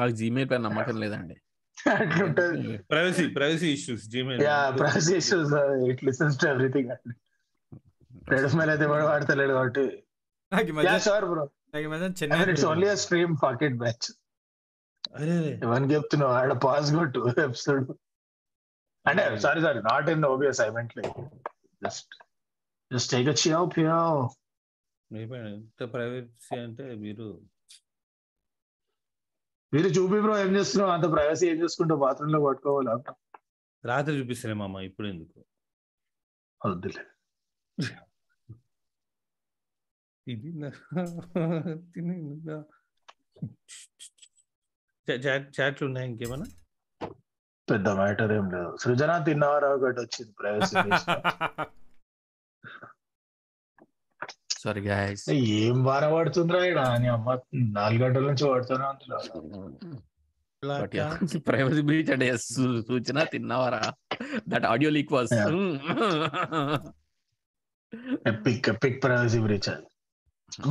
నాకు 0.00 0.14
Gmail 0.20 0.48
పైన 0.50 0.62
నమ్మకం 0.68 0.98
లేదండి. 1.04 1.36
Privacy 2.92 3.24
privacy 3.36 3.68
issues 3.76 4.04
Gmail 4.14 4.42
ya 4.48 4.58
price 4.80 5.10
issues 5.20 5.52
it 5.90 6.02
listens 6.08 6.38
to 6.42 6.46
everything 6.52 6.90
Rediffmail 8.34 8.70
అయితే 8.74 8.86
కూడా 8.92 9.04
వాడతలేడు 9.10 9.54
కాబట్టి. 9.58 9.84
Ya 10.88 10.96
sure 11.06 11.26
bro 11.32 11.44
it's 12.52 12.66
only 12.72 12.88
a 12.94 12.98
stream 13.04 13.34
pocket 13.44 13.76
batch 13.82 14.08
అరే 15.18 15.36
ఎవరికి 15.64 15.92
చెప్తున్నావు 15.94 16.32
ఆడ 16.40 16.52
పాస్ 16.64 16.90
కొట్టు 16.98 17.20
ఎపిసోడ్ 17.48 17.86
అంటే 19.06 19.22
sorry 19.44 19.60
sorry 19.66 19.80
not 19.90 20.08
in 20.14 20.24
obvious 20.32 20.60
I 20.66 20.68
meant 20.76 20.92
like 20.98 21.18
just 21.82 22.12
just 22.90 23.10
take 23.14 23.28
a 23.28 23.36
చియో 23.42 23.60
పియో 23.74 23.98
ఎంత 25.10 25.82
ప్రైవసీ 25.94 26.56
అంటే 26.66 26.84
మీరు 27.04 27.26
మీరు 29.72 29.88
చూపి 29.96 30.18
బ్రో 30.24 30.34
ఏం 30.44 30.50
చేస్తున్నావు? 30.56 30.92
అంత 30.94 31.06
ప్రైవసీ 31.12 31.44
ఏం 31.50 31.58
చేసుకుంటావు? 31.62 32.00
బాత్రూమ్లో 32.04 32.40
పట్టుకోవాలి 32.46 32.90
రాత్రి 33.84 34.14
చూపిస్తారే 34.18 34.54
మామ 34.60 34.80
ఇప్పుడు 34.88 35.06
ఎందుకు? 35.12 35.38
వద్దులే. 36.60 37.02
ఇది 40.26 40.50
చాట్లు 45.56 45.84
ఉన్నాయి 45.88 46.06
ఇంకేమన్నా? 46.10 46.48
పెద్ద 47.68 47.88
మ్యాటర్ 47.98 48.32
ఏం 48.36 48.46
లేదు. 48.54 48.72
సృజన 48.82 49.12
తిన్నవారా 49.26 49.68
ఒకటి 49.76 50.00
వచ్చింది 50.04 50.32
ప్రైవసీ 50.40 50.76
సారీ 54.62 54.82
గాయస్ 54.88 55.24
ఏం 55.60 55.76
వార 55.86 56.04
పడుతుందిరా 56.14 56.60
ఇక్కడ 56.66 56.86
అని 56.96 57.08
అమ్మ 57.14 57.36
నాలుగు 57.78 58.00
గంటల 58.04 58.24
నుంచి 58.30 58.44
పడుతూనే 58.50 58.86
ఉంటుంది 58.92 59.14
ప్రైవసీ 61.48 61.82
బ్రీచ్ 61.88 62.10
అంటే 62.14 62.26
సూచన 62.88 63.18
తిన్నావరా 63.34 63.82
that 64.52 64.66
audio 64.72 64.90
leak 64.96 65.12
was. 65.16 65.32
Epic 68.32 68.68
epic 68.74 68.98
privacy 69.04 69.40
breach 69.46 69.68
అది. 69.74 69.86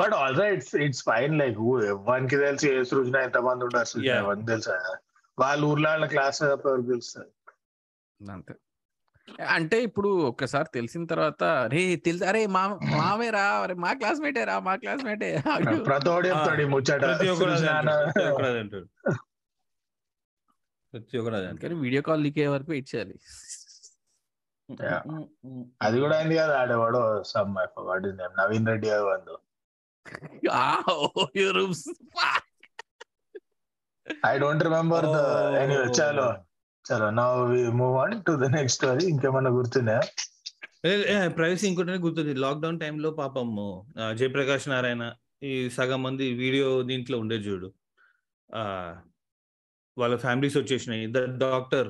But 0.01 0.13
also 0.23 0.45
it's 0.55 0.73
it's 0.85 1.03
fine 1.09 1.35
like 1.41 1.59
ఎవరికి 1.93 2.37
తెలిసి 2.45 2.67
ఏ 2.73 2.77
సృజన 2.91 3.17
ఎంత 3.27 3.37
మంది 3.47 3.65
ఉంటారు 3.67 3.89
సృజన. 3.91 4.15
ఎవరికి 4.23 4.47
తెలుసా? 4.51 4.75
వాళ్ళ 5.41 5.65
ఊర్లో 5.65 5.89
వాళ్ళ 5.89 6.05
క్లాస్ 6.13 6.39
తెలుస్తుంది 6.87 7.31
అంతే. 8.19 8.53
అంటే 9.51 9.77
ఇప్పుడు 9.87 10.09
ఒక్కసారి 10.29 10.67
తెలిసిన 10.73 11.03
తర్వాత 11.11 11.43
రే 11.73 11.81
తెలుసు 12.05 12.23
అరే 12.29 12.41
మా 12.55 12.63
మావేరా 12.93 13.43
అరే 13.59 13.73
మా 13.83 13.91
క్లాస్మేటే 13.99 14.41
రా 14.49 14.55
మా 14.67 14.73
క్లాస్మేటే 14.81 15.29
ప్రతోడు 15.89 16.27
చెప్తాడు 16.29 16.61
ఈ 16.61 16.65
ముచ్చట. 16.73 17.05
ప్రతి 20.93 21.17
ఒక్కరు. 21.17 21.35
అందుకని 21.45 21.75
వీడియో 21.83 22.01
కాల్ 22.07 22.23
లీక్ 22.25 22.39
అయ్యే 22.39 22.51
వరకు 22.55 22.71
వెయిట్ 22.73 22.89
చేయాలి 22.93 23.17
Yeah. 24.69 24.99
అది 25.81 25.97
కూడా 26.01 26.17
అయింది 26.17 26.35
కదా 26.37 26.53
ఆడేవాడు 26.59 26.99
some 27.29 27.55
what 27.87 28.05
is 28.07 28.13
name 28.19 28.35
Naveen 28.37 28.67
Reddy 28.69 28.89
వందు 29.07 29.35
I 34.32 34.34
don't 34.43 34.64
remember 34.68 35.05
the 35.16 35.20
anyway 35.62 35.88
చలో 35.99 36.28
చలో 36.86 37.07
now 37.22 37.30
we 37.51 37.62
move 37.82 37.95
on 38.03 38.16
to 38.28 38.34
the 38.43 38.47
next 38.57 38.78
story 38.80 39.03
ఇంకేమన్నా 39.14 39.51
గుర్తుందా? 39.57 39.97
ప్రైవసీ 41.38 41.66
ఇంకోటి 41.70 41.99
గుర్తుంది. 42.05 42.34
లాక్డౌన్ 42.45 42.80
టైంలో 42.84 43.12
పాపం 43.22 43.49
జయప్రకాష్ 44.20 44.68
నారాయణ 44.74 45.03
ఈ 45.49 45.51
సగం 45.78 45.99
మంది 46.05 46.26
వీడియో 46.41 46.68
దీంట్లో 46.89 47.18
ఉండే 47.24 47.38
చూడు. 47.47 47.70
వాళ్ళ 49.97 50.16
ఫ్యామిలీస్ 50.26 50.57
వచ్చేసినాయి. 50.57 51.05
The 51.16 51.20
doctor. 51.45 51.89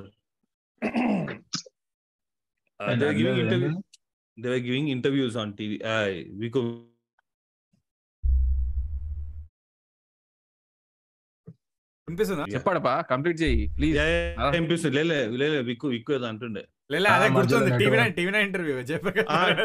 Giving 3.18 3.40
interview 3.42 3.70
they 4.38 4.48
were 4.52 4.64
giving 4.68 4.90
interviews 4.96 5.36
on 5.42 5.52
TV 5.58 5.76
week 6.42 6.60
వినిపిస్తుందా? 12.08 12.44
చెప్పాడపా 12.52 12.92
కంప్లీట్ 13.10 13.38
చేయి 13.42 13.58
ప్లీజ్ 13.76 13.96
అనిపిస్తుంది 14.46 14.94
లేలే 14.98 15.18
లేలే 15.40 15.58
విక్కు 15.68 15.86
విక్కు 15.92 16.12
ఏదో 16.14 16.26
అంటుండే. 16.30 16.62
లేలే 16.92 17.08
అదే 17.10 17.26
గుర్తుంది. 17.36 17.70
TV. 17.80 17.96
Nine 17.96 18.14
TV 18.16 18.30
nine 18.34 18.46
interview 18.48 18.74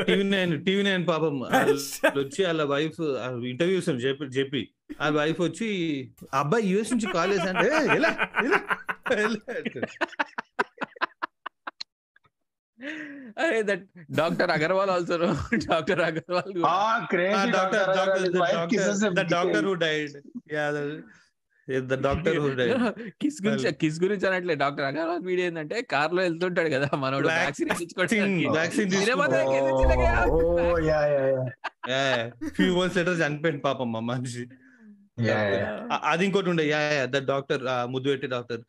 TV 0.07 0.25
nine 0.29 0.53
TV 0.67 0.83
nine 0.88 1.03
పాపం. 1.07 1.33
వచ్చి 2.19 2.41
వాళ్ళ 2.47 2.63
వైఫ్ 2.73 2.99
ఇంటర్వ్యూ 3.51 3.79
చెప్పి 4.05 4.29
చెప్పి 4.38 4.61
ఆ 4.99 5.09
వైఫ్ 5.17 5.39
వచ్చి 5.41 5.69
"ఆ 6.29 6.39
అబ్బాయి 6.39 6.65
యుఎస్ 6.71 6.93
నుంచి 6.93 7.09
కాల్ 7.15 7.33
చేశాంటే. 7.35 7.69
అరే 13.38 13.59
that 13.67 13.83
doctor 14.17 14.51
Agarwal 14.51 14.91
also 14.95 15.15
doctor 15.65 16.01
Agarwal 16.01 16.51
ఆ 16.67 16.75
ఆ 16.89 17.05
crazy 17.11 17.51
doctor 17.51 17.88
doctor 17.97 19.29
doctor 19.31 19.65
who 19.65 19.73
died 19.85 20.15
ya 20.53 20.65
the 21.68 21.93
doctor 22.01 22.36
kiss 23.22 23.39
గురించి 23.45 23.72
కిస్ 23.74 23.97
గురించి 24.03 24.26
అనట్లే 24.28 24.55
డాక్టర్ 24.55 24.86
అగర్వాల్ 24.86 25.24
వీడియో 25.26 25.47
ఏంటంటే 25.47 25.82
కార్లో 25.91 26.22
వెళ్తుంటాడు 26.22 26.70
కదా 26.70 26.89
మనోడు 26.97 27.28
వ్యాక్సిన్ 27.28 27.72
ఫ్యూ 32.55 32.70
మంత్స్ 32.78 32.97
లెటర్ 32.97 33.22
చనిపోయింది 33.22 33.61
పాపం 33.61 33.91
మా 33.91 33.99
మనిషి. 34.09 34.43
అది 36.03 36.26
ఇంకోటి 36.26 36.49
ఉండే. 36.49 36.63
యా 36.70 36.80
యా 36.91 37.05
ద 37.05 37.20
డాక్టర్ 37.26 37.61
ముద్దు 37.89 38.09
పెట్టి 38.09 38.28
డాక్టర్ 38.28 38.61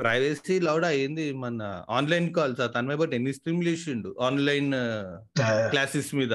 ప్రైవసీ 0.00 0.54
లౌడ్ 0.66 0.86
అయింది 0.90 1.24
మన 1.42 1.62
ఆన్లైన్ 1.96 2.28
కాల్స్. 2.36 2.60
తన్మయ 2.76 2.96
బట్ 3.02 3.14
ఎన్ని 3.18 3.32
స్ట్రీమ్లు 3.38 3.70
ఇచ్చిండు 3.76 4.10
ఆన్లైన్ 4.26 4.70
క్లాసెస్ 5.72 6.12
మీద? 6.20 6.34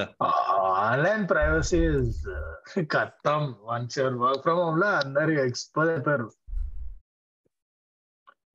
ఆన్లైన్ 0.88 1.24
ప్రైవసీ 1.32 1.80
కత్తం 2.96 3.42
వన్స్ 3.70 3.98
యువర్ 4.00 4.18
వర్క్ 4.24 4.42
ఫ్రమ్ 4.46 4.60
హోమ్లో 4.64 4.88
అందరు 5.02 5.32
ఎక్స్పోజ్ 5.46 5.90
అయిపోయారు. 5.94 6.28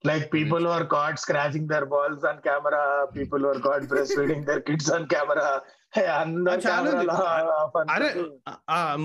Like 0.10 0.26
people 0.34 0.66
are 0.68 0.86
caught 0.88 1.20
scratching 1.24 1.70
their 1.70 1.88
balls 1.94 2.26
on 2.32 2.42
camera 2.48 2.84
people 3.18 3.46
are 3.52 3.60
caught 3.68 3.86
breast 3.94 4.16
feeding 4.20 4.46
their 4.50 4.62
kids 4.70 4.92
on 4.98 5.08
camera 5.16 5.48
అరే 7.96 8.10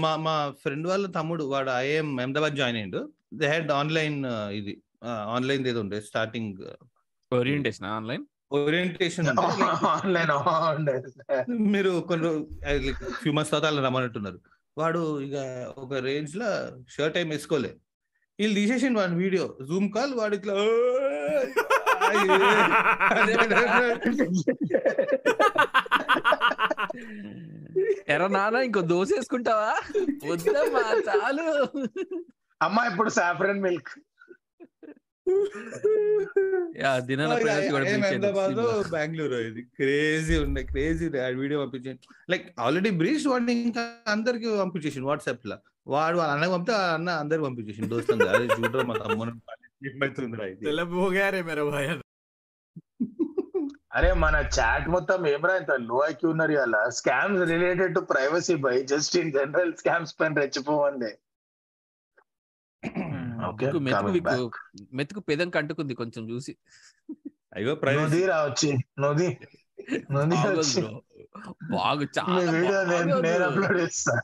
మా 0.02 0.10
మా 0.26 0.34
ఫ్రెండ్ 0.62 0.86
వాళ్ళ 0.88 1.06
తమ్ముడు 1.06 1.44
వాడు 1.44 1.70
ఐఎం 1.70 2.08
అహ్మదాబాద్ 2.20 2.56
జాయిన్ 2.60 2.78
అయ్యిండు. 2.78 3.00
దే 3.34 3.46
హ్యాడ్ 3.46 3.70
ఆన్లైన్ 3.72 4.18
ఇది. 4.60 4.74
ఆన్లైన్ 5.04 5.66
ఏదో 5.66 5.80
ఉండే 5.80 6.00
starting 6.00 6.56
orientation 7.34 7.86
online? 7.86 8.24
Orientation 8.52 9.28
online 9.86 10.32
మీరు 11.50 12.04
కొన్ని 12.08 12.30
ఫ్యూ 12.94 13.32
మంత్స్ 13.32 13.50
తర్వాత 13.50 13.72
అలా 13.72 13.82
రమ్మన్నట్టున్నారు. 13.86 14.40
వాడు 14.78 15.20
ఇక 15.20 15.36
ఒక 15.78 15.94
రేంజ్లో 15.94 16.46
షర్ట్ 16.88 17.18
ఏం 17.18 17.28
వేసుకోలే. 17.28 17.76
వీళ్ళు 18.40 18.54
తీసేసిండు 18.54 18.98
వాడి 18.98 19.14
వీడియో 19.14 19.56
జూమ్ 19.68 19.92
కాల్ 19.92 20.14
వాడు 20.14 20.34
ఇట్లా 20.34 20.54
ఎరా 28.08 28.28
నాన్న 28.28 28.56
ఇంకో 28.56 28.80
దోశ 28.80 29.08
వేసుకుంటావా? 29.16 29.80
వద్దమ్మా 30.30 31.02
చాలు. 31.08 31.48
అమ్మా 32.62 32.86
ఇప్పుడు 32.86 33.10
సాఫ్రన్ 33.10 33.62
మిల్క్ 33.62 33.88
యా 33.90 33.90
దినాల 33.90 34.08
ప్రైవసీ 34.08 34.08
కూడా 34.08 34.08
breach 34.10 35.19
అయింది. 35.19 35.19
అహ్మదాబాద్ 38.08 38.54
బెంగళూరు 38.92 39.38
ఇది. 39.48 39.62
క్రేజీ 39.78 40.36
ఉండే 40.44 40.62
క్రేజీ 40.62 41.06
వీడియో 41.42 41.58
పంపించండి 41.64 42.06
లైక్ 42.30 42.46
ఆల్రెడీ 42.60 42.90
బ్రీచ్ 43.00 43.26
వాడిని 43.28 43.54
ఇంకా 43.60 43.82
అందరికి 44.06 44.48
పంపించేసి 44.58 45.00
వాట్సాప్లో. 45.00 45.56
వాడు 45.86 46.16
వాళ్ళ 46.18 46.32
అన్నకి 46.34 46.52
పంపితే 46.52 46.74
అన్న 46.96 47.10
అందరికి 47.22 47.44
పంపించేసి 47.44 47.90
దోస్తుంది. 47.94 48.28
అదే 48.28 48.46
చూడరు 48.56 48.86
మా 48.90 48.96
భయ 51.70 51.88
అరే 53.98 54.10
మన 54.24 54.36
చాట్ 54.56 54.86
మొత్తం 54.88 55.26
ఏమరా 55.26 55.54
ఇంత 55.56 55.72
లో 55.86 55.96
ఐక్యూ 56.08 56.28
ఉన్నారు 56.30 56.52
ఇలా 56.56 56.82
scams 56.98 57.42
related 57.50 57.94
to 57.94 58.00
privacy 58.12 58.54
by 58.66 58.74
just 58.92 59.16
in 59.16 59.32
general 59.32 59.72
scams 59.76 60.14
పైన 60.20 60.40
రెచ్చిపోవండి 60.40 61.10
ఓకే 62.82 63.29
మెతుకు 63.46 63.78
మెతుకు 63.78 64.06
మీకు 64.06 64.50
మెతుకు 64.92 65.20
పెదం 65.20 65.50
కంటుకుంది 65.50 65.94
కొంచెం 65.94 66.30
చూసి. 66.30 66.56
అయ్యో 67.56 67.80
నది 67.84 68.26
రావచ్చి 68.26 68.72
నది 68.98 69.38
నది 70.12 70.34
వచ్చి. 70.34 70.82
బాగు 71.70 72.02
చాలా 72.02 72.52
వీడియో 72.52 72.84
నేను 73.20 73.44
అప్లోడ్ 73.44 73.78
చేస్తా. 73.80 74.20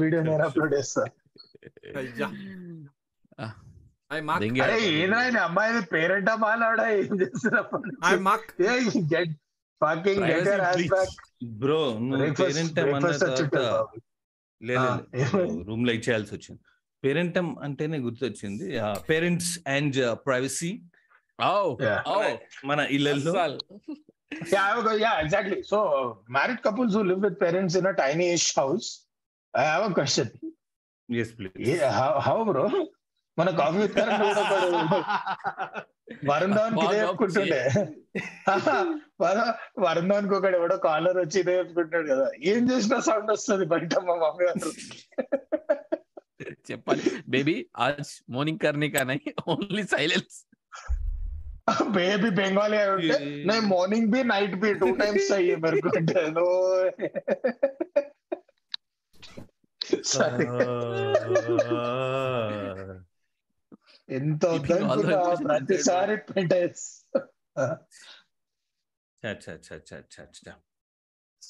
వీడియో 0.00 0.22
నేను 0.22 0.44
అప్లోడ్ 0.44 0.74
చేస్తా. 0.74 1.04
అయ్యా. 1.96 2.28
అమ్మాయి 4.12 5.82
పేరెంట్ 5.82 6.30
ఏం 8.62 9.34
ఫకింగ్ 9.84 10.90
బ్రో 11.44 11.98
నువ్వు 11.98 12.34
పేరెంట్? 12.34 12.80
రూమ్లో 15.66 15.92
ఇచ్చేయాల్సి 15.92 16.34
వచ్చింది. 16.34 16.60
పేరెంటం 17.04 17.46
అంటేనే 17.58 17.98
గుర్తొచ్చింది 17.98 18.66
పేరెంట్స్ 19.10 19.52
అండ్ 19.68 19.98
ప్రైవసీ 20.26 20.72
మన 22.64 22.80
ఇళ్ళల్లో 22.90 23.32
అస్సలు. 23.38 23.60
Yeah, 24.52 24.62
I 24.62 24.70
have 24.70 24.86
a, 24.86 24.94
yeah, 24.98 25.16
exactly. 25.24 25.58
So, 25.62 25.78
uh, 25.96 26.06
married 26.28 26.60
couples 26.62 26.92
who 26.94 27.02
live 27.04 27.20
with 27.20 27.36
parents 27.38 27.74
in 27.74 27.86
a 27.86 27.94
tiny-ish 27.94 28.46
house. 28.54 28.86
I 29.54 29.64
have 29.64 29.84
a 29.90 29.94
question. 29.94 30.28
Yes 31.08 31.32
please 31.38 31.68
Yeah, 31.72 31.92
how, 31.98 32.12
how 32.26 32.36
bro? 32.44 32.64
మన 33.38 33.50
coffee 33.60 33.78
Varun 36.30 36.54
Dhawan 36.56 36.76
ఇదే 36.84 36.98
చెప్పుకుంటుండే 37.00 37.60
వర- 39.22 39.54
వరుణ్ 39.78 40.10
ధవన్ 40.10 40.28
ఒకడు 40.36 40.56
ఎవడో 40.56 40.76
caller 40.86 41.18
వచ్చి 41.18 41.38
ఇదే 41.40 41.54
చెప్పుకుంటాడు 41.58 42.08
కదా 42.12 42.26
ఏం 42.52 42.62
చేసినా 42.70 42.98
సౌండ్ 43.00 43.32
వస్తుంది 43.32 43.66
బయట 43.72 43.98
మా 44.08 44.16
మమ్మీ 44.24 44.44
గారు 44.48 44.72
చెప్పాలి 46.70 47.04
బేబీ 47.28 47.56
ఆజ్ 47.78 48.12
మార్నింగ్ 48.30 48.58
కర్నీ 48.58 48.90
కానీ 48.90 49.18
ఓన్లీ 49.48 49.84
సైలెన్స్ 49.94 50.36
బేబీ 51.90 52.30
బెంగాలీ 52.30 52.76
అయి 52.76 52.90
ఉంటే 52.96 53.18
నేను 53.48 53.66
morning 53.66 54.10
be 54.10 54.22
night 54.24 54.56
be 54.56 54.72
two 54.74 54.88
times 55.02 55.30
అయ్యి 55.32 55.56
మెరుకుంటే 55.56 56.24
నో 56.30 56.48
ఎంత 64.08 64.44
Keeping 64.46 64.82
all 64.84 65.00
the 65.00 65.14
వద్దనుకున్నా 65.14 65.18
emotions 65.18 65.44
ప్రతిసారి 65.46 66.16
పెట్టేస్ 66.28 66.84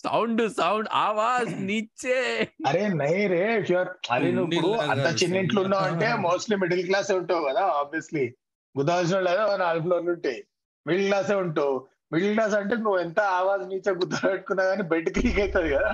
సౌండ్ 0.05 0.43
సౌండ్ 0.59 0.89
ఆవాజ్ 1.07 1.53
నీచే. 1.69 2.19
అరే 2.69 2.83
నై 3.03 3.15
రే 3.35 3.43
ష్యూర్ 3.69 3.91
అరే 4.15 4.31
నువ్వు 4.39 4.73
అంత 4.93 5.07
చిన్న 5.23 5.43
ఇంట్లో 5.43 5.63
ఉన్నావు 5.67 5.87
అంటే. 5.91 6.09
మోస్ట్లీ 6.27 6.57
మిడిల్ 6.65 6.85
క్లాస్ 6.91 7.11
ఉంటావు 7.21 7.45
కదా 7.49 7.65
ఆబ్వియస్లీ 7.81 8.25
గుద్దాల్సిన 8.75 9.19
లేదా 9.29 9.43
నాలుగు 9.65 9.85
ఫ్లోర్లు 9.87 10.13
ఉంటాయి. 10.17 10.41
మిడిల్ 10.87 11.07
క్లాసే 11.11 11.37
ఉంటావు. 11.47 11.75
మిడిల్ 12.13 12.33
క్లాస్ 12.35 12.55
అంటే 12.55 12.75
నువ్వు 12.77 12.99
ఎంత 13.05 13.21
ఆవాజ్ 13.37 13.63
నీచే 13.69 13.93
గుద్ద 14.01 14.15
పెట్టుకున్నా 14.25 14.65
కానీ 14.71 14.83
బెడ్ 14.91 15.09
క్లీక్ 15.15 15.39
అవుతుంది 15.41 15.71
కదా. 15.77 15.93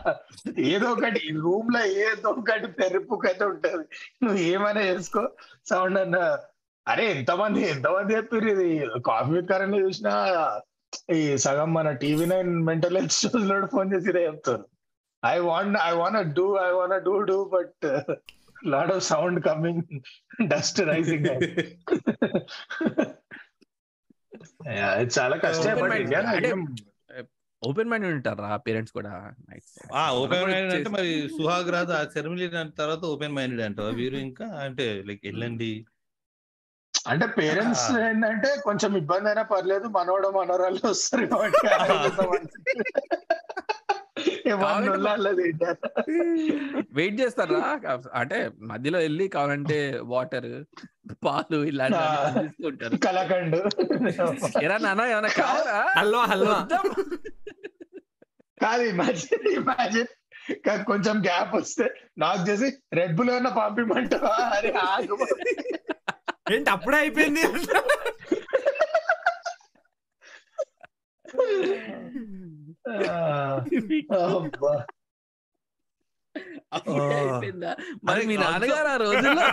ఏదో 0.72 0.86
ఒకటి 0.94 1.20
రూమ్లో 1.44 1.82
ఏదో 2.06 2.30
ఒకటి 2.30 2.68
తెరుపుకు 2.80 3.26
అయితే 3.30 3.44
ఉంటది. 3.52 3.84
నువ్వు 4.22 4.40
ఏమైనా 4.54 4.82
చేసుకో. 4.90 5.22
సౌండ్ 5.70 5.98
అన్న 5.98 6.18
అరే 6.86 7.04
ఎంతమంది 7.14 7.60
ఎంతమంది 7.74 8.16
చెప్పారు 8.16 8.48
ఇది? 8.54 8.68
కాఫీ 9.08 9.40
కరెంట్ 9.52 9.78
చూసినా 9.84 10.12
ఈ 11.14 11.36
సగం 11.36 11.74
మన 11.74 11.90
టీవీ 12.02 12.26
నైన్ 12.26 12.52
మెంటల్ 12.64 12.96
హెల్త్ 12.96 13.12
షోస్లో 13.12 13.66
ఫోన్ 13.66 13.94
చేసి 13.94 14.12
చెప్తారు. 14.18 14.64
I 15.22 15.38
want 15.38 15.78
I 15.82 15.92
want 15.92 16.30
do 16.34 16.46
I 16.58 16.70
want 16.70 17.04
do 17.04 17.14
do 17.22 17.44
but 17.56 17.86
lot 18.66 18.92
of 18.92 19.04
sound 19.04 19.40
coming 19.44 19.82
dust 20.48 20.80
rising 20.80 21.28
చాలా 25.18 25.36
కష్టం 25.36 25.70
ఓపెన్ 27.62 27.88
మైండ్ 27.90 28.06
ఉంటారా 28.06 28.50
పేరెంట్స్ 28.56 28.92
కూడా? 28.92 29.10
ఓపెన్ 30.20 30.44
మైండెడ్ 30.44 30.74
అంటే 30.76 30.90
మరి 30.90 31.10
సుహాగ్ 31.28 31.68
రాదు 31.74 31.92
ఆ 31.92 32.04
సెరమనీ 32.14 32.46
తర్వాత 32.78 33.02
ఓపెన్ 33.04 33.34
మైండెడ్ 33.38 33.60
అంటావా 33.60 33.90
వీరు 33.98 34.16
ఇంకా? 34.28 34.46
అంటే 34.66 34.86
లైక్ 35.08 35.20
వెళ్ళండి 35.24 35.70
అంటే 37.06 37.26
పేరెంట్స్ 37.38 38.00
ఏంటంటే 38.00 38.62
కొంచెం 38.62 38.96
ఇబ్బంది 38.96 39.28
అయినా 39.28 39.42
పర్లేదు 39.42 39.88
మనోడు 39.88 40.30
మనోరాళ్ళు 40.30 40.86
వస్తారు. 40.86 41.28
వెయిట్ 46.96 47.20
చేస్తారా? 47.20 47.80
అంటే 48.14 48.50
మధ్యలో 48.62 48.98
వెళ్ళి 48.98 49.28
కావాలంటే 49.28 50.00
వాటర్ 50.04 50.64
పాలు 51.24 51.56
ఉంటారు 52.64 52.98
కలకండ్. 52.98 53.56
ఎరా 54.62 54.78
నాన్న 54.78 55.12
ఏమైనా 55.12 55.28
కావాలా? 55.40 55.92
హల్వా 55.98 56.24
హల్వా. 56.24 56.68
కాదు 58.60 58.82
ఇమాజిన్ 58.82 59.52
ఇమాజిన్ 59.52 60.06
కొంచెం 60.86 61.20
గ్యాప్ 61.20 61.54
వస్తే 61.54 61.94
నాకు 62.18 62.50
చేసి 62.50 62.78
రెడ్ 62.92 63.16
బుల్ 63.16 63.30
ఏమన్నా 63.30 63.50
పంపిమంటావా? 63.50 64.56
అరే 64.56 64.74
ఆగు. 64.86 65.16
ఏంటి 66.54 66.70
అప్పుడే 66.76 66.98
అయిపోయింది? 67.02 67.42
మరి 78.08 78.22
మీ 78.30 78.34
నాన్నగారు 78.42 78.88
ఆ 78.94 78.96
రోజుల్లో? 79.04 79.46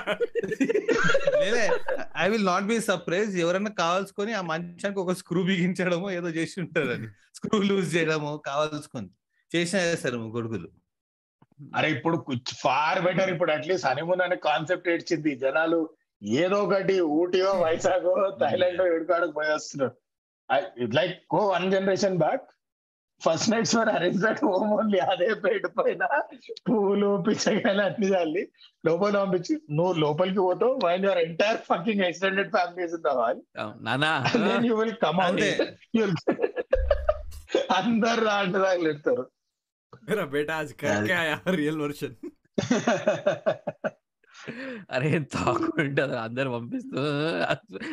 I 2.23 2.25
will 2.31 2.47
not 2.51 2.67
be 2.71 2.77
surprise. 2.89 3.33
ఎవరైనా 3.43 3.71
కావాల్సుకొని 3.83 4.33
ఆ 4.39 4.41
మంచానికి 4.51 5.01
ఒక 5.03 5.15
స్క్రూ 5.21 5.43
బిగించడమో 5.49 6.07
ఏదో 6.17 6.29
చేసి 6.37 6.55
ఉంటారు 6.63 6.91
అది 6.95 7.07
స్క్రూ 7.39 7.59
లూజ్ 7.69 7.89
చేయడమో 7.95 8.31
కావాల్సుకొని. 8.49 9.09
చేసిన 9.51 9.79
చేస్తారు 9.89 10.17
కొడుకులు. 10.37 10.69
అరే 11.77 11.87
ఇప్పుడు 11.95 12.17
ఫార్ 12.63 12.99
బెటర్ 13.05 13.29
ఇప్పుడు 13.35 13.51
అట్లీస్ట్ 13.57 13.87
హనీమూన్ 13.89 14.21
అనే 14.25 14.37
కాన్సెప్ట్ 14.49 14.89
ఏడ్చింది. 14.95 15.33
జనాలు 15.45 15.79
ఏదో 16.21 16.57
ఒకటి 16.63 16.95
ఊటీయో 17.17 17.51
వైజాగో 17.59 18.13
థైలాండ్ 18.39 18.81
ఎడుకాడకు 18.89 19.31
పోయి 19.31 19.51
వస్తున్నారు 19.53 19.95
like 20.95 21.17
go 21.35 21.41
one 21.47 21.67
generation 21.71 22.17
back 22.17 22.45
first 23.21 23.49
nights 23.51 23.75
were 23.75 23.89
arrange 23.89 24.19
that 24.23 24.41
home 24.45 24.71
only 24.73 24.99
అదే 25.11 25.27
పేట 25.43 25.65
పైన 25.77 26.03
పూలు 26.69 27.09
పిచ్చగా 27.27 27.71
అన్ని 27.85 28.07
చల్లి 28.07 28.43
లోపల 28.83 29.13
పంపించి 29.17 29.53
నువ్వు 29.77 29.93
లోపలికి 30.03 30.39
పోతావు. 30.39 30.73
Mind 30.85 31.05
your 31.05 31.19
entire 31.19 31.61
fucking 31.69 32.03
extended 32.03 32.51
families 32.51 32.93
ఉంటావాలి 32.93 33.41
you 34.69 34.75
will 34.81 34.95
come 35.05 35.21
అందరు 37.77 38.21
రాంటి 38.25 38.59
తగిలిస్తారు. 38.65 39.23
బేటా 40.33 40.57
రియల్ 41.55 41.81
వర్షన్ 41.81 42.15
అరే 44.91 45.19
తాకుంటే 45.19 46.01
అందరు 46.01 46.49
పంపిస్తూ 46.49 46.97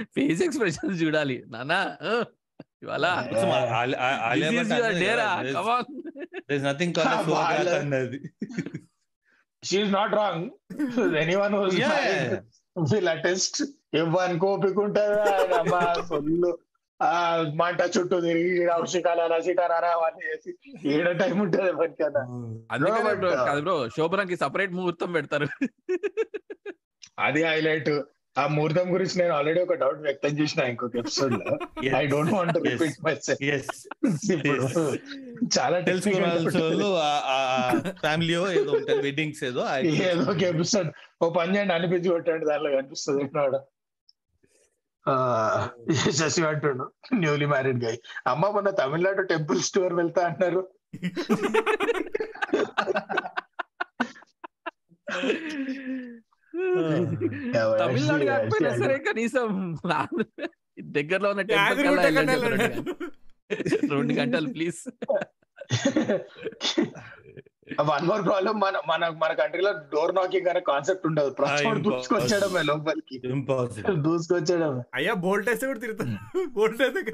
ఫేస్ 0.02 0.42
ఎక్స్ప్రెషన్ 0.42 0.90
చూడాలి. 0.90 1.44
నానా 1.48 1.96
ఇవాళ 2.82 3.06
నథింగ్ 6.52 6.94
సొల్లు 16.08 16.58
మంట 17.56 17.80
చుట్టూ 17.94 18.20
తిరిగి 18.20 18.70
ఔషికాల 18.72 19.38
సీతారారా 19.40 19.90
అవన్నీ 19.90 20.24
చేసి 20.26 20.50
ఏడ 20.92 21.10
టైం 21.18 21.36
ఉంటుంది 21.40 21.94
కదా 22.02 22.22
but, 23.02 23.20
బ్రో 23.62 23.76
uh, 23.76 23.88
శోభనకి 23.88 24.36
సపరేట్ 24.36 24.72
ముహూర్తం 24.72 25.12
పెడతారు. 25.12 25.48
అది 27.18 27.42
హైలైట్ 27.42 27.90
ఆ 28.36 28.46
ముహూర్తం 28.46 28.86
గురించి 28.94 29.18
నేను 29.18 29.32
ఆల్రెడీ 29.34 29.60
ఒక 29.60 29.74
డౌట్ 29.74 30.00
వ్యక్తం 30.00 30.32
చేసిన 30.38 30.60
ఇంకొక 30.62 30.96
ఎపిసోడ్లో. 30.96 31.52
I 31.96 32.06
don't 32.06 32.32
want 32.32 32.56
Yes. 32.56 32.72
Repeat 32.72 32.98
my 33.06 33.14
చాలా 35.56 35.76
ఫ్యామిలీ 38.00 38.34
ఏదో 38.52 38.72
వెడ్డింగ్స్ 39.02 39.44
ఏదో 39.44 39.62
ఏదో 40.06 40.24
ఒక 40.30 40.42
ఎపిసోడ్ 40.42 40.90
ఓ 41.22 41.30
పని 41.30 41.54
చేయండి 41.56 41.74
అనిపించి 41.74 42.08
కొట్టండి 42.08 42.46
దానిలో 42.46 42.70
కనిపిస్తుంది. 42.76 43.24
శశి 46.18 46.46
అంటుండు 46.46 46.92
న్యూలీ 47.14 47.46
మ్యారీడ్ 47.46 47.84
గై 47.84 47.98
అమ్మ 48.26 48.50
మొన్న 48.50 48.70
తమిళనాడు 48.78 49.22
టెంపుల్ 49.32 49.62
స్టోర్ 49.68 49.94
వెళ్తా 49.94 50.28
అంటారు 50.28 50.70
తమిళనాడు 57.80 58.26
కాకపోయినా 58.26 58.70
సరే 58.80 58.98
కనీసం 59.06 59.76
దగ్గరలో 60.94 61.32
ఉన్న 61.32 61.44
టెంపుల్. 61.44 61.86
రెండు 63.92 64.14
గంటలు 64.14 64.54
ప్లీజ్ 64.54 64.88
వన్ 67.82 68.04
మోర్ 68.06 68.22
ప్రాబ్లం 68.26 68.60
మన 68.60 68.76
మన 68.86 69.08
మన 69.22 69.32
కంట్రీలో 69.32 69.70
డోర్ 69.94 70.14
నాకింగ్ 70.14 70.48
అనే 70.48 70.60
కాన్సెప్ట్ 70.60 71.06
ఉండదు. 71.06 71.30
ప్రతి 71.30 71.64
impossible. 71.64 71.82
దూసుకొచ్చడమే 71.86 72.62
లోపలికి. 72.62 73.16
ఇంపాసిబుల్ 73.28 73.98
దూసుకొచ్చడమే 74.02 74.82
అయ్యా 74.94 75.14
బోల్ట్ 75.14 75.48
వేస్తే 75.48 75.66
కూడా 75.66 75.80
తిరుగుతాను 75.80 76.18
బోల్ట్ 76.58 76.82
ఎందుకు 76.82 77.10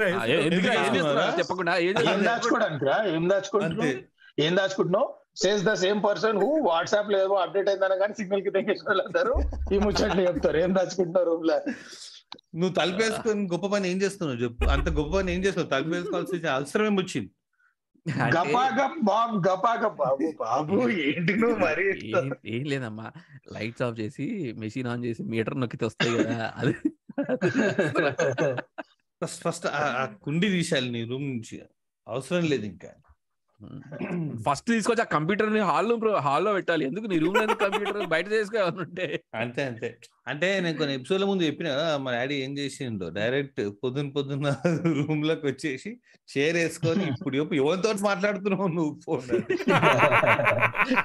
ఏం 0.78 0.94
చేస్తున్నారు? 0.96 1.38
చెప్పకుండా 1.38 1.76
ఏం? 1.78 1.94
దాచుకోవడానికి 2.22 2.84
రా 2.84 3.04
ఏం 3.06 3.28
దాచుకుంటున్నావు? 3.28 3.94
ఏం 4.38 4.56
దాచుకుంటున్నావు? 4.56 5.08
Says 5.36 5.62
the 5.64 5.72
same 5.74 6.04
person 6.04 6.38
who 6.42 6.50
వాట్సాప్లో 6.68 7.18
ఏదో 7.18 7.34
అప్డేట్ 7.34 7.68
అయిందన 7.68 7.94
కానీ 7.94 8.14
సిగ్నల్కి 8.14 8.50
తెగేసిన 8.50 8.88
వాళ్ళు 8.88 9.04
అందరూ 9.06 9.34
ఈ 9.74 9.78
ముచ్చట్లు 9.78 10.22
చెప్తారు. 10.22 10.56
ఏం 10.56 10.74
దాచుకుంటున్నారు 10.74 11.26
రూమ్లో? 11.30 11.58
నువ్వు 12.54 12.74
తలుపేసుకొని 12.74 13.46
గొప్ప 13.52 13.66
పని 13.66 13.90
ఏం 13.90 14.02
చేస్తున్నావు? 14.02 14.38
చెప్పు. 14.38 14.64
అంత 14.64 14.88
గొప్ప 14.88 15.16
పని 15.16 15.34
ఏం 15.34 15.44
చేస్తావు 15.44 15.66
తలుపేసుకోవాల్సిన 15.66 16.48
అవసరం 16.50 16.86
ఏం 16.86 16.96
వచ్చింది 16.96 17.30
ఏం- 22.06 22.34
ఏం 22.46 22.64
లేదమ్మా. 22.64 23.12
లైట్స్ 23.52 23.82
ఆఫ్ 23.82 24.00
చేసి 24.00 24.54
మెషిన్ 24.58 24.86
ఆన్ 24.86 25.04
చేసి 25.04 25.22
మీటర్ 25.22 25.60
నొక్కితే 25.60 25.84
వస్తాయి 25.84 26.16
కదా. 26.16 26.52
అది 26.56 26.72
ఫస్ట్ 29.24 29.42
ఫస్ట్ 29.42 29.66
ఆ 29.66 30.06
కుండి 30.22 30.48
తీసేయాలి 30.48 30.90
నీ 30.90 31.04
రూమ్ 31.04 31.24
నుంచి. 31.24 31.62
అవసరం 32.08 32.44
లేదు 32.44 32.66
ఇంకా. 32.66 32.88
ఫస్ట్ 34.44 34.68
తీసుకొచ్చి 34.70 35.02
ఆ 35.02 35.08
కంప్యూటర్ని 35.12 35.62
హాల్లో 35.70 35.94
హాల్లో 36.26 36.50
పెట్టాలి. 36.56 36.82
ఎందుకు 36.84 37.06
నీ 37.10 37.16
రూమ్లో 37.18 37.42
కంప్యూటర్ 37.62 38.06
బయట 38.12 38.26
చేసుకోవాలంటే 38.32 39.06
అంతే 39.40 39.62
అంతే. 39.64 39.88
అంటే 40.30 40.48
నేను 40.60 40.76
కొన్ని 40.78 40.94
ఎపిసోడ్ల 40.98 41.24
ముందు 41.24 41.42
చెప్పిన 41.48 41.68
కదా, 41.74 41.86
మా 41.98 42.10
డాడీ 42.16 42.36
ఏం 42.44 42.52
చేసిండో 42.58 43.06
డైరెక్ట్ 43.16 43.60
పొద్దున్న 43.82 44.10
పొద్దున్న 44.16 44.48
రూమ్లోకి 44.98 45.44
వచ్చేసి 45.46 45.90
చైర్ 46.28 46.56
వేసుకొని 46.56 47.04
ఇప్పుడు 47.10 47.36
ఎవరితో 47.60 47.92
మాట్లాడుతున్నావు 48.02 48.68
నువ్వు 48.76 48.94
ఫోన్ 49.04 49.26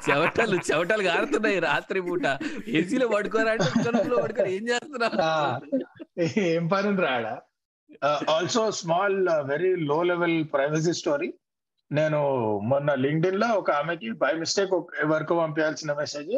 చెవటలు 0.08 0.58
చెవటలు 0.70 1.04
కారుతున్నాయి 1.10 1.60
రాత్రి 1.68 2.02
పూట. 2.02 2.26
ఏసీలో 2.76 3.08
పడుకోరంటే 3.08 3.70
పడుకొని 4.18 4.50
ఏం 4.58 4.66
చేస్తున్నావు? 4.72 5.18
ఆ, 5.24 5.32
ఏం 6.48 6.66
పని 6.68 6.92
రాడ 7.06 7.26
also 8.32 8.64
small 8.78 9.18
very 9.50 9.72
low 9.90 9.98
level 10.04 10.38
privacy 10.54 10.94
story 10.94 11.30
నేను 11.92 12.20
మొన్న 12.72 12.90
లింక్డ్ఇన్లో 13.06 13.48
ఒక 13.62 13.72
ఆమెకి 13.82 14.08
బై 14.24 14.32
మిస్టేక్ 14.44 14.74
ఎవరికో 15.04 15.36
పంపించాల్సిన 15.42 15.94
మెసేజ్ 16.02 16.32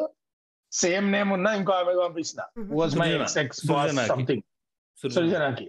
సేమ్ 0.71 1.05
నేమ్ 1.15 1.29
ఉన్న 1.35 1.47
ఇంకో 1.59 1.73
ఆమెకు 1.81 2.01
పంపించిన. 2.05 2.41
Was 2.79 2.95
my. 3.01 3.09
Ex 3.19 3.37
ex 3.43 3.61
boss. 3.71 3.95
Something 4.11 4.43
సృజనకి. 4.97 5.67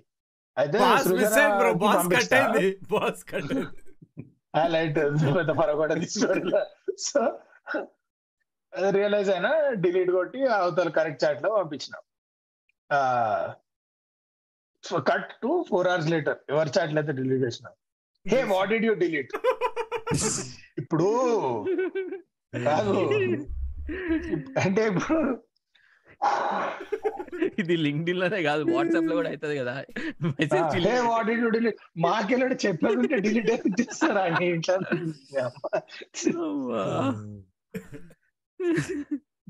అయితే 0.56 0.78
బాస్ 0.84 1.08
మిస్ 1.18 1.38
అయింది 1.40 1.58
బ్రో 1.60 1.70
సృజనకి 1.70 1.84
బాస్ 1.84 1.94
కట్ 1.94 1.98
పంపిస్తా. 1.98 2.38
అయింది 2.38 2.68
బాస్ 2.92 3.22
కట్ 3.30 3.52
అయింది 3.56 3.84
ఆ 4.58 4.62
లైట్ 4.74 4.98
పెద్ద 5.38 5.50
పరగొట్టది 5.60 6.06
స్టోరీలో 6.16 6.60
సో 7.08 7.22
రియలైజ్ 8.96 9.30
అయినా 9.34 9.50
డిలీట్ 9.84 10.10
కొట్టి 10.18 10.40
అవతల 10.58 10.88
కరెక్ట్ 10.98 11.22
చాట్లో 11.24 11.50
పంపించిన. 11.58 11.94
Cut 15.10 15.30
to 15.42 15.50
four 15.70 15.88
hours 15.92 16.08
later 16.14 16.38
ఎవరి 16.52 16.72
చాట్లు 16.78 16.98
అయితే 17.00 17.12
డిలీట్ 17.20 17.42
చేసిన. 17.46 17.66
Hey 18.32 18.40
what 18.54 18.70
did 18.74 18.86
you 18.88 18.94
delete 19.04 19.32
ఇప్పుడు 20.82 21.08
కాదు. 22.52 22.94
అంటే 24.64 24.82
ఇప్పుడు 24.90 25.18
ఇది 27.62 27.74
లింక్డ్లోనే 27.84 28.40
కాదు 28.46 28.62
వాట్సాప్లో 28.74 29.14
కూడా 29.18 29.28
అవుతుంది 29.32 29.56
కదా. 29.60 29.72
Message 30.38 30.74
hey 30.86 30.94
what 31.08 31.26
did 31.30 31.42
you 31.44 31.50
delete 31.56 31.80
మాకెళ్ళి 32.06 32.56
చెప్పలేకుంటే 32.64 33.18
డిలీట్ 33.26 33.50
చేస్తారా 33.80 34.22
అని 34.28 34.46
ఇంట్లో 34.54 34.76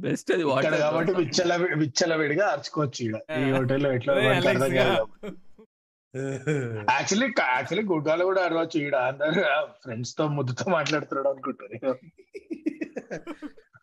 బెస్ట్ 0.04 0.28
అది 0.34 0.44
ఇక్కడ 0.56 0.74
కాబట్టి 0.82 1.12
విచ్చల 1.20 1.52
విచ్చల 1.82 2.12
విడిగా 2.22 2.46
అరుచుకోవచ్చు 2.54 3.00
ఈడ. 3.06 3.16
ఈ 3.38 3.50
హోటల్లో 3.56 3.88
ఎట్లా 3.96 4.12
అర్థం 4.50 4.72
కాదు. 4.76 5.06
యాక్చువల్లీ 6.90 7.26
యాక్చువల్లీ 7.48 7.84
గుడ్డాలు 7.84 8.24
కూడా 8.24 8.42
అడవచ్చు 8.44 8.78
ఈడ 8.78 8.96
అందరు 9.08 9.40
ఫ్రెండ్స్తో 9.82 10.24
ముద్దుతో 10.28 10.64
మాట్లాడుతున్నాడు 10.70 11.28
అనుకుంటారు. 11.28 11.74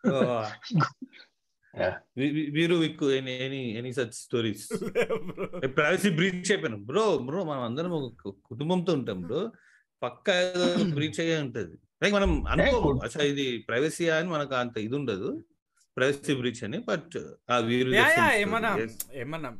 వీరు 2.56 2.74
విక్కు 2.74 3.06
any 3.10 3.32
any 3.78 3.90
such 3.92 4.14
stories. 4.16 4.66
Privacy 5.76 6.10
breach 6.10 6.50
అయిపోయినాం. 6.52 6.82
బ్రో 6.84 7.04
బ్రో 7.18 7.40
మనం 7.44 7.62
అందరం 7.62 7.92
ఒక 7.98 8.30
కుటుంబంతో 8.44 8.92
ఉంటాం 8.92 9.20
బ్రో. 9.22 9.40
పక్క 10.02 10.28
బ్రీచ్ 10.94 11.20
అయ్యే 11.20 11.36
ఉంటది. 11.40 11.74
లైక్ 12.02 12.14
మనం 12.14 12.32
అనుకో. 12.46 12.78
అసలు 13.04 13.26
ఇది 13.32 13.46
ప్రైవసీ 13.68 14.08
అని 14.08 14.28
మనకు 14.28 14.54
అంత 14.54 14.76
ఇది 14.78 14.96
ఉండదు. 14.96 15.28
ప్రైవసీ 15.96 16.34
బ్రీచ్ 16.34 16.64
అని 16.64 16.78
బట్ 16.88 17.16
ఆ 17.50 17.58
వీరు 17.68 17.90
యా 17.90 18.00
యా 18.00 18.06
చేస్తున్న 18.08 18.40
ఏమన్నా. 18.44 18.72
ఏమన్నా 19.14 19.50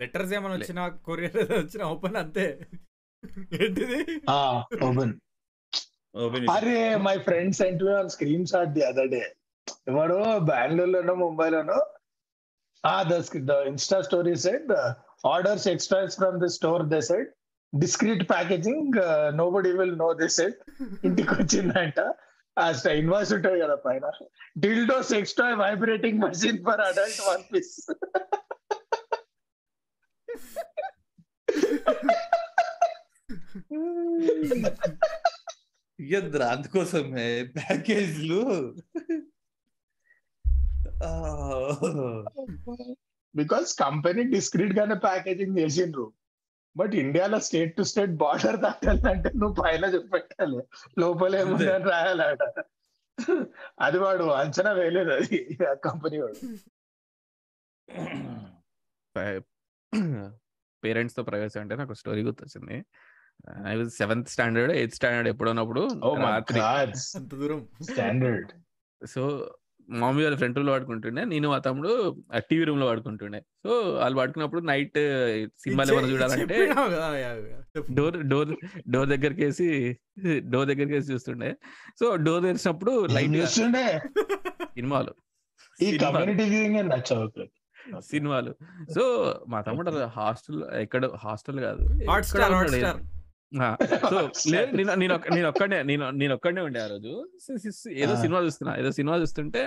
లెటర్స్ 0.00 0.32
ఏమన్నా 0.32 0.56
వచ్చినా 0.56 0.82
కొరియర్ 1.06 1.38
వచ్చినా 1.52 1.84
ఓపెన్ 1.92 2.16
అంతే. 2.16 2.46
ఏంటిది? 3.60 4.00
ఓపెన్. 4.88 5.14
అరే 6.50 6.76
my 7.06 7.14
friend 7.18 7.54
sent 7.54 7.82
me 7.82 7.92
on 7.92 8.08
screen 8.08 8.46
shot 8.46 8.72
the 8.76 8.82
other 8.82 9.10
day 9.10 9.22
ఎవడో 9.88 10.18
బెంగళూరులోనో 10.50 11.14
ముంబైలోనో 11.14 11.78
ఆ 12.84 12.96
the 13.02 13.16
the 13.50 13.54
insta 13.66 13.98
story 14.02 14.34
said 14.36 14.72
orders 15.26 15.66
extras 15.68 16.16
from 16.16 16.38
the 16.40 16.48
store 16.48 16.84
they 16.88 17.00
said 17.00 17.28
discreet 17.72 18.24
packaging 18.30 18.96
nobody 19.50 19.72
will 19.72 19.98
know 19.98 20.12
they 20.12 20.28
said 20.28 20.56
ఇంటికి 21.04 21.34
వచ్చిందంట. 21.34 22.00
ఆ 22.56 22.66
ఇన్వాయిస్ 22.90 23.32
ఉంటుంది 23.32 23.58
కదా 23.60 23.76
పైన. 23.86 24.10
Dildos 24.58 25.12
extra 25.12 25.48
vibrating 25.54 26.20
machine 26.20 26.60
for 26.64 26.80
adult 26.80 27.20
one 27.28 27.44
piece 27.52 27.74
ఇయ్యద్దురా 36.00 36.46
అందుకోసమే 36.46 37.44
ప్యాకేజ్లు. 37.44 38.74
బికాస్ 43.36 43.78
కంపెనీ 43.78 44.22
డిస్క్రీట్ 44.22 44.78
గానే 44.78 44.94
packaging 44.94 45.58
చేసిండ్రు. 45.58 46.12
బట్ 46.76 46.94
ఇండియాలో 46.94 47.40
స్టేట్ 47.40 47.76
టు 47.76 47.82
స్టేట్ 47.82 48.10
బార్డర్ 48.10 48.56
దాటాలంటే 48.56 49.30
నువ్వు 49.36 49.62
పైన 49.62 49.84
చూపెట్టాలి. 49.84 50.62
లోపల 50.98 51.36
ఏముందని 51.36 51.84
రాయాలట. 51.84 52.64
అది 53.80 53.98
వాడు 53.98 54.24
అంచనా 54.24 54.72
వేయలేదు 54.72 55.10
అది. 55.10 55.58
ఆ 55.70 55.74
కంపెనీ 55.74 56.18
వాడు. 56.18 56.56
పేరెంట్స్తో 60.84 61.22
ప్రైవసీ 61.22 61.58
అంటే 61.58 61.74
నాకు 61.74 61.94
స్టోరీ 61.94 62.22
గుర్తొచ్చింది. 62.22 62.76
I 63.66 63.76
was 63.76 63.90
seventh 63.90 64.28
standard 64.28 64.72
eighth 64.72 64.94
standard 64.94 65.28
ఎప్పుడున్నప్పుడు 65.28 65.82
standard. 67.82 68.52
So 69.06 69.22
mummy 69.88 70.22
వాళ్ళ 70.22 70.36
ఫ్రంట్ 70.36 70.56
రూమ్లో 70.58 70.72
పడుకుంటుండే 70.72 71.24
నేను 71.24 71.48
మా 71.48 71.58
తమ్ముడు 71.58 71.90
టీవీ 72.36 72.64
రూమ్లో 72.64 72.86
పడుకుంటుండే. 72.86 73.40
సో 73.64 73.70
వాళ్ళు 73.98 74.18
పడుకున్నప్పుడు 74.18 74.60
నైట్ 74.60 74.98
సినిమాలు 75.58 75.92
ఏమైనా 75.92 76.08
చూడాలంటే. 76.08 76.56
డోర్ 77.94 78.16
డోర్ 78.28 78.56
డోర్ 78.90 79.08
దగ్గరికి 79.08 79.44
వేసి 79.44 79.68
డోర్ 80.38 80.68
దగ్గరికి 80.68 80.92
వేసి 80.92 81.12
చూస్తుండే. 81.12 81.56
సో 82.00 82.16
డోర్ 82.16 82.42
తెరిచినప్పుడు 82.42 83.06
లైట్ 83.06 83.36
చూస్తుండే. 83.36 84.00
సినిమాలు. 84.64 85.14
ఈ 85.82 85.98
సినిమాలు. 88.00 88.54
సో 88.94 89.34
మా 89.48 89.60
తమ్ముడు 89.60 89.90
హాస్టల్ 90.04 90.64
ఎక్కడ 90.74 91.10
హాస్టల్ 91.14 91.60
కాదు 91.60 91.88
సో 94.12 94.16
నేను 94.74 94.94
నేను 94.96 95.12
ఒక్క- 95.14 95.32
నేను 95.34 95.48
ఒక్కడే 95.48 95.78
నేను 95.82 96.04
నేను 96.14 96.32
ఒక్కడే 96.34 96.60
ఉండే 96.60 96.80
ఆ 96.80 96.88
రోజు. 96.92 97.12
ఏదో. 97.96 98.14
సినిమా 98.22 98.40
చూస్తున్నా 98.46 98.72
ఏదో 98.78 98.90
సినిమా 98.92 99.16
చూస్తుంటే 99.22 99.62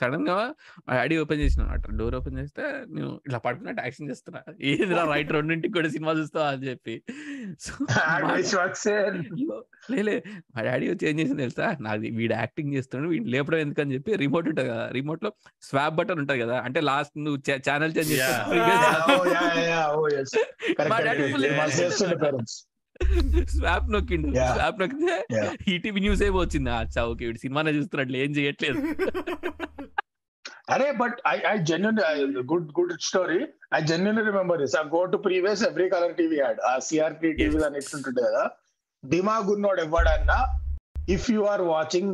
సడన్గా 0.00 0.36
మా 0.82 0.92
డాడీ 0.94 1.16
ఓపెన్ 1.18 1.40
చేసిన 1.40 1.62
అట్లా 1.74 1.92
డోర్ 1.98 2.14
ఓపెన్ 2.14 2.38
చేస్తే 2.38 2.62
నేను 2.92 3.10
ఇట్లా 3.24 3.38
పడుకున్నట్టు 3.38 3.82
యాక్షన్ 3.82 4.08
చేస్తున్నా. 4.10 4.40
ఏది 4.70 4.84
రైట్ 5.10 5.32
రెండింటికి 5.32 5.74
కూడా 5.74 5.88
సినిమా 5.88 6.12
చూస్తావా 6.20 6.48
అని 6.52 6.66
చెప్పి. 6.68 6.94
లేలే 9.92 10.16
మా 10.52 10.62
డాడీ 10.62 10.86
వచ్చి 10.90 11.04
ఏం 11.08 11.16
చేసింది 11.20 11.42
తెలుసా? 11.42 11.68
నాది 11.80 12.10
వీడు 12.16 12.34
యాక్టింగ్ 12.36 12.72
చేస్తున్నాడు 12.74 13.10
వీడు 13.12 13.28
లేపడం 13.30 13.60
ఎందుకని 13.60 13.94
చెప్పి 13.94 14.16
రిమోట్ 14.16 14.48
ఉంటుంది 14.48 14.68
కదా 14.70 14.84
రిమోట్లో 14.92 15.32
స్వాప్ 15.62 15.96
బటన్ 15.96 16.20
ఉంటుంది 16.20 16.40
కదా 16.42 16.58
అంటే 16.66 16.80
లాస్ట్ 16.90 17.14
నువ్వు 17.18 17.38
ఛానల్ 17.66 17.94
చేంజ్ 17.96 18.12
మా 20.84 20.98
డాడీ 21.00 21.22
పేరెంట్స్. 22.22 22.58
స్వాప్ 23.56 23.88
నొక్కిండు. 23.94 24.32
స్వాప్ 24.56 24.78
నొక్కితే. 24.82 25.16
ఈటీవీ 25.72 26.00
న్యూస్ 26.06 26.22
ఏమో 26.28 26.38
వచ్చింది 26.44 26.70
అచ్చా 26.82 27.02
ఓకే 27.12 27.24
వీడు 27.28 27.42
సినిమానే 27.44 27.72
చూస్తున్నట్లు 27.78 28.16
ఏం 28.24 28.30
చేయట్లేదు. 28.38 28.78
అరే 30.74 30.88
but 31.00 31.16
I 31.28 31.36
I 31.52 31.54
genuine 31.70 31.98
good 32.52 32.68
good 32.78 32.92
story. 33.08 33.40
I 33.78 33.80
genuine 33.90 34.20
remember 34.30 34.60
this 34.62 34.76
I 34.80 34.82
go 34.96 35.00
to 35.14 35.18
previous 35.26 35.62
every 35.70 35.86
colour 35.94 36.14
TV 36.20 36.38
ad. 36.42 36.60
ఆ 36.70 36.72
సిఆర్పి 36.88 37.30
టీవీ 37.40 37.60
అని 37.68 37.80
ఎట్లుంటుండే 37.82 38.22
కదా. 38.28 38.44
దిమాగ్ 39.04 39.48
ఉన్నోడు 39.54 39.80
ఎవడన్నా 39.86 40.38
if 41.16 41.28
you 41.34 41.42
are 41.52 41.64
watching 41.74 42.12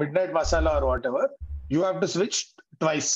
midnight 0.18 0.32
masala 0.38 0.70
or 0.78 0.86
whatever 1.12 1.30
you 1.74 1.80
have 1.80 1.98
to 2.04 2.08
switch 2.16 2.40
twice 2.82 3.12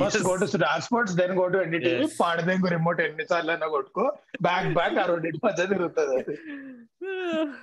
first 0.00 0.22
go 0.28 0.32
to 0.36 0.46
Star 0.52 0.82
Sports 0.82 1.16
then 1.16 1.34
go 1.38 1.44
to 1.48 1.58
NDTV. 1.58 2.06
పాడదేంగు 2.20 2.68
remote 2.68 3.00
ఎన్ని 3.00 3.24
సార్లు 3.30 3.50
అయినా 3.50 3.66
కొట్టుకో 3.66 4.04
బ్యాక్ 4.42 4.68
బ్యాక్ 4.74 4.98
ఆ 4.98 5.06
రెండింటి 5.06 5.40
మధ్య 5.46 5.66
తిరుగుతుంది. 5.66 6.34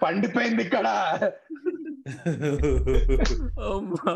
పండిపోయింది 0.04 0.64
ఇక్కడ 0.64 0.88
అమ్మా. 3.72 4.14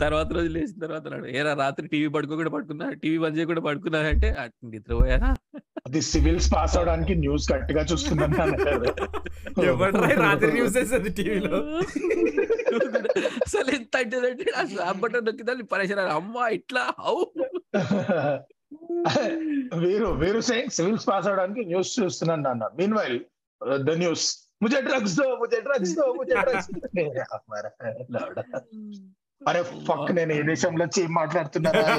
తర్వాత 0.00 0.28
రోజు 0.32 0.48
లేచిన 0.48 0.78
తర్వాత 0.84 1.26
ఏరా 1.38 1.52
రాత్రి 1.54 1.86
టీవీ 1.88 2.08
పడుకోకుండా 2.08 2.50
పడుకున్నా 2.50 2.86
టీవీ 3.02 3.18
బంద్ 3.18 3.36
చేయకుండా 3.38 3.60
పడుకున్నా 3.60 3.98
అంటే 4.12 4.28
నిద్రపోయానా 4.72 5.30
అది 5.86 6.00
సివిల్స్ 6.02 6.46
పాస్ 6.52 6.74
అవడానికి 6.76 7.14
న్యూస్ 7.14 7.46
కరెక్ట్గా 7.48 7.82
చూస్తున్నాను 7.82 8.36
రాత్రి 10.22 10.50
న్యూస్ 10.52 10.76
వేసేది 10.76 11.10
టీవీలో? 11.10 11.58
అసలు 13.44 13.70
ఎంత 13.70 13.94
అంటే 14.00 14.18
ఆ 14.56 14.64
స్వాప్ 14.64 15.00
బటన్ 15.00 15.26
నొక్కిదా 15.26 15.54
పరేషన్ 15.72 16.00
అమ్మా 16.14 16.44
ఇట్లా? 16.50 16.84
హౌ? 17.00 17.16
వీరు 19.82 20.08
వీరు 20.14 20.40
సేయింగ్ 20.48 20.70
సివిల్స్ 20.70 21.06
పాస్ 21.08 21.28
అవడానికి 21.28 21.64
న్యూస్ 21.64 21.92
చూస్తున్నాను 22.00 22.42
నాన్న. 22.42 22.64
మీన్ 22.78 22.94
వైల్ 22.94 23.18
ద 23.84 23.98
న్యూస్ 23.98 24.26
ముజే 24.62 24.80
డ్రగ్స్ 24.82 25.16
దో 25.16 25.26
ముజే 25.36 25.60
డ్రగ్స్ 25.60 25.94
దో. 25.96 26.06
ముజే 26.14 26.36
డ్రగ్స్ 26.40 26.70
అరే 29.48 29.62
ఫక్ 29.62 30.12
నేను 30.12 30.32
ఏ 30.32 30.42
దేశంలో 30.42 30.84
వచ్చి 30.84 31.02
ఏం 31.02 31.12
మాట్లాడుతున్నారా. 31.12 31.96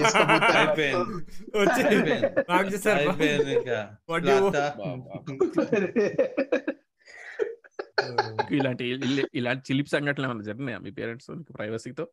ఇలాంటి 8.51 8.85
ఇల్- 8.85 9.27
ఇలాంటి 9.35 9.73
చిలిపి 9.73 9.89
సంఘటనలు 9.89 10.25
ఏమైనా 10.27 10.41
జరిగినాయా 10.41 10.77
మీ 10.77 10.91
పేరెంట్స్ 10.91 11.27
ప్రైవసీతో? 11.57 12.07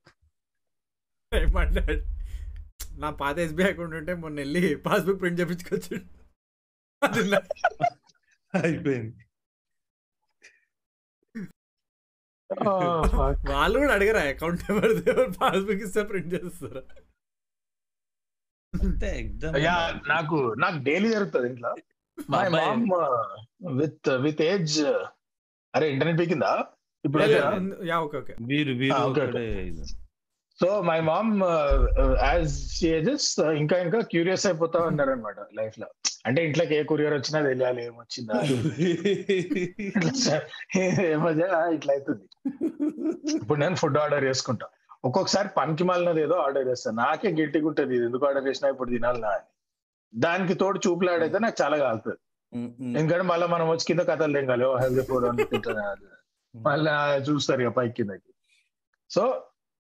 నా 2.99 3.11
పాత 3.11 3.39
ఎస్బీఐ 3.39 3.67
అకౌంట్ 3.67 3.95
ఉంటే 3.95 4.15
మొన్న 4.15 4.39
వెళ్ళి 4.39 4.75
పాస్బుక్ 4.77 5.21
ప్రింట్ 5.21 5.41
చేపించుకొచ్చాడు. 5.41 6.05
అయిపోయింది. 8.59 9.17
వాళ్ళు 13.53 13.77
కూడా 13.79 13.93
అడగరా 13.95 14.23
అకౌంట్ 14.31 14.63
ఎవరు 14.71 14.93
పాస్బుక్ 15.39 15.83
ఇస్తే 15.87 16.03
ప్రింట్ 16.03 16.35
చేస్తారా? 16.35 16.83
యా 19.65 19.75
నాకు 20.07 20.37
నాకు 20.59 20.79
డైలీ 20.83 21.09
జరుగుతుంది 21.11 21.49
ఇంట్లో. 21.49 21.73
మా 22.19 22.41
మామ్ 22.55 22.87
విత్ 23.81 24.09
విత్ 24.23 24.43
ఏజ్ 24.43 24.77
అరే 25.75 25.87
ఇంటర్నెట్ 25.93 26.21
పీకిందా? 26.21 26.53
ఇప్పుడు 27.05 27.23
యా 27.85 27.97
ఓకే 27.99 28.17
ఓకే. 28.19 28.35
వీరు 28.49 28.73
వీరు 28.81 28.99
so 30.61 30.69
my 30.89 30.99
mom 31.11 31.33
as 32.29 32.55
ages 32.97 33.29
ఇంకా 33.63 33.77
ఇంకా 33.85 34.01
క్యూరియస్ 34.13 34.45
అయిపోతా 34.51 34.79
ఉన్నారు 34.91 35.13
అనమాట 35.15 35.39
లైఫ్లో 35.59 35.89
అంటే 36.29 36.41
ఇంట్లోకి 36.47 36.75
ఏ 36.79 36.83
కొరియర్ 36.91 37.15
వచ్చినా 37.17 37.39
తెలియాలి 37.49 37.81
ఏమొచ్చిందా? 37.89 38.35
ఏమో 41.15 41.31
ఇట్లా 41.77 41.93
అవుతుంది 41.97 42.25
ఇప్పుడు 43.41 43.59
నేను 43.63 43.77
ఫుడ్ 43.83 43.99
ఆర్డర్ 44.03 44.25
చేసుకుంటా. 44.31 44.67
ఒక్కొక్కసారి 45.09 45.49
పనికి 45.57 45.85
మాలినది 45.89 46.21
ఏదో 46.27 46.37
ఆర్డర్ 46.47 46.69
చేస్తాను 46.71 46.97
నాకే 47.03 47.31
గిట్టిగా 47.39 47.67
ఉంటుంది. 47.71 47.93
ఇది 47.97 48.05
ఎందుకు 48.09 48.27
ఆర్డర్ 48.29 48.47
చేసినా 48.49 48.69
ఇప్పుడు 48.75 48.91
తినాలనా 48.95 49.31
అని. 49.37 49.49
దానికి 50.15 50.55
తోడు 50.61 50.79
చూపులాడైతే 50.85 51.39
నాకు 51.45 51.57
చాలా 51.63 51.77
కాలుతుంది. 51.85 52.21
ఎందుకంటే 52.99 53.25
మళ్ళీ 53.33 53.47
మనం 53.55 53.67
వచ్చి 53.73 53.89
కింద 53.91 54.03
కథలు 54.11 54.35
తెంగాలి 54.39 54.65
ఓ 54.71 54.73
హెల్తీ 54.83 55.05
ఫుడ్ 55.11 55.27
అని 55.29 55.47
తింటున్నా. 55.53 55.87
మళ్ళీ 56.55 56.93
చూస్తారు 57.29 57.63
ఇక 57.65 57.73
పైకి 57.79 57.95
కిందకి. 57.99 58.31
సో 59.11 59.25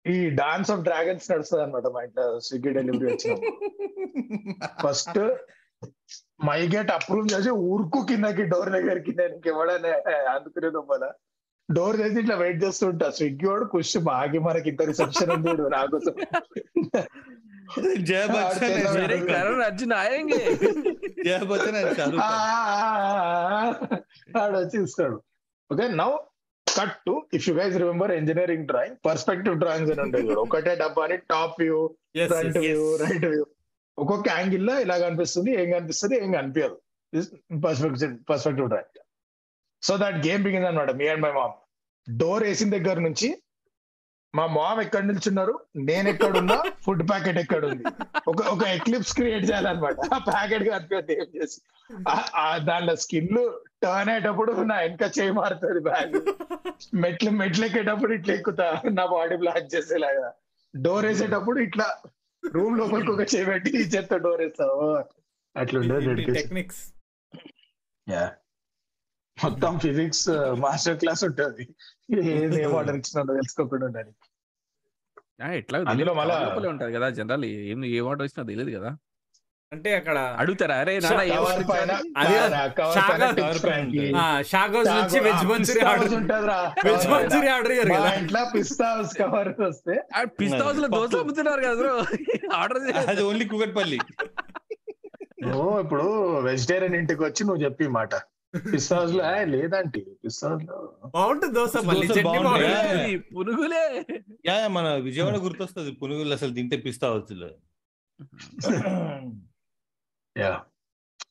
ఈ 0.05 0.16
డాన్స్ 0.36 0.70
ఆఫ్ 0.70 0.82
డ్రాగన్స్ 0.82 1.31
నడుస్తుంది 1.31 1.62
అనమాట 1.62 1.86
మా 1.94 2.02
ఇంట్లో 2.02 2.27
స్విగ్గీ 2.40 2.70
డెలివరీ 2.72 3.06
వచ్చిన 3.06 3.35
ఫస్ట్ 4.82 5.18
మై 6.44 6.60
గేట్ 6.72 6.90
అప్రూవ్ 6.90 7.27
చేసి 7.32 7.51
ఊరుకు 7.66 7.98
కిందకి 8.09 8.44
డోర్ 8.52 8.70
దగ్గరికి 8.70 9.12
నేను 9.18 9.35
ఇంకెవడని 9.35 9.93
అందుకునే 10.31 10.70
దొమ్మల 10.70 11.06
డోర్ 11.68 11.97
చేసి 12.01 12.16
ఇట్లా 12.20 12.36
వెయిట్ 12.36 12.60
చేస్తుంటా 12.64 13.09
స్విగ్గీ 13.18 13.47
వాడు 13.47 13.66
కుష్ 13.72 13.97
బాగి 14.09 14.40
మనకి 14.47 14.68
ఇంత 14.68 14.82
రిసెప్షన్ 14.82 15.32
ఉంది 15.36 15.52
నాకోసం 15.70 16.14
జయ 18.06 18.24
బచ్చన్ 18.28 19.94
ఆయంగే 19.97 20.40
ఆడు 24.36 24.56
వచ్చి 24.56 24.77
ఇస్తాడు 24.82 25.18
okay 25.70 25.86
now 26.01 26.10
cut 26.78 26.97
to 27.06 27.14
if 27.36 27.44
you 27.48 27.55
guys 27.59 27.76
remember 27.82 28.12
engineering 28.20 28.66
drawing 28.70 28.97
perspective 29.06 29.56
drawings 29.62 29.92
అని 29.94 30.12
చూడు. 30.28 30.40
ఒకటే 30.47 30.72
డబ్బాని 30.82 31.16
top 31.32 31.56
view 31.62 31.78
front 32.32 32.59
view 32.66 32.82
right 33.02 33.26
view 33.32 33.44
ఒక్కొక్క 33.98 34.26
యాంగిల్లో 34.38 34.74
ఇలా 34.84 34.97
కనిపిస్తుంది 35.06 35.51
ఏం 35.62 35.68
కనిపిస్తుంది 35.76 36.14
ఏం 36.24 36.30
కనిపించదు. 36.38 36.76
Perspective 37.64 38.12
perspective 38.30 38.68
drawing 38.72 39.01
so 39.82 39.92
that 40.02 40.18
game 40.26 40.42
begin 40.47 40.66
అనమాట 40.70 40.90
me 41.01 41.06
and 41.12 41.22
my 41.26 41.32
mom 41.38 41.56
door 42.09 42.44
వేసిన 42.48 42.70
దగ్గర 42.76 42.98
నుంచి 43.09 43.28
మా 44.35 44.47
మామ్ 44.47 44.81
ఎక్కడ 44.81 45.05
నిల్చున్నారు? 45.05 45.61
నేను 45.77 46.09
ఎక్కడున్నా 46.09 46.65
ఫుడ్ 46.82 47.11
ప్యాకెట్ 47.11 47.39
ఎక్కడ 47.39 47.65
ఉంది 47.65 47.85
ఒక 48.28 48.43
ఒక 48.43 48.62
ఎక్లిప్స్ 48.62 49.15
క్రియేట్ 49.15 49.44
చేయాలన్నమాట. 49.44 49.97
ఆ 50.15 50.19
ప్యాకెట్ 50.19 50.69
కనిపించదు 50.69 51.12
ఏం 51.12 51.43
చేసి. 51.43 51.61
ఆ- 52.09 52.31
ఆ 52.35 52.59
దాంట్లో 52.59 52.97
స్కిన్ 52.97 53.28
టర్న్ 53.82 54.09
అయ్యేటప్పుడు 54.11 54.52
నా 54.52 54.77
వెనక 54.77 55.02
చేయి 55.02 55.31
మారుతుంది 55.31 55.81
బ్యాగ్. 55.81 56.32
మెట్లు 56.94 57.31
మెట్లు 57.31 57.65
ఎక్కేటప్పుడు 57.65 58.12
ఇట్లా 58.12 58.35
ఎక్కుతా. 58.35 58.82
నా 58.93 59.07
బాడీ 59.07 59.36
బ్లాక్ 59.36 59.74
చేసేలాగా. 59.74 60.32
డోర్ 60.77 61.07
వేసేటప్పుడు 61.07 61.61
ఇట్లా 61.61 61.97
రూమ్ 62.52 62.78
లోపలికి 62.78 63.11
ఒక 63.11 63.20
చేయి 63.20 63.44
పెట్టి 63.44 63.70
చేత్తో 63.70 64.19
డోర్ 64.19 64.40
వేస్తావు? 64.40 65.05
అట్లుండేది 65.59 66.32
టెక్నిక్స్ 66.32 66.93
మొత్తం 69.45 69.79
ఫిజిక్స్ 69.79 70.29
మాస్టర్ 70.62 70.99
క్లాస్ 70.99 71.25
ఉంటుంది. 71.25 71.69
ఏది 72.29 72.62
ఏం 72.62 72.77
ఆర్డర్ 72.77 72.97
ఇచ్చినా 72.97 73.23
తెలుసుకోకుండా 73.23 73.87
ఉండాలి. 73.87 74.12
ఎట్లా 75.57 75.85
అందులో 75.89 76.15
మళ్ళా- 76.15 76.69
ఉంటది 76.69 76.93
కదా 76.93 77.11
జనరల్ 77.11 77.45
ఏం 77.45 77.85
ఏ 77.85 78.01
వాటర్ 78.01 78.23
వచ్చినా 78.23 78.47
తెలియదు 78.47 78.81
కదా. 78.81 78.97
అంటే 79.73 79.97
అక్కడ 79.97 80.19
అడుగుతారా? 80.19 80.77
అరే 80.77 80.99
నాన్న 80.99 81.23
ఏ 81.23 81.29
కవర్ 81.29 81.41
వాటర్ 81.41 81.65
పైన 81.71 81.93
అది 82.17 82.75
కవర్ 82.75 82.95
షాగా- 82.95 83.21
పైన 83.21 83.31
టిప్స్ 83.31 83.61
ఫ్రాంకీ. 83.61 84.09
షాక్ 84.49 84.77
హౌస్ 84.77 84.89
నుంచి 84.89 85.21
వెజ్ 85.21 85.45
మంచూరియా 85.45 85.89
హౌస్ 85.89 86.01
ఆర్డర్ 86.01 86.15
ఉంటదిరా. 86.15 86.75
వెజ్ 86.85 87.07
మంచూరియా 87.09 87.55
ఆర్డర్ 87.55 87.73
చేయారు 87.73 87.89
కదా. 87.89 88.15
ఇంట్లో 88.15 88.51
పిస్తా 88.55 88.97
హౌస్ 88.97 89.19
కవర్ 89.19 89.61
వస్తే 89.61 90.03
పిస్తా 90.25 90.65
హౌస్లో 90.65 90.89
దోశ 90.89 91.09
పప్పు. 91.09 91.17
అమ్ముతున్నారు 91.17 91.61
కదా 91.61 91.75
బ్రో. 91.75 92.05
ఆర్డర్ 92.53 92.97
అది 92.97 93.23
ఓన్లీ 93.23 93.45
కుకట్పల్లి 93.45 93.99
నువ్వు 95.43 95.81
ఇప్పుడు 95.81 96.39
వెజిటేరియన్ 96.41 96.95
ఇంటికి 96.95 97.23
వచ్చి 97.23 97.45
నువ్వు 97.45 97.65
చెప్పి 97.65 97.89
మాట. 97.89 98.15
పిస్తా 98.55 98.97
హౌస్లో 98.97 99.24
"ఆ, 99.24 99.44
లేదంటే 99.44 100.01
పిస్తా 100.24 100.48
హౌస్లో 100.48 100.77
బాగుంటుంది. 101.14 101.55
దోశ 101.55 101.72
పునుగులే. 103.35 103.82
యా 104.47 104.55
యా, 104.55 104.68
మన 104.68 104.94
విజయవాడ 104.98 105.36
గుర్తొస్తుంది. 105.36 105.93
పునుగులు 105.93 106.32
అసలు 106.32 106.55
తింటే 106.55 106.77
పిస్తా 106.77 107.10
వచ్చులు 107.12 107.51
యా. 110.36 110.52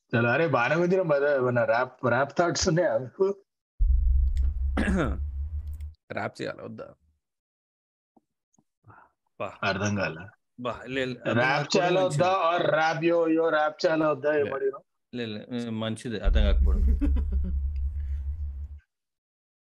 చలో 0.09 0.29
అరే 0.29 0.47
బాగానే 0.47 0.75
ఉంది 0.75 0.97
మన 1.41 1.63
ర్యాప్ 1.63 2.05
ర్యాప్ 2.07 2.37
థాట్స్ 2.37 2.69
ఉన్నాయా? 2.69 2.97
మీకు 2.97 3.25
ర్యాప్ 6.11 6.41
చేయాలి? 6.41 6.61
వద్దా? 6.63 6.87
అర్థం 9.63 9.95
కాలే. 9.95 10.23
ర్యాప్ 11.33 11.67
చేయాలా 11.75 12.01
మంచిది. 12.01 12.23
వద్దా? 12.23 12.31
ఆర్ 12.47 12.65
ర్యాప్ 12.71 13.03
యో 13.03 13.27
యో 13.29 13.49
ర్యాప్ 13.49 13.85
చేయాలా 13.85 14.09
వద్దా? 14.09 14.31
ఏమడిగినా 14.37 14.79
లే, 15.13 15.25
లే, 15.25 15.41
మంచిది 15.75 16.19
అర్థం 16.19 16.41
కాకపోవడం. 16.41 16.81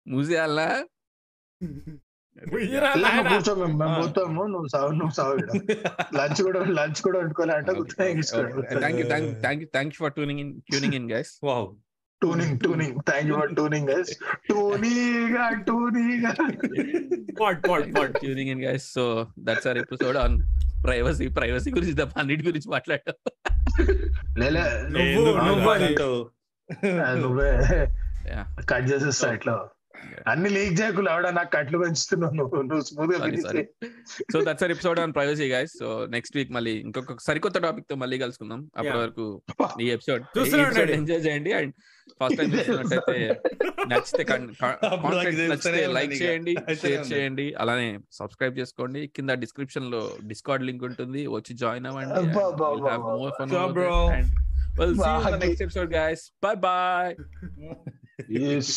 మూసేయాలా 0.06 0.68
ఇలా 2.48 2.90
నువ్వు. 3.18 4.02
పోతాము 4.02 4.41
నువ్వు 4.45 4.68
సాగు 5.15 5.36
లంచ్ 6.18 6.41
కూడా 6.41 6.60
లంచ్ 6.77 7.02
కూడా 7.02 7.19
వండుకోలే 7.19 7.53
అంటే 7.53 7.72
thank 7.94 8.19
you 8.99 9.06
thank 9.07 9.30
thank 9.41 9.61
you 9.61 9.68
thank 9.72 9.94
you 9.94 9.99
for 9.99 10.14
tuning 10.14 10.40
in 10.40 10.52
tuning 10.61 10.94
in 10.94 11.11
guys 11.11 11.32
wow 11.44 11.68
tuning 12.22 12.60
tuning 12.60 12.98
thank 13.06 13.30
you 13.30 13.36
for 13.36 13.56
tuning 13.56 13.90
guys 13.90 14.11
టూనీగా 14.49 15.49
టూనీగా 15.68 16.32
tuning 18.19 18.49
in 18.49 18.64
guys 18.64 18.94
so 18.94 19.06
that's 19.40 19.68
our 19.68 19.77
episode 19.77 20.18
on 20.18 20.36
privacy 20.84 21.27
privacy 21.27 21.72
గురించి 21.72 21.95
తప్ప 21.95 22.19
అన్నిటి 22.19 22.44
గురించి 22.48 22.69
మాట్లాడాం 22.69 23.15
లేలే 24.38 24.65
నువ్వు. 27.15 27.48
Cut 28.65 28.91
చేసేస్తా 28.91 29.34
ఇట్లా. 29.34 29.56
అన్ని 30.27 30.49
లీక్ 30.49 30.81
చేయకులు 30.81 31.09
ఆవిడ 31.09 31.27
నాకు 31.27 31.51
కట్లు 31.51 31.77
పెంచుతున్నావు 31.77 32.34
నువ్వు. 32.34 32.81
స్మూత్గా. 32.81 33.63
So 34.34 34.43
that's 34.43 34.63
our 34.63 34.72
episode 34.72 34.99
on 34.99 35.13
privacy 35.13 35.49
guys 35.49 35.72
so 35.80 36.05
next 36.09 36.38
week 36.38 36.51
మళ్ళీ 36.51 36.72
ఇంకొక 36.72 37.22
సరికొత్త 37.22 37.57
టాపిక్తో 37.57 37.95
మళ్ళీ 37.95 38.19
కలుసుకుందాం. 38.19 38.72
అప్పటి. 38.77 38.97
వరకు 38.97 39.41
ఈ 39.81 39.89
ఎపిసోడ్ 39.89 40.23
చూస్తూనే 40.38 40.63
ఉండండి. 40.63 40.93
ఎంజాయ్ 40.93 41.26
చేయండి. 41.26 41.53
అండ్ 41.53 41.73
ఫస్ట్ 42.23 42.38
టైం 42.38 42.53
చూస్తున్నట్టయితే 42.53 43.41
నచ్చితే 43.91 44.23
నచ్చితే 45.47 45.88
లైక్. 45.88 46.13
చేయండి 46.13 46.55
షేర్. 46.73 47.13
చేయండి. 47.13 47.53
అలానే 47.53 47.99
సబ్స్క్రైబ్ 48.11 48.57
చేసుకోండి. 48.57 49.07
కింద 49.15 49.30
డిస్క్రిప్షన్లో 49.30 50.11
డిస్కార్డ్ 50.27 50.65
లింక్ 50.65 50.84
ఉంటుంది. 50.84 51.27
వచ్చి 51.27 51.55
జాయిన్ 51.55 51.85
అవ్వండి. 51.85 52.15
We'll 54.77 54.93
see 54.93 55.05
you 55.07 55.19
in 55.19 55.34
the 55.34 55.39
next 55.39 55.61
episode 55.61 55.91
guys. 55.91 56.22
Bye 56.45 56.57
bye 56.59 57.13
Yes. 58.31 58.72